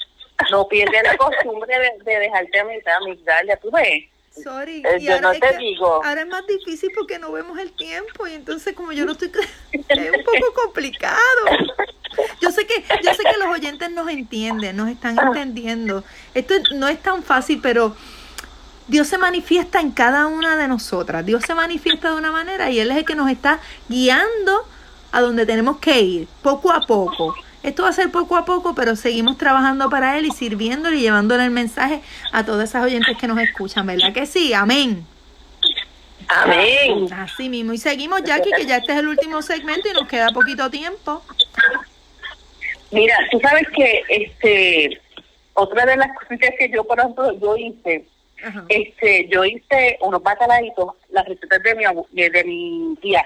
No 0.51 0.68
pierde 0.68 1.03
la 1.03 1.18
costumbre 1.18 1.74
de, 1.78 2.03
de 2.12 2.20
dejarte 2.20 2.60
a 2.60 2.64
mitad, 2.64 2.95
amigdalia, 2.95 3.57
tú 3.57 3.70
ves. 3.72 4.05
Sorry. 4.43 4.82
Eh, 4.86 4.97
Y 4.99 5.05
yo 5.05 5.16
ahora 5.16 5.22
no 5.22 5.32
es 5.34 5.39
te 5.39 5.57
digo. 5.57 6.01
Ahora 6.03 6.22
es 6.22 6.28
más 6.28 6.47
difícil 6.47 6.89
porque 6.95 7.20
no 7.20 7.32
vemos 7.32 7.57
el 7.60 7.72
tiempo 7.74 8.26
y 8.28 8.34
entonces 8.34 8.74
como 8.74 8.91
yo 8.93 9.05
no 9.05 9.12
estoy 9.14 9.32
es 9.72 10.12
un 10.12 10.24
poco 10.24 10.53
complicado. 10.64 11.18
Yo 12.41 12.51
sé 12.51 12.66
que 12.66 12.84
yo 13.03 13.14
sé 13.14 13.24
que 13.24 13.38
los 13.38 13.47
oyentes 13.47 13.91
nos 13.91 14.10
entienden, 14.10 14.78
nos 14.78 14.89
están 14.89 15.18
entendiendo. 15.20 16.03
Esto 16.34 16.55
no 16.74 16.88
es 16.88 17.01
tan 17.01 17.24
fácil, 17.24 17.60
pero 17.62 17.95
Dios 18.88 19.07
se 19.07 19.18
manifiesta 19.18 19.82
en 19.82 19.91
cada 19.91 20.28
una 20.28 20.55
de 20.55 20.68
nosotras. 20.68 21.26
Dios 21.26 21.43
se 21.45 21.53
manifiesta 21.53 22.12
de 22.12 22.16
una 22.16 22.32
manera 22.32 22.72
y 22.72 22.80
él 22.80 22.91
es 22.91 22.97
el 22.97 23.05
que 23.05 23.16
nos 23.16 23.30
está 23.30 23.60
guiando 23.88 24.66
a 25.12 25.22
donde 25.22 25.45
tenemos 25.45 25.80
que 25.80 25.99
ir, 26.01 26.28
poco 26.41 26.72
a 26.72 26.82
poco. 26.82 27.36
Esto 27.62 27.84
va 27.84 27.89
a 27.89 27.93
ser 27.93 28.10
poco 28.10 28.38
a 28.38 28.45
poco, 28.45 28.74
pero 28.74 28.95
seguimos 28.95 29.38
trabajando 29.38 29.89
para 29.89 30.18
Él 30.18 30.26
y 30.26 30.32
sirviéndole 30.32 30.97
y 30.97 31.01
llevándole 31.01 31.43
el 31.43 31.51
mensaje 31.51 32.01
a 32.32 32.45
todas 32.45 32.70
esas 32.70 32.86
oyentes 32.86 33.18
que 33.18 33.28
nos 33.28 33.38
escuchan, 33.39 33.86
¿verdad 33.86 34.14
que 34.14 34.26
sí? 34.26 34.53
Amén. 34.53 35.05
Amén. 36.30 37.12
Así 37.12 37.49
mismo. 37.49 37.74
Y 37.74 37.78
seguimos, 37.78 38.24
Jackie, 38.24 38.51
que 38.55 38.66
ya 38.66 38.78
este 38.78 38.93
es 38.93 38.99
el 38.99 39.07
último 39.07 39.41
segmento 39.41 39.89
y 39.89 39.93
nos 39.93 40.07
queda 40.07 40.30
poquito 40.30 40.70
tiempo. 40.70 41.24
Mira, 42.91 43.16
tú 43.32 43.39
sabes 43.39 43.68
que 43.76 44.03
este 44.10 45.01
otra 45.53 45.86
de 45.86 45.97
las 45.97 46.16
cositas 46.18 46.51
que 46.57 46.70
yo, 46.70 46.84
por 46.86 46.99
ejemplo, 46.99 47.38
yo 47.39 47.57
hice, 47.57 48.05
Ajá. 48.43 48.64
este, 48.70 49.28
yo 49.28 49.43
hice 49.43 49.97
unos 50.01 50.24
bacalaitos, 50.24 50.93
las 51.10 51.28
recetas 51.28 51.62
de 51.62 51.76
mi 51.76 51.84
de 52.12 52.43
mi 52.45 52.95
tía. 53.01 53.26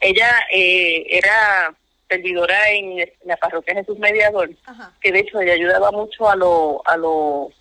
Ella 0.00 0.30
eh, 0.52 1.06
era 1.10 1.74
servidora 2.08 2.70
en 2.70 3.08
la 3.24 3.36
parroquia 3.36 3.74
Jesús 3.74 3.98
Mediador, 3.98 4.50
Ajá. 4.66 4.92
que 5.00 5.12
de 5.12 5.20
hecho 5.20 5.40
ella 5.40 5.52
ayudaba 5.52 5.92
mucho 5.92 6.28
a 6.28 6.34
los 6.36 6.80
a 6.86 6.96
los 6.96 7.52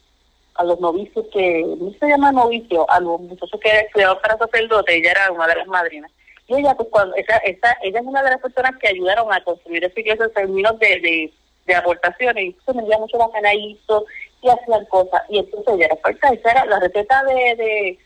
a 0.55 0.63
los 0.63 0.79
novicios 0.81 1.25
que 1.31 1.63
no 1.79 1.91
se 1.99 2.07
llama 2.07 2.31
novicio, 2.31 2.89
a 2.89 2.99
los 2.99 3.21
muchachos 3.21 3.59
que 3.61 3.69
estudiaban 3.79 4.19
para 4.21 4.37
sacerdote, 4.37 4.95
ella 4.97 5.11
era 5.11 5.31
una 5.31 5.47
de 5.47 5.55
las 5.55 5.67
madrinas. 5.67 6.11
Y 6.47 6.55
ella 6.55 6.73
pues 6.75 6.89
cuando 6.89 7.15
esa, 7.15 7.37
esa, 7.37 7.77
ella 7.83 7.99
es 7.99 8.05
una 8.05 8.23
de 8.23 8.31
las 8.31 8.41
personas 8.41 8.71
que 8.81 8.89
ayudaron 8.89 9.31
a 9.31 9.41
construir 9.43 9.85
esa 9.85 9.99
iglesia 9.99 10.25
en 10.25 10.33
términos 10.33 10.77
de, 10.79 10.87
de, 10.99 11.33
de 11.65 11.75
aportaciones, 11.75 12.43
y 12.43 12.73
me 12.73 12.83
dio 12.83 12.99
mucho 12.99 13.31
pena 13.31 13.53
hizo 13.53 14.05
y 14.41 14.49
hacían 14.49 14.85
cosas, 14.85 15.21
y 15.29 15.39
entonces 15.39 15.73
ella 15.75 15.85
era 15.85 15.95
experta, 15.95 16.29
esa 16.29 16.51
era 16.51 16.65
la 16.65 16.79
receta 16.79 17.23
de 17.23 17.55
de, 17.55 17.99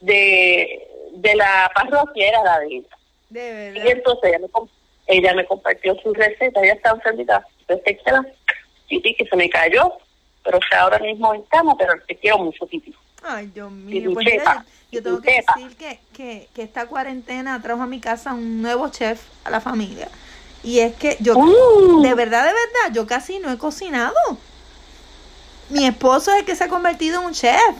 de, 0.00 0.88
de 1.12 1.34
la 1.36 1.70
parroquia 1.74 2.28
era 2.28 2.42
la 2.42 2.58
de 2.58 2.66
ella. 2.66 2.96
De 3.34 3.82
Y 3.84 3.88
entonces 3.88 4.30
ella 4.30 4.38
me, 4.38 4.48
ella 5.06 5.34
me 5.34 5.44
compartió 5.46 5.96
su 6.02 6.14
receta, 6.14 6.60
ella 6.62 6.74
estaba 6.74 6.96
enfermita, 6.96 7.46
entonces 7.60 7.98
que 8.04 8.10
la 8.12 8.24
Titi 8.88 9.14
que 9.14 9.26
se 9.26 9.36
me 9.36 9.48
cayó, 9.50 9.92
pero 10.44 10.58
está 10.58 10.82
ahora 10.82 10.98
mismo 10.98 11.34
en 11.34 11.42
cama, 11.42 11.76
pero 11.76 11.94
te 12.06 12.16
quiero 12.16 12.38
mucho, 12.38 12.66
Titi. 12.66 12.94
Ay, 13.22 13.46
Dios 13.46 13.70
mío. 13.72 14.10
Pues 14.12 14.26
mira, 14.26 14.64
yo 14.92 15.02
tengo 15.02 15.20
que 15.20 15.42
decir 15.42 15.76
que, 15.76 15.98
que, 16.14 16.48
que 16.54 16.62
esta 16.62 16.86
cuarentena 16.86 17.60
trajo 17.60 17.82
a 17.82 17.86
mi 17.86 17.98
casa 17.98 18.34
un 18.34 18.62
nuevo 18.62 18.88
chef 18.90 19.22
a 19.44 19.50
la 19.50 19.60
familia. 19.60 20.08
Y 20.62 20.78
es 20.80 20.94
que 20.94 21.16
yo, 21.20 21.34
Mm. 21.38 22.02
de 22.02 22.14
verdad, 22.14 22.44
de 22.46 22.52
verdad, 22.52 22.94
yo 22.94 23.06
casi 23.06 23.38
no 23.38 23.50
he 23.50 23.58
cocinado. 23.58 24.14
Mi 25.70 25.86
esposo 25.86 26.30
es 26.32 26.40
el 26.40 26.44
que 26.44 26.54
se 26.54 26.64
ha 26.64 26.68
convertido 26.68 27.20
en 27.20 27.26
un 27.26 27.32
chef. 27.32 27.74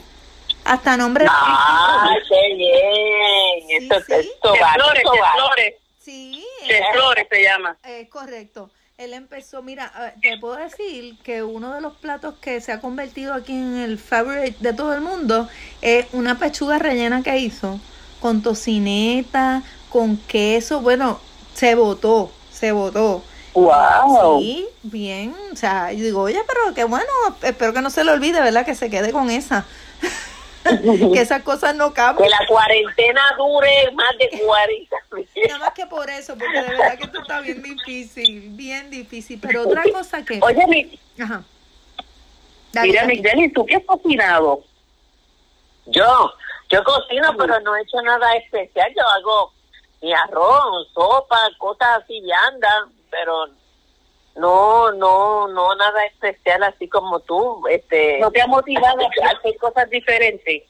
Hasta 0.65 0.97
nombre. 0.97 1.27
¡Ah, 1.29 2.15
qué 2.29 2.55
bien! 2.57 3.69
Sí, 3.81 3.87
Eso, 3.91 4.01
sí. 4.07 4.13
De 4.13 4.61
vale, 4.61 4.75
Flores, 4.83 5.03
de 5.03 5.21
vale. 5.21 5.33
Flores, 5.35 5.75
Sí, 6.03 6.45
de 6.69 6.83
Flores 6.93 7.27
se 7.31 7.43
llama. 7.43 7.77
es 7.85 8.09
correcto. 8.09 8.71
Él 8.97 9.13
empezó, 9.13 9.61
mira, 9.63 9.91
eh, 10.01 10.13
te 10.23 10.39
puedo 10.39 10.55
decir 10.57 11.17
que 11.25 11.43
uno 11.43 11.75
de 11.75 11.81
los 11.81 11.95
platos 11.97 12.35
que 12.41 12.61
se 12.61 12.71
ha 12.73 12.81
convertido 12.81 13.35
aquí 13.35 13.53
en 13.53 13.77
el 13.77 13.99
favorite 13.99 14.57
de 14.61 14.73
todo 14.73 14.95
el 14.95 15.01
mundo 15.01 15.49
es 15.83 16.07
una 16.13 16.39
pechuga 16.39 16.79
rellena 16.79 17.23
que 17.23 17.37
hizo 17.39 17.81
con 18.21 18.43
tocineta, 18.43 19.63
con 19.91 20.17
queso. 20.17 20.81
Bueno, 20.81 21.19
se 21.55 21.75
botó, 21.75 22.31
se 22.53 22.71
botó. 22.73 23.25
¡Wow! 23.55 24.41
Sí, 24.41 24.67
bien. 24.85 25.35
O 25.53 25.57
sea, 25.57 25.93
yo 25.93 26.05
digo, 26.05 26.23
oye, 26.23 26.41
pero 26.47 26.75
qué 26.75 26.85
bueno. 26.85 27.11
Espero 27.43 27.73
que 27.73 27.81
no 27.83 27.91
se 27.91 28.05
le 28.05 28.13
olvide, 28.13 28.41
¿verdad? 28.41 28.65
Que 28.65 28.75
se 28.77 28.91
quede 28.91 29.11
con 29.13 29.31
esa. 29.31 29.65
que 31.13 31.21
esas 31.21 31.43
cosas 31.43 31.75
no 31.75 31.91
Que 31.91 31.95
cambian. 31.95 32.31
la 32.31 32.47
cuarentena 32.49 33.23
dure 33.37 33.91
más 33.93 34.17
de 34.19 34.41
40 34.45 34.97
días. 35.17 35.49
Nada 35.49 35.59
más 35.59 35.75
que 35.75 35.87
por 35.87 36.09
eso, 36.11 36.37
porque 36.37 36.61
de 36.61 36.69
verdad 36.69 36.99
que 36.99 37.05
esto 37.05 37.21
está 37.21 37.41
bien 37.41 37.63
difícil, 37.63 38.49
bien 38.51 38.91
difícil. 38.91 39.39
Pero 39.41 39.63
otra 39.63 39.83
cosa 39.93 40.25
que... 40.25 40.41
Oye, 40.43 40.67
mi, 40.67 40.99
Ajá. 41.23 41.45
Dale, 42.73 42.89
mira. 42.89 43.05
Miguel, 43.05 43.39
¿y 43.45 43.53
tú 43.53 43.65
qué 43.67 43.77
has 43.77 43.85
cocinado? 43.85 44.65
Yo, 45.87 46.33
yo 46.71 46.83
cocino, 46.83 47.37
pero 47.37 47.61
no 47.61 47.77
he 47.77 47.83
hecho 47.83 48.01
nada 48.03 48.35
especial. 48.37 48.93
Yo 48.97 49.03
hago 49.07 49.53
mi 50.03 50.13
arroz, 50.13 50.89
sopa, 50.93 51.39
cosas 51.59 52.03
así 52.03 52.21
blandas, 52.21 52.85
pero 53.11 53.47
no, 54.37 54.93
no, 54.93 55.49
no 55.49 55.75
nada 55.77 56.05
especial 56.07 56.63
así 56.65 56.89
como 56.89 57.21
tú. 57.21 57.67
Este, 57.69 58.19
¿No 58.21 58.31
te 58.31 58.43
ha 58.43 58.47
motivado 58.47 58.99
a 59.03 59.29
hacer 59.39 59.57
cosas 59.59 59.89
diferentes? 59.91 60.63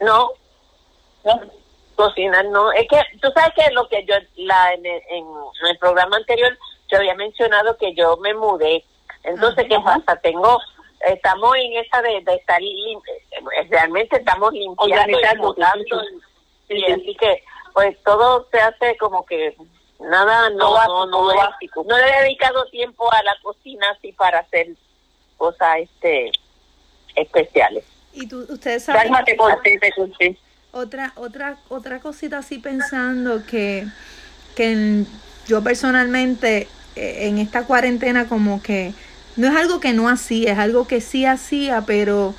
no, 0.00 0.30
¿No? 1.24 1.40
cocinar 1.96 2.44
no. 2.46 2.70
Es 2.72 2.86
que 2.88 3.00
tú 3.20 3.28
sabes 3.34 3.52
que 3.56 3.72
lo 3.72 3.88
que 3.88 4.04
yo, 4.04 4.14
la, 4.36 4.72
en, 4.74 4.86
el, 4.86 5.02
en 5.10 5.26
el 5.68 5.78
programa 5.78 6.16
anterior, 6.16 6.56
yo 6.90 6.98
había 6.98 7.14
mencionado 7.16 7.76
que 7.76 7.92
yo 7.94 8.16
me 8.18 8.32
mudé. 8.34 8.84
Entonces, 9.24 9.66
¿qué 9.68 9.76
pasa? 9.80 10.14
Tengo, 10.22 10.60
estamos 11.00 11.56
en 11.56 11.72
esa 11.78 12.00
de, 12.02 12.20
de 12.22 12.34
estar, 12.36 12.60
lim- 12.60 13.02
realmente 13.68 14.16
estamos 14.16 14.52
limpiando 14.52 15.18
sí, 16.68 16.74
Y, 16.74 16.74
sí. 16.76 16.84
y 16.86 16.92
así 16.92 17.16
que, 17.16 17.42
pues 17.74 18.00
todo 18.04 18.46
se 18.52 18.60
hace 18.60 18.96
como 18.98 19.26
que 19.26 19.56
nada, 19.98 20.50
no, 20.50 20.72
básico, 20.72 21.06
no, 21.06 21.06
no, 21.06 21.36
básico. 21.36 21.84
no 21.88 21.96
le 21.98 22.04
he 22.08 22.22
dedicado 22.22 22.64
tiempo 22.66 23.12
a 23.12 23.22
la 23.22 23.34
cocina 23.42 23.86
así 23.96 24.12
para 24.12 24.40
hacer 24.40 24.68
cosas 25.36 25.78
este 25.78 26.30
especiales. 27.14 27.84
Y 28.12 28.26
tú, 28.26 28.46
ustedes 28.48 28.84
saben, 28.84 29.12
otra, 30.72 31.12
otra, 31.16 31.56
otra 31.68 32.00
cosita 32.00 32.38
así 32.38 32.58
pensando 32.58 33.44
que, 33.46 33.86
que 34.54 34.72
en- 34.72 35.06
yo 35.46 35.62
personalmente 35.62 36.68
eh, 36.96 37.26
en 37.28 37.38
esta 37.38 37.64
cuarentena 37.64 38.28
como 38.28 38.62
que 38.62 38.92
no 39.36 39.46
es 39.46 39.56
algo 39.56 39.80
que 39.80 39.92
no 39.92 40.08
hacía, 40.08 40.52
es 40.52 40.58
algo 40.58 40.86
que 40.86 41.00
sí 41.00 41.24
hacía, 41.24 41.82
pero 41.86 42.34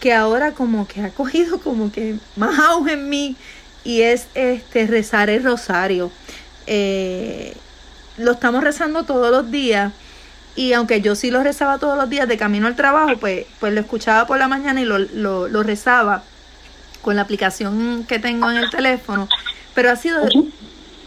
que 0.00 0.14
ahora 0.14 0.52
como 0.52 0.86
que 0.88 1.02
ha 1.02 1.10
cogido 1.14 1.60
como 1.60 1.92
que 1.92 2.16
más 2.36 2.58
auge 2.58 2.92
en 2.94 3.08
mí 3.08 3.36
y 3.84 4.02
es 4.02 4.28
este 4.34 4.86
rezar 4.86 5.30
el 5.30 5.44
rosario. 5.44 6.10
Eh, 6.70 7.56
lo 8.18 8.32
estamos 8.32 8.62
rezando 8.62 9.04
todos 9.04 9.30
los 9.30 9.50
días 9.50 9.92
y 10.54 10.74
aunque 10.74 11.00
yo 11.00 11.14
sí 11.14 11.30
lo 11.30 11.42
rezaba 11.42 11.78
todos 11.78 11.96
los 11.96 12.10
días 12.10 12.28
de 12.28 12.36
camino 12.36 12.66
al 12.66 12.76
trabajo, 12.76 13.16
pues, 13.18 13.46
pues 13.58 13.72
lo 13.72 13.80
escuchaba 13.80 14.26
por 14.26 14.38
la 14.38 14.48
mañana 14.48 14.80
y 14.80 14.84
lo, 14.84 14.98
lo, 14.98 15.48
lo 15.48 15.62
rezaba 15.62 16.24
con 17.00 17.16
la 17.16 17.22
aplicación 17.22 18.04
que 18.06 18.18
tengo 18.18 18.50
en 18.50 18.58
el 18.58 18.68
teléfono, 18.68 19.28
pero 19.74 19.90
ha 19.90 19.96
sido 19.96 20.20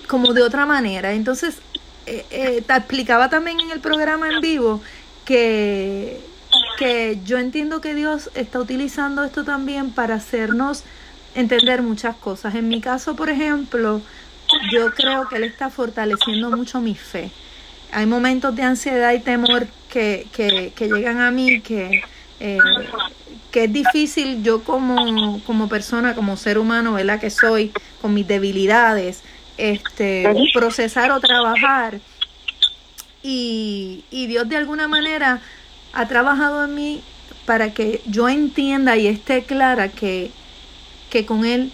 como 0.08 0.34
de 0.34 0.42
otra 0.42 0.66
manera. 0.66 1.14
Entonces, 1.14 1.58
eh, 2.06 2.26
eh, 2.32 2.64
te 2.66 2.74
explicaba 2.74 3.30
también 3.30 3.60
en 3.60 3.72
el 3.72 3.82
programa 3.82 4.30
en 4.30 4.42
vivo 4.42 4.82
que, 5.26 6.20
que 6.80 7.20
yo 7.24 7.38
entiendo 7.38 7.82
que 7.82 7.94
Dios 7.94 8.32
está 8.34 8.60
utilizando 8.60 9.24
esto 9.24 9.44
también 9.44 9.92
para 9.92 10.16
hacernos 10.16 10.84
entender 11.36 11.82
muchas 11.82 12.16
cosas. 12.16 12.56
En 12.56 12.68
mi 12.68 12.82
caso, 12.82 13.16
por 13.16 13.30
ejemplo, 13.30 14.02
yo 14.72 14.92
creo 14.92 15.28
que 15.28 15.38
Él 15.38 15.44
está 15.44 15.70
fortaleciendo 15.70 16.50
mucho 16.52 16.82
mi 16.82 16.96
fe. 16.96 17.32
Hay 17.92 18.06
momentos 18.06 18.56
de 18.56 18.64
ansiedad 18.64 19.14
y 19.14 19.20
temor 19.20 19.68
que, 19.90 20.28
que, 20.34 20.88
llegan 20.88 21.20
a 21.20 21.32
mí 21.32 21.62
que, 21.62 22.02
eh, 22.40 22.58
que 23.52 23.66
es 23.66 23.74
difícil 23.74 24.44
yo 24.44 24.64
como, 24.64 25.42
como 25.46 25.68
persona, 25.68 26.16
como 26.16 26.38
ser 26.38 26.58
humano, 26.58 26.94
¿verdad? 26.94 27.20
Que 27.20 27.30
soy, 27.30 27.72
con 28.02 28.14
mis 28.14 28.28
debilidades, 28.28 29.24
este, 29.58 30.34
procesar 30.54 31.12
o 31.12 31.20
trabajar. 31.20 32.00
Y, 33.24 34.06
y 34.10 34.28
Dios 34.28 34.48
de 34.48 34.58
alguna 34.58 34.88
manera 34.88 35.42
ha 35.94 36.08
trabajado 36.08 36.64
en 36.64 36.76
mí 36.76 37.04
para 37.46 37.74
que 37.74 38.02
yo 38.06 38.30
entienda 38.30 38.96
y 38.98 39.08
esté 39.08 39.44
clara 39.44 39.90
que, 39.90 40.32
que 41.10 41.26
con 41.26 41.46
Él 41.46 41.72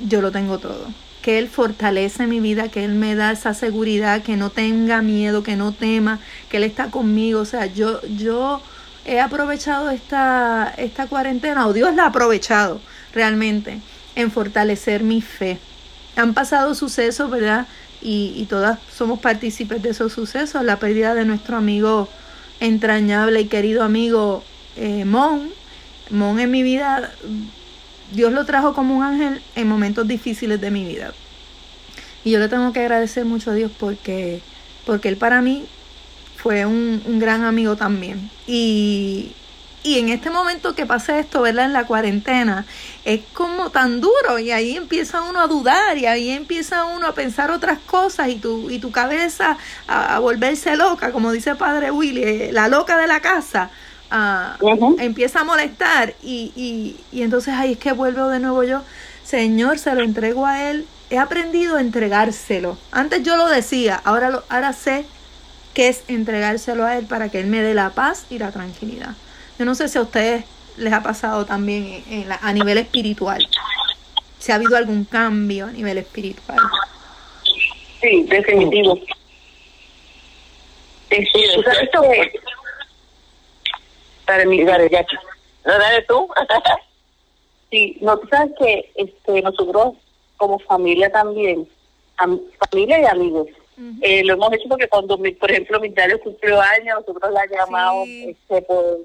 yo 0.00 0.20
lo 0.20 0.30
tengo 0.30 0.58
todo. 0.58 0.86
Que 1.24 1.38
Él 1.38 1.48
fortalece 1.48 2.26
mi 2.26 2.40
vida, 2.40 2.68
que 2.68 2.84
Él 2.84 2.94
me 2.96 3.14
da 3.14 3.32
esa 3.32 3.54
seguridad, 3.54 4.22
que 4.22 4.36
no 4.36 4.50
tenga 4.50 5.00
miedo, 5.00 5.42
que 5.42 5.56
no 5.56 5.72
tema, 5.72 6.20
que 6.50 6.58
Él 6.58 6.64
está 6.64 6.90
conmigo. 6.90 7.40
O 7.40 7.46
sea, 7.46 7.64
yo, 7.64 8.02
yo 8.02 8.60
he 9.06 9.20
aprovechado 9.20 9.88
esta, 9.88 10.74
esta 10.76 11.06
cuarentena, 11.06 11.66
o 11.66 11.72
Dios 11.72 11.94
la 11.94 12.04
ha 12.04 12.08
aprovechado 12.08 12.78
realmente, 13.14 13.80
en 14.16 14.30
fortalecer 14.30 15.02
mi 15.02 15.22
fe. 15.22 15.58
Han 16.16 16.34
pasado 16.34 16.74
sucesos, 16.74 17.30
¿verdad? 17.30 17.68
Y, 18.02 18.46
todas 18.50 18.78
somos 18.94 19.18
partícipes 19.18 19.82
de 19.82 19.90
esos 19.90 20.12
sucesos. 20.12 20.62
La 20.62 20.78
pérdida 20.78 21.14
de 21.14 21.24
nuestro 21.24 21.56
amigo 21.56 22.10
entrañable 22.60 23.40
y 23.40 23.46
querido 23.46 23.82
amigo 23.82 24.44
eh, 24.76 25.06
Mon. 25.06 25.50
Mon 26.10 26.38
en 26.38 26.50
mi 26.50 26.62
vida, 26.62 27.12
Dios 28.12 28.32
lo 28.32 28.44
trajo 28.44 28.74
como 28.74 28.96
un 28.96 29.02
ángel 29.02 29.42
en 29.54 29.68
momentos 29.68 30.06
difíciles 30.06 30.60
de 30.60 30.70
mi 30.70 30.84
vida. 30.84 31.12
Y 32.24 32.30
yo 32.30 32.38
le 32.38 32.48
tengo 32.48 32.72
que 32.72 32.80
agradecer 32.80 33.24
mucho 33.24 33.50
a 33.50 33.54
Dios 33.54 33.70
porque, 33.78 34.40
porque 34.86 35.08
Él 35.08 35.16
para 35.16 35.42
mí 35.42 35.66
fue 36.36 36.66
un, 36.66 37.02
un 37.06 37.18
gran 37.18 37.44
amigo 37.44 37.76
también. 37.76 38.30
Y, 38.46 39.32
y 39.84 39.98
en 39.98 40.08
este 40.08 40.30
momento 40.30 40.74
que 40.74 40.86
pasa 40.86 41.18
esto, 41.18 41.42
¿verdad? 41.42 41.66
En 41.66 41.74
la 41.74 41.86
cuarentena, 41.86 42.64
es 43.04 43.20
como 43.34 43.68
tan 43.68 44.00
duro 44.00 44.38
y 44.38 44.50
ahí 44.50 44.76
empieza 44.76 45.20
uno 45.20 45.42
a 45.42 45.46
dudar 45.46 45.98
y 45.98 46.06
ahí 46.06 46.30
empieza 46.30 46.86
uno 46.86 47.06
a 47.06 47.14
pensar 47.14 47.50
otras 47.50 47.78
cosas 47.80 48.30
y 48.30 48.36
tu, 48.36 48.70
y 48.70 48.78
tu 48.78 48.90
cabeza 48.90 49.58
a, 49.86 50.18
volverse 50.20 50.74
loca, 50.76 51.12
como 51.12 51.32
dice 51.32 51.54
Padre 51.54 51.90
Willy, 51.90 52.22
eh, 52.22 52.50
la 52.50 52.68
loca 52.68 52.96
de 52.96 53.06
la 53.06 53.20
casa. 53.20 53.70
Ujú. 54.60 54.96
empieza 55.00 55.40
a 55.40 55.44
molestar 55.44 56.14
y, 56.22 56.52
y, 56.54 56.96
y 57.16 57.22
entonces 57.22 57.54
ahí 57.54 57.72
es 57.72 57.78
que 57.78 57.92
vuelvo 57.92 58.28
de 58.28 58.38
nuevo 58.40 58.62
yo, 58.64 58.82
Señor, 59.24 59.78
se 59.78 59.94
lo 59.94 60.02
entrego 60.02 60.46
a 60.46 60.70
Él, 60.70 60.86
he 61.10 61.18
aprendido 61.18 61.76
a 61.76 61.80
entregárselo. 61.80 62.78
Antes 62.92 63.22
yo 63.22 63.36
lo 63.36 63.48
decía, 63.48 64.00
ahora, 64.04 64.30
lo, 64.30 64.44
ahora 64.48 64.72
sé 64.72 65.04
que 65.74 65.88
es 65.88 66.04
entregárselo 66.08 66.84
a 66.84 66.96
Él 66.96 67.06
para 67.06 67.28
que 67.30 67.40
Él 67.40 67.46
me 67.46 67.60
dé 67.62 67.74
la 67.74 67.90
paz 67.90 68.26
y 68.30 68.38
la 68.38 68.52
tranquilidad. 68.52 69.14
Yo 69.58 69.64
no 69.64 69.74
sé 69.74 69.88
si 69.88 69.98
a 69.98 70.02
ustedes 70.02 70.44
les 70.76 70.92
ha 70.92 71.02
pasado 71.02 71.44
también 71.46 72.02
en- 72.08 72.22
en 72.22 72.28
la- 72.28 72.38
a 72.42 72.52
nivel 72.52 72.78
espiritual, 72.78 73.44
si 74.38 74.52
ha 74.52 74.56
habido 74.56 74.76
algún 74.76 75.04
cambio 75.04 75.66
a 75.66 75.72
nivel 75.72 75.98
espiritual. 75.98 76.58
Sí, 78.00 78.24
definitivo. 78.28 78.98
Sí, 81.10 81.26
esto, 81.80 82.02
para 84.26 84.44
mí, 84.44 84.58
Sí, 84.58 84.64
dale. 84.64 84.90
No, 85.64 85.72
dale 85.78 86.02
tú. 86.02 86.28
sí, 87.70 87.96
no, 88.00 88.18
tú 88.18 88.28
sabes 88.28 88.52
que 88.58 88.92
este, 88.96 89.42
nosotros 89.42 89.94
como 90.36 90.58
familia 90.60 91.10
también, 91.10 91.68
am- 92.18 92.40
familia 92.70 93.00
y 93.00 93.04
amigos, 93.06 93.48
Ujú. 93.76 93.98
eh, 94.02 94.22
lo 94.24 94.34
hemos 94.34 94.52
hecho 94.52 94.68
porque 94.68 94.88
cuando, 94.88 95.16
mi, 95.18 95.30
por 95.32 95.50
ejemplo, 95.50 95.80
mi 95.80 95.90
padre 95.90 96.18
cumplió 96.18 96.60
años, 96.60 96.98
nosotros 97.06 97.32
la 97.32 97.46
llamamos 97.46 98.06
Sí. 98.06 98.30
este, 98.30 98.62
por, 98.62 98.98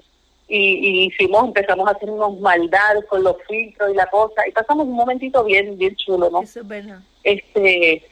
y, 0.48 0.58
y 0.58 1.04
hicimos, 1.06 1.44
empezamos 1.44 1.88
a 1.88 1.92
hacer 1.92 2.10
unos 2.10 2.38
maldades 2.40 3.04
con 3.06 3.22
los 3.22 3.36
filtros 3.48 3.90
y 3.92 3.94
la 3.94 4.06
cosa, 4.06 4.46
y 4.48 4.52
pasamos 4.52 4.86
un 4.86 4.94
momentito 4.94 5.44
bien, 5.44 5.78
bien 5.78 5.94
chulo, 5.96 6.28
¿no? 6.30 6.42
Eso 6.42 6.60
es 6.60 6.68
verdad. 6.68 6.98
este 7.22 8.04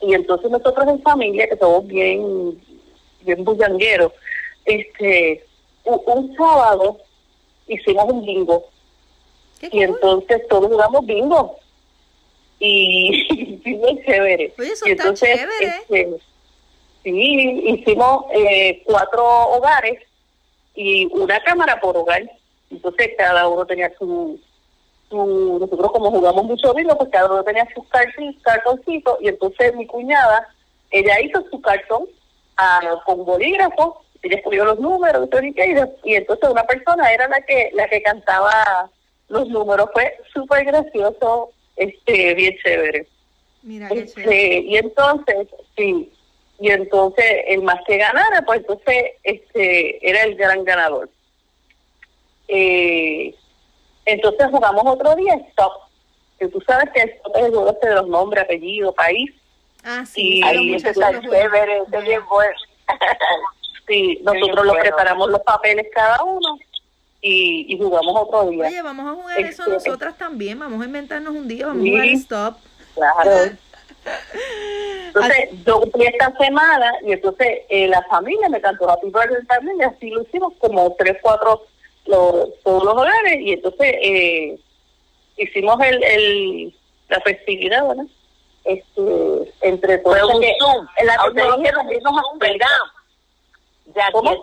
y 0.00 0.12
entonces 0.12 0.50
nosotros 0.50 0.86
en 0.88 1.00
familia 1.02 1.48
que 1.48 1.56
somos 1.56 1.86
bien 1.86 2.60
bien 3.22 3.42
bullangueros 3.44 4.12
este 4.66 5.44
u- 5.84 6.02
un 6.12 6.36
sábado 6.36 6.98
hicimos 7.66 8.04
un 8.12 8.24
bingo. 8.24 8.64
Qué 9.60 9.66
y 9.66 9.70
cool. 9.70 9.82
entonces 9.82 10.46
todos 10.48 10.68
jugamos 10.68 11.04
bingo. 11.06 11.56
Y 12.58 13.58
bingo 13.64 13.88
chévere. 14.04 14.52
Oye, 14.58 14.72
eso 14.72 14.86
y 14.88 14.90
está 14.92 15.02
entonces 15.04 15.36
chévere. 15.38 15.76
este, 15.80 16.20
sí 17.02 17.60
hicimos 17.66 18.24
eh, 18.32 18.82
cuatro 18.86 19.24
hogares 19.24 20.00
y 20.74 21.06
una 21.06 21.40
cámara 21.42 21.80
por 21.80 21.96
hogar. 21.96 22.22
Entonces 22.70 23.10
cada 23.18 23.48
uno 23.48 23.66
tenía 23.66 23.92
su 23.98 24.38
su- 25.10 25.58
nosotros 25.60 25.92
como 25.92 26.10
jugamos 26.10 26.44
mucho 26.44 26.72
bingo, 26.74 26.96
pues 26.96 27.10
cada 27.10 27.30
uno 27.30 27.44
tenía 27.44 27.66
sus 27.74 27.84
cartoncitos. 28.42 29.18
Y 29.20 29.28
entonces 29.28 29.74
mi 29.76 29.86
cuñada, 29.86 30.48
ella 30.90 31.20
hizo 31.20 31.44
su 31.50 31.60
cartón 31.60 32.06
ah, 32.56 32.80
con 33.04 33.24
bolígrafo, 33.24 34.02
ella 34.28 34.36
escribió 34.36 34.64
los 34.64 34.78
números 34.80 35.28
y, 35.42 35.46
y, 35.46 35.50
y, 35.62 36.12
y 36.12 36.14
entonces 36.16 36.48
una 36.50 36.64
persona 36.64 37.12
era 37.12 37.28
la 37.28 37.40
que 37.42 37.70
la 37.74 37.88
que 37.88 38.02
cantaba 38.02 38.90
los 39.28 39.48
números, 39.48 39.88
fue 39.92 40.16
súper 40.32 40.64
gracioso, 40.64 41.50
este 41.76 42.34
bien 42.34 42.54
chévere. 42.62 43.06
Mira 43.62 43.88
qué 43.88 44.00
Este, 44.00 44.22
chévere. 44.22 44.58
y 44.58 44.76
entonces, 44.76 45.48
sí, 45.76 46.12
y 46.60 46.70
entonces 46.70 47.24
el 47.48 47.62
más 47.62 47.80
que 47.86 47.96
ganara, 47.96 48.42
pues 48.46 48.60
entonces 48.60 49.12
este 49.22 50.08
era 50.08 50.22
el 50.22 50.36
gran 50.36 50.64
ganador. 50.64 51.08
Eh, 52.48 53.34
entonces 54.04 54.46
jugamos 54.50 54.84
otro 54.86 55.16
día 55.16 55.34
Stop, 55.50 55.72
que 56.38 56.48
tú 56.48 56.60
sabes 56.66 56.90
que 56.94 57.00
el 57.02 57.10
Stop 57.10 57.36
es 57.36 57.44
el 57.46 57.50
juego 57.52 57.70
este 57.70 57.88
de 57.88 57.94
los 57.94 58.08
nombres, 58.08 58.44
apellido, 58.44 58.92
país. 58.94 59.30
Ah, 59.82 60.04
sí, 60.06 60.38
y 60.38 60.42
Ahí 60.42 60.74
ese 60.74 60.90
está 60.90 61.18
chévere, 61.20 61.78
ese 61.86 61.96
es 61.96 62.04
bien 62.04 62.20
bueno. 62.28 62.54
Sí, 63.86 64.18
nosotros 64.22 64.40
bien 64.46 64.54
lo 64.56 64.64
bueno. 64.64 64.80
preparamos 64.80 65.30
los 65.30 65.40
papeles 65.42 65.86
cada 65.94 66.22
uno 66.24 66.58
y, 67.20 67.66
y 67.72 67.78
jugamos 67.78 68.14
otro 68.16 68.48
día. 68.50 68.66
Oye, 68.66 68.82
vamos 68.82 69.06
a 69.06 69.14
jugar 69.20 69.40
eso 69.40 69.62
Este- 69.62 69.72
nosotras 69.74 70.16
también. 70.16 70.58
Vamos 70.58 70.80
a 70.82 70.84
inventarnos 70.86 71.34
un 71.34 71.46
día. 71.48 71.66
Vamos 71.66 71.82
Sí. 71.82 71.88
a 71.88 71.92
jugar 71.92 72.08
stop. 72.14 72.56
Claro. 72.94 73.30
Entonces, 75.06 75.48
yo 75.64 75.80
cumplí 75.80 76.06
esta 76.06 76.32
semana 76.38 76.92
y 77.06 77.12
entonces 77.12 77.46
eh, 77.68 77.88
la 77.88 78.02
familia 78.04 78.48
me 78.48 78.60
cantó 78.60 78.90
Happy 78.90 79.06
Birthday 79.06 79.44
también 79.46 79.78
y 79.80 79.82
así 79.84 80.10
lo 80.10 80.22
hicimos 80.22 80.52
como 80.58 80.94
tres, 80.98 81.16
cuatro, 81.22 81.62
lo- 82.06 82.48
todos 82.64 82.84
los 82.84 82.94
hogares 82.94 83.38
y 83.40 83.52
entonces 83.52 83.94
eh, 84.02 84.58
hicimos 85.36 85.78
el, 85.82 86.02
el 86.04 86.74
la 87.08 87.20
festividad, 87.20 87.86
¿verdad? 87.86 88.04
Este, 88.64 89.52
entre 89.62 89.98
todos. 89.98 90.18
Fue 90.20 90.34
un 90.34 90.40
que 90.42 90.54
Zoom. 90.58 90.86
La 91.04 91.14
Ah, 91.14 91.28
ustedes 91.28 91.34
tecnología 91.46 91.72
nos 91.72 91.84
un 91.84 92.02
Zoom, 92.22 92.38
¿verdad? 92.38 92.66
Ya, 93.94 94.08
eh, 94.08 94.42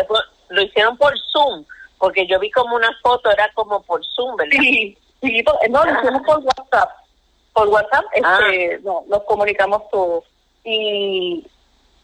eh, 0.00 0.06
lo 0.48 0.62
hicieron 0.62 0.96
por 0.96 1.12
Zoom, 1.32 1.64
porque 1.98 2.26
yo 2.26 2.38
vi 2.38 2.50
como 2.50 2.76
una 2.76 2.90
foto, 3.02 3.30
era 3.30 3.50
como 3.54 3.82
por 3.82 4.04
Zoom, 4.04 4.36
¿verdad? 4.36 4.58
Sí, 4.60 4.96
sí, 5.20 5.44
no, 5.70 5.84
lo 5.84 5.92
hicimos 5.92 6.22
por 6.22 6.38
WhatsApp. 6.38 6.90
Por 7.52 7.68
WhatsApp 7.68 8.04
este, 8.12 8.78
no, 8.82 9.04
nos 9.08 9.22
comunicamos 9.24 9.82
todos. 9.90 10.24
Y, 10.64 11.46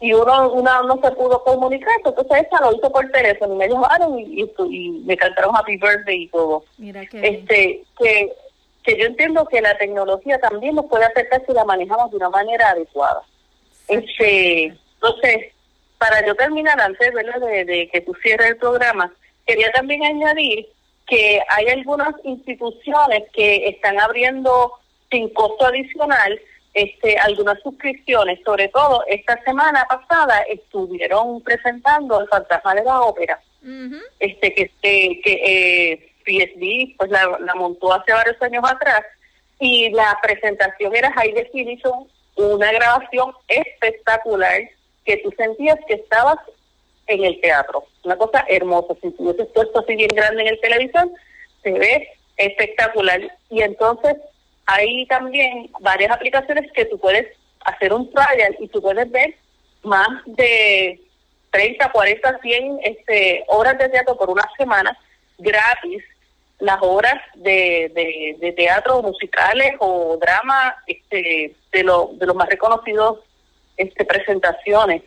y 0.00 0.12
uno 0.12 0.52
una 0.52 0.82
no 0.82 1.00
se 1.02 1.10
pudo 1.12 1.42
comunicar, 1.44 1.92
entonces 2.04 2.46
esa 2.46 2.60
lo 2.60 2.76
hizo 2.76 2.90
por 2.90 3.10
teléfono 3.10 3.54
y 3.54 3.58
me 3.58 3.68
llamaron 3.68 4.18
y, 4.18 4.42
y, 4.42 4.52
y 4.70 4.90
me 5.04 5.16
cantaron 5.16 5.56
Happy 5.56 5.76
Birthday 5.76 6.22
y 6.22 6.28
todo. 6.28 6.64
Mira 6.78 7.06
qué 7.06 7.20
bien. 7.20 7.34
Este, 7.34 7.84
que, 7.98 8.32
que 8.82 8.98
yo 8.98 9.06
entiendo 9.06 9.46
que 9.46 9.60
la 9.60 9.76
tecnología 9.78 10.38
también 10.40 10.74
nos 10.74 10.86
puede 10.86 11.04
acercar 11.04 11.42
si 11.46 11.52
la 11.52 11.64
manejamos 11.64 12.10
de 12.10 12.16
una 12.16 12.30
manera 12.30 12.70
adecuada. 12.70 13.22
Este, 13.88 14.64
entonces, 14.94 15.53
para 15.98 16.24
yo 16.26 16.34
terminar 16.34 16.80
antes 16.80 17.12
¿verdad? 17.12 17.40
De, 17.40 17.64
de 17.64 17.88
que 17.92 18.00
tú 18.00 18.14
cierres 18.22 18.50
el 18.50 18.56
programa, 18.56 19.12
quería 19.46 19.70
también 19.72 20.04
añadir 20.04 20.66
que 21.06 21.40
hay 21.48 21.68
algunas 21.68 22.14
instituciones 22.24 23.24
que 23.32 23.68
están 23.68 24.00
abriendo 24.00 24.72
sin 25.10 25.28
costo 25.30 25.66
adicional 25.66 26.40
este, 26.74 27.16
algunas 27.18 27.60
suscripciones, 27.62 28.40
sobre 28.44 28.68
todo 28.68 29.04
esta 29.06 29.40
semana 29.44 29.86
pasada 29.88 30.40
estuvieron 30.50 31.40
presentando 31.42 32.20
el 32.20 32.28
fantasma 32.28 32.74
de 32.74 32.84
la 32.84 33.00
ópera. 33.02 33.40
Este 34.18 34.52
que 34.52 34.62
este 34.62 35.20
que 35.22 35.40
eh, 35.46 36.12
PSD 36.26 36.96
pues 36.98 37.10
la, 37.10 37.38
la 37.40 37.54
montó 37.54 37.92
hace 37.94 38.12
varios 38.12 38.40
años 38.42 38.64
atrás. 38.68 39.02
Y 39.60 39.88
la 39.90 40.18
presentación 40.20 40.94
era 40.96 41.12
high 41.12 41.32
definition 41.32 42.08
una 42.36 42.72
grabación 42.72 43.32
espectacular 43.46 44.60
que 45.04 45.18
tú 45.18 45.30
sentías 45.36 45.78
que 45.86 45.94
estabas 45.94 46.36
en 47.06 47.24
el 47.24 47.40
teatro 47.40 47.84
una 48.02 48.16
cosa 48.16 48.44
hermosa 48.48 48.94
si 49.02 49.10
tuvieses 49.10 49.46
puesto 49.48 49.80
así 49.80 49.94
bien 49.96 50.10
grande 50.14 50.42
en 50.42 50.48
el 50.48 50.60
televisor 50.60 51.10
se 51.62 51.72
ve 51.72 52.08
espectacular 52.36 53.20
y 53.50 53.62
entonces 53.62 54.16
hay 54.66 55.06
también 55.06 55.70
varias 55.80 56.10
aplicaciones 56.10 56.70
que 56.72 56.86
tú 56.86 56.98
puedes 56.98 57.26
hacer 57.64 57.92
un 57.92 58.10
trial 58.10 58.56
y 58.58 58.68
tú 58.68 58.80
puedes 58.80 59.10
ver 59.10 59.34
más 59.82 60.08
de 60.26 61.00
30, 61.50 61.92
40, 61.92 62.38
100 62.40 62.80
este, 62.82 63.44
horas 63.48 63.78
de 63.78 63.88
teatro 63.88 64.16
por 64.16 64.30
una 64.30 64.44
semana 64.58 64.96
gratis. 65.38 66.02
Las 66.60 66.78
horas 66.82 67.20
de, 67.34 68.36
de, 68.40 68.52
teatro 68.52 69.02
musicales 69.02 69.72
o 69.80 70.16
drama 70.20 70.74
este, 70.86 71.54
de, 71.72 71.82
lo, 71.82 72.10
de 72.14 72.26
los 72.26 72.36
más 72.36 72.48
reconocidos 72.48 73.18
este, 73.76 74.04
presentaciones. 74.04 75.02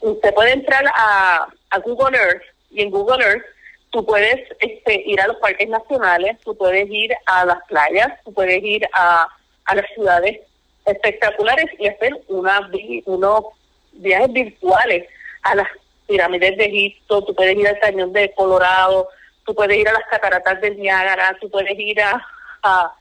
Usted 0.00 0.34
puede 0.34 0.52
entrar 0.52 0.84
a, 0.94 1.48
a 1.70 1.78
Google 1.80 2.16
Earth 2.16 2.42
y 2.70 2.82
en 2.82 2.90
Google 2.90 3.24
Earth 3.24 3.44
tú 3.90 4.04
puedes 4.04 4.40
este, 4.60 5.02
ir 5.06 5.20
a 5.20 5.26
los 5.26 5.36
parques 5.36 5.68
nacionales, 5.68 6.38
tú 6.44 6.56
puedes 6.56 6.88
ir 6.90 7.12
a 7.26 7.44
las 7.44 7.58
playas, 7.66 8.22
tú 8.24 8.32
puedes 8.32 8.62
ir 8.62 8.86
a, 8.92 9.28
a 9.64 9.74
las 9.74 9.86
ciudades 9.94 10.40
espectaculares 10.84 11.66
y 11.78 11.86
hacer 11.86 12.12
una, 12.28 12.70
unos 13.06 13.44
viajes 13.92 14.32
virtuales 14.32 15.06
a 15.42 15.54
las 15.54 15.68
pirámides 16.06 16.56
de 16.56 16.64
Egipto, 16.64 17.24
tú 17.24 17.34
puedes 17.34 17.56
ir 17.56 17.68
al 17.68 17.78
cañón 17.80 18.12
de 18.12 18.32
Colorado, 18.34 19.08
tú 19.44 19.54
puedes 19.54 19.76
ir 19.76 19.88
a 19.88 19.92
las 19.92 20.04
cataratas 20.10 20.60
del 20.60 20.78
Niágara, 20.78 21.36
tú 21.40 21.50
puedes 21.50 21.78
ir 21.78 22.00
a, 22.00 22.22
a, 22.62 22.92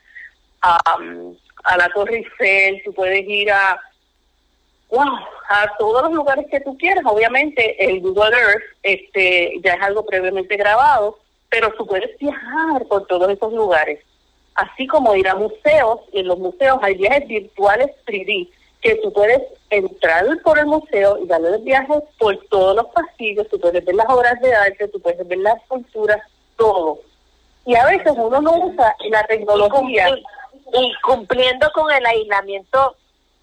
a, 0.61 0.97
um, 0.97 1.35
a 1.63 1.77
la 1.77 1.89
Torre 1.89 2.17
Eiffel, 2.17 2.81
tú 2.83 2.93
puedes 2.93 3.25
ir 3.27 3.51
a, 3.51 3.79
wow, 4.89 5.17
a 5.49 5.71
todos 5.77 6.03
los 6.03 6.13
lugares 6.13 6.45
que 6.49 6.59
tú 6.61 6.77
quieras. 6.77 7.03
Obviamente 7.05 7.83
el 7.83 8.01
Google 8.01 8.35
Earth 8.37 8.63
este, 8.83 9.59
ya 9.63 9.73
es 9.73 9.81
algo 9.81 10.05
previamente 10.05 10.55
grabado, 10.57 11.19
pero 11.49 11.73
tú 11.73 11.85
puedes 11.85 12.17
viajar 12.19 12.85
por 12.87 13.05
todos 13.07 13.29
esos 13.29 13.53
lugares. 13.53 13.99
Así 14.55 14.87
como 14.87 15.15
ir 15.15 15.27
a 15.27 15.35
museos, 15.35 16.01
y 16.11 16.19
en 16.19 16.27
los 16.27 16.39
museos 16.39 16.79
hay 16.81 16.95
viajes 16.95 17.27
virtuales 17.27 17.91
3D, 18.05 18.49
que 18.81 18.95
tú 18.95 19.11
puedes 19.11 19.41
entrar 19.69 20.25
por 20.43 20.57
el 20.57 20.65
museo 20.65 21.17
y 21.19 21.27
darle 21.27 21.49
el 21.49 21.63
viaje 21.63 21.93
por 22.17 22.37
todos 22.49 22.75
los 22.75 22.87
pasillos, 22.87 23.47
tú 23.49 23.59
puedes 23.59 23.83
ver 23.83 23.95
las 23.95 24.09
obras 24.09 24.39
de 24.41 24.53
arte, 24.53 24.87
tú 24.87 24.99
puedes 24.99 25.27
ver 25.27 25.37
las 25.39 25.57
esculturas, 25.57 26.21
todo. 26.55 26.99
Y 27.65 27.75
a 27.75 27.85
veces 27.85 28.13
uno 28.15 28.41
no 28.41 28.51
usa 28.65 28.95
la 29.09 29.23
tecnología. 29.25 30.09
Y 30.73 30.93
cumpliendo 31.01 31.69
con 31.73 31.91
el 31.91 32.05
aislamiento 32.05 32.95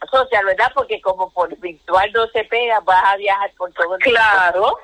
social, 0.06 0.44
¿verdad? 0.44 0.70
Porque 0.74 1.00
como 1.00 1.30
por 1.30 1.56
virtual 1.58 2.10
no 2.12 2.26
se 2.28 2.44
pega, 2.44 2.80
vas 2.80 3.02
a 3.04 3.16
viajar 3.16 3.50
por 3.56 3.72
todo 3.72 3.94
el 3.96 4.00
Claro. 4.02 4.78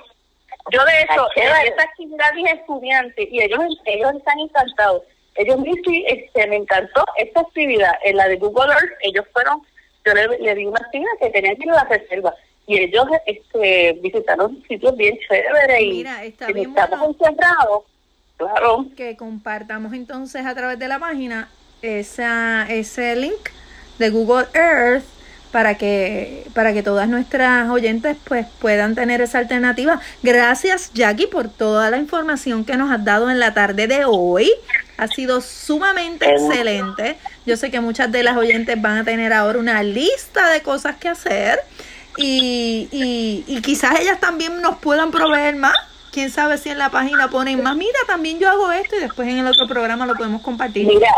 Yo 0.71 0.85
de 0.85 0.93
chévere. 1.35 1.69
esta 1.69 1.83
actividad 1.83 2.33
dije 2.35 2.53
estudiantes 2.53 3.29
y 3.31 3.43
ellos 3.43 3.61
ellos 3.87 4.13
están 4.15 4.39
encantados. 4.39 5.03
Ellos 5.37 5.59
me 5.59 5.73
sí, 5.85 6.05
este, 6.07 6.47
me 6.49 6.57
encantó 6.57 7.05
esta 7.17 7.41
actividad. 7.41 7.93
En 8.05 8.17
la 8.17 8.29
de 8.29 8.37
Google 8.37 8.73
Earth, 8.73 8.93
ellos 9.01 9.25
fueron, 9.33 9.63
yo 10.05 10.13
le, 10.15 10.39
le 10.39 10.55
di 10.55 10.67
una 10.67 10.79
actividad 10.81 11.11
que 11.21 11.31
tenían 11.31 11.57
que 11.57 11.65
ir 11.65 11.71
a 11.71 11.77
la 11.77 11.85
reserva. 11.85 12.35
Y 12.67 12.79
ellos 12.79 13.07
este, 13.27 13.99
visitaron 14.03 14.63
sitios 14.69 14.97
bien 14.97 15.19
chéveres 15.29 15.81
y, 15.81 15.91
Mira, 15.91 16.25
está 16.25 16.51
y 16.51 16.55
bien 16.55 16.71
estamos 16.71 17.17
bueno. 17.17 17.17
encerrados. 17.19 17.85
Claro. 18.37 18.87
que 18.97 19.19
compartamos 19.19 19.93
entonces 19.93 20.47
a 20.47 20.55
través 20.55 20.79
de 20.79 20.89
la 20.89 20.99
página 20.99 21.51
esa, 21.83 22.67
ese 22.71 23.15
link 23.15 23.51
de 24.01 24.11
Google 24.11 24.47
Earth 24.55 25.05
para 25.53 25.77
que 25.77 26.47
para 26.55 26.73
que 26.73 26.83
todas 26.83 27.09
nuestras 27.09 27.69
oyentes 27.71 28.17
pues 28.25 28.47
puedan 28.61 28.95
tener 28.95 29.21
esa 29.21 29.39
alternativa. 29.39 30.01
Gracias 30.23 30.91
Jackie 30.95 31.27
por 31.27 31.49
toda 31.49 31.91
la 31.91 31.99
información 31.99 32.65
que 32.65 32.77
nos 32.77 32.91
has 32.91 33.05
dado 33.05 33.31
en 33.31 33.39
la 33.39 33.53
tarde 33.53 33.87
de 33.87 34.05
hoy. 34.05 34.51
Ha 34.97 35.07
sido 35.09 35.41
sumamente 35.41 36.31
excelente. 36.31 37.17
Yo 37.47 37.57
sé 37.57 37.71
que 37.71 37.81
muchas 37.81 38.11
de 38.11 38.23
las 38.23 38.37
oyentes 38.37 38.81
van 38.81 38.99
a 38.99 39.05
tener 39.05 39.33
ahora 39.33 39.59
una 39.59 39.83
lista 39.83 40.51
de 40.51 40.63
cosas 40.63 40.97
que 40.97 41.09
hacer 41.09 41.61
y, 42.17 42.89
y, 42.93 43.45
y 43.47 43.61
quizás 43.61 43.99
ellas 44.01 44.21
también 44.21 44.61
nos 44.61 44.79
puedan 44.79 45.11
proveer 45.11 45.57
más. 45.57 45.77
Quién 46.13 46.31
sabe 46.31 46.59
si 46.59 46.71
en 46.71 46.79
la 46.79 46.91
página 46.91 47.31
ponen 47.31 47.63
más, 47.63 47.77
mira, 47.77 47.99
también 48.07 48.41
yo 48.41 48.51
hago 48.51 48.73
esto 48.73 48.97
y 48.97 49.01
después 49.01 49.29
en 49.29 49.39
el 49.39 49.47
otro 49.47 49.69
programa 49.69 50.07
lo 50.07 50.17
podemos 50.17 50.43
compartir. 50.43 50.85
Mira, 50.87 51.09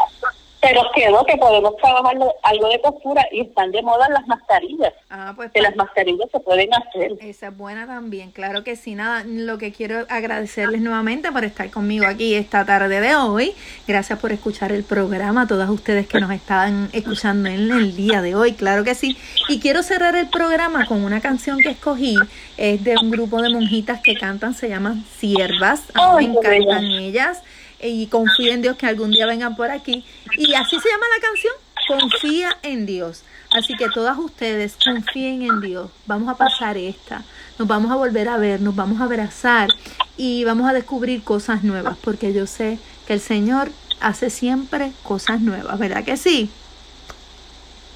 pero 0.63 0.81
quedó 0.95 1.27
que 1.27 1.37
podemos 1.37 1.77
trabajar 1.77 2.17
algo 2.45 2.69
de 2.69 2.81
costura 2.81 3.27
y 3.33 3.41
están 3.41 3.73
de 3.73 3.83
moda 3.83 4.09
las 4.09 4.25
mascarillas. 4.29 4.95
Ah, 5.11 5.33
pues 5.35 5.51
Que 5.51 5.61
las 5.61 5.75
mascarillas 5.75 6.31
se 6.31 6.39
pueden 6.39 6.71
hacer. 6.73 7.13
Esa 7.21 7.49
es 7.49 7.57
buena 7.57 7.85
también, 7.85 8.31
claro 8.31 8.63
que 8.63 8.77
sí. 8.77 8.95
Nada, 8.95 9.25
lo 9.27 9.59
que 9.59 9.73
quiero 9.73 10.07
agradecerles 10.09 10.81
nuevamente 10.81 11.33
por 11.33 11.45
estar 11.45 11.69
conmigo 11.71 12.07
aquí 12.07 12.35
esta 12.35 12.65
tarde 12.65 13.01
de 13.01 13.17
hoy. 13.17 13.55
Gracias 13.89 14.21
por 14.21 14.31
escuchar 14.31 14.71
el 14.71 14.85
programa, 14.85 15.49
todas 15.49 15.69
ustedes 15.69 16.07
que 16.07 16.21
nos 16.21 16.31
están 16.31 16.91
escuchando 16.93 17.49
en 17.49 17.73
el 17.73 17.97
día 17.97 18.23
de 18.23 18.37
hoy, 18.37 18.53
claro 18.53 18.85
que 18.85 18.95
sí. 18.95 19.17
Y 19.49 19.59
quiero 19.59 19.83
cerrar 19.83 20.15
el 20.15 20.29
programa 20.29 20.87
con 20.87 21.05
una 21.05 21.21
canción 21.21 21.59
que 21.59 21.71
escogí, 21.71 22.17
es 22.57 22.85
de 22.85 22.95
un 23.03 23.11
grupo 23.11 23.43
de 23.43 23.51
monjitas 23.51 24.01
que 24.01 24.15
cantan, 24.15 24.55
se 24.55 24.69
llaman 24.69 25.05
Siervas. 25.19 25.83
A 25.95 26.19
mí 26.19 26.29
me 26.29 26.39
encantan 26.39 26.85
ellas 26.85 27.43
y 27.83 28.07
confío 28.07 28.53
en 28.53 28.63
Dios 28.63 28.77
que 28.77 28.87
algún 28.87 29.11
día 29.11 29.27
vengan 29.27 29.57
por 29.57 29.71
aquí. 29.71 30.05
Y 30.37 30.55
así 30.55 30.79
se 30.79 30.89
llama 30.89 31.07
la 31.15 31.27
canción, 31.27 31.53
Confía 31.89 32.57
en 32.63 32.87
Dios. 32.87 33.23
Así 33.53 33.75
que 33.75 33.89
todas 33.91 34.19
ustedes 34.19 34.77
confíen 34.83 35.43
en 35.43 35.61
Dios. 35.61 35.91
Vamos 36.07 36.29
a 36.29 36.37
pasar 36.37 36.77
esta. 36.77 37.23
Nos 37.59 37.69
vamos 37.69 37.91
a 37.91 37.97
volver 37.97 38.29
a 38.29 38.39
ver, 38.39 38.61
nos 38.61 38.75
vamos 38.75 39.01
a 39.01 39.05
abrazar 39.05 39.69
y 40.17 40.45
vamos 40.45 40.69
a 40.69 40.73
descubrir 40.73 41.23
cosas 41.23 41.63
nuevas, 41.63 41.99
porque 42.03 42.33
yo 42.33 42.47
sé 42.47 42.79
que 43.07 43.15
el 43.15 43.21
Señor 43.21 43.71
hace 44.01 44.31
siempre 44.31 44.93
cosas 45.03 45.41
nuevas, 45.41 45.79
¿verdad 45.79 46.05
que 46.05 46.17
sí? 46.17 46.51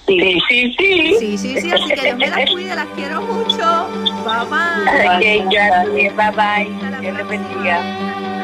Sí, 0.07 0.39
sí, 0.49 0.75
sí. 0.79 1.17
Sí, 1.19 1.39
sí, 1.39 1.61
sí, 1.61 1.71
así 1.73 1.89
que 1.89 2.01
Dios 2.01 2.17
me 2.17 2.29
las 2.29 2.51
cuide, 2.51 2.75
las 2.77 2.87
quiero 2.95 3.23
mucho. 3.23 3.89
Bye 4.25 4.47
bye. 4.49 5.45
Ok, 5.45 5.51
gracias. 5.51 6.17
Bye 6.17 6.31
bye. 6.31 7.01
Dios 7.01 7.17
les 7.17 7.29
bendiga. 7.29 8.36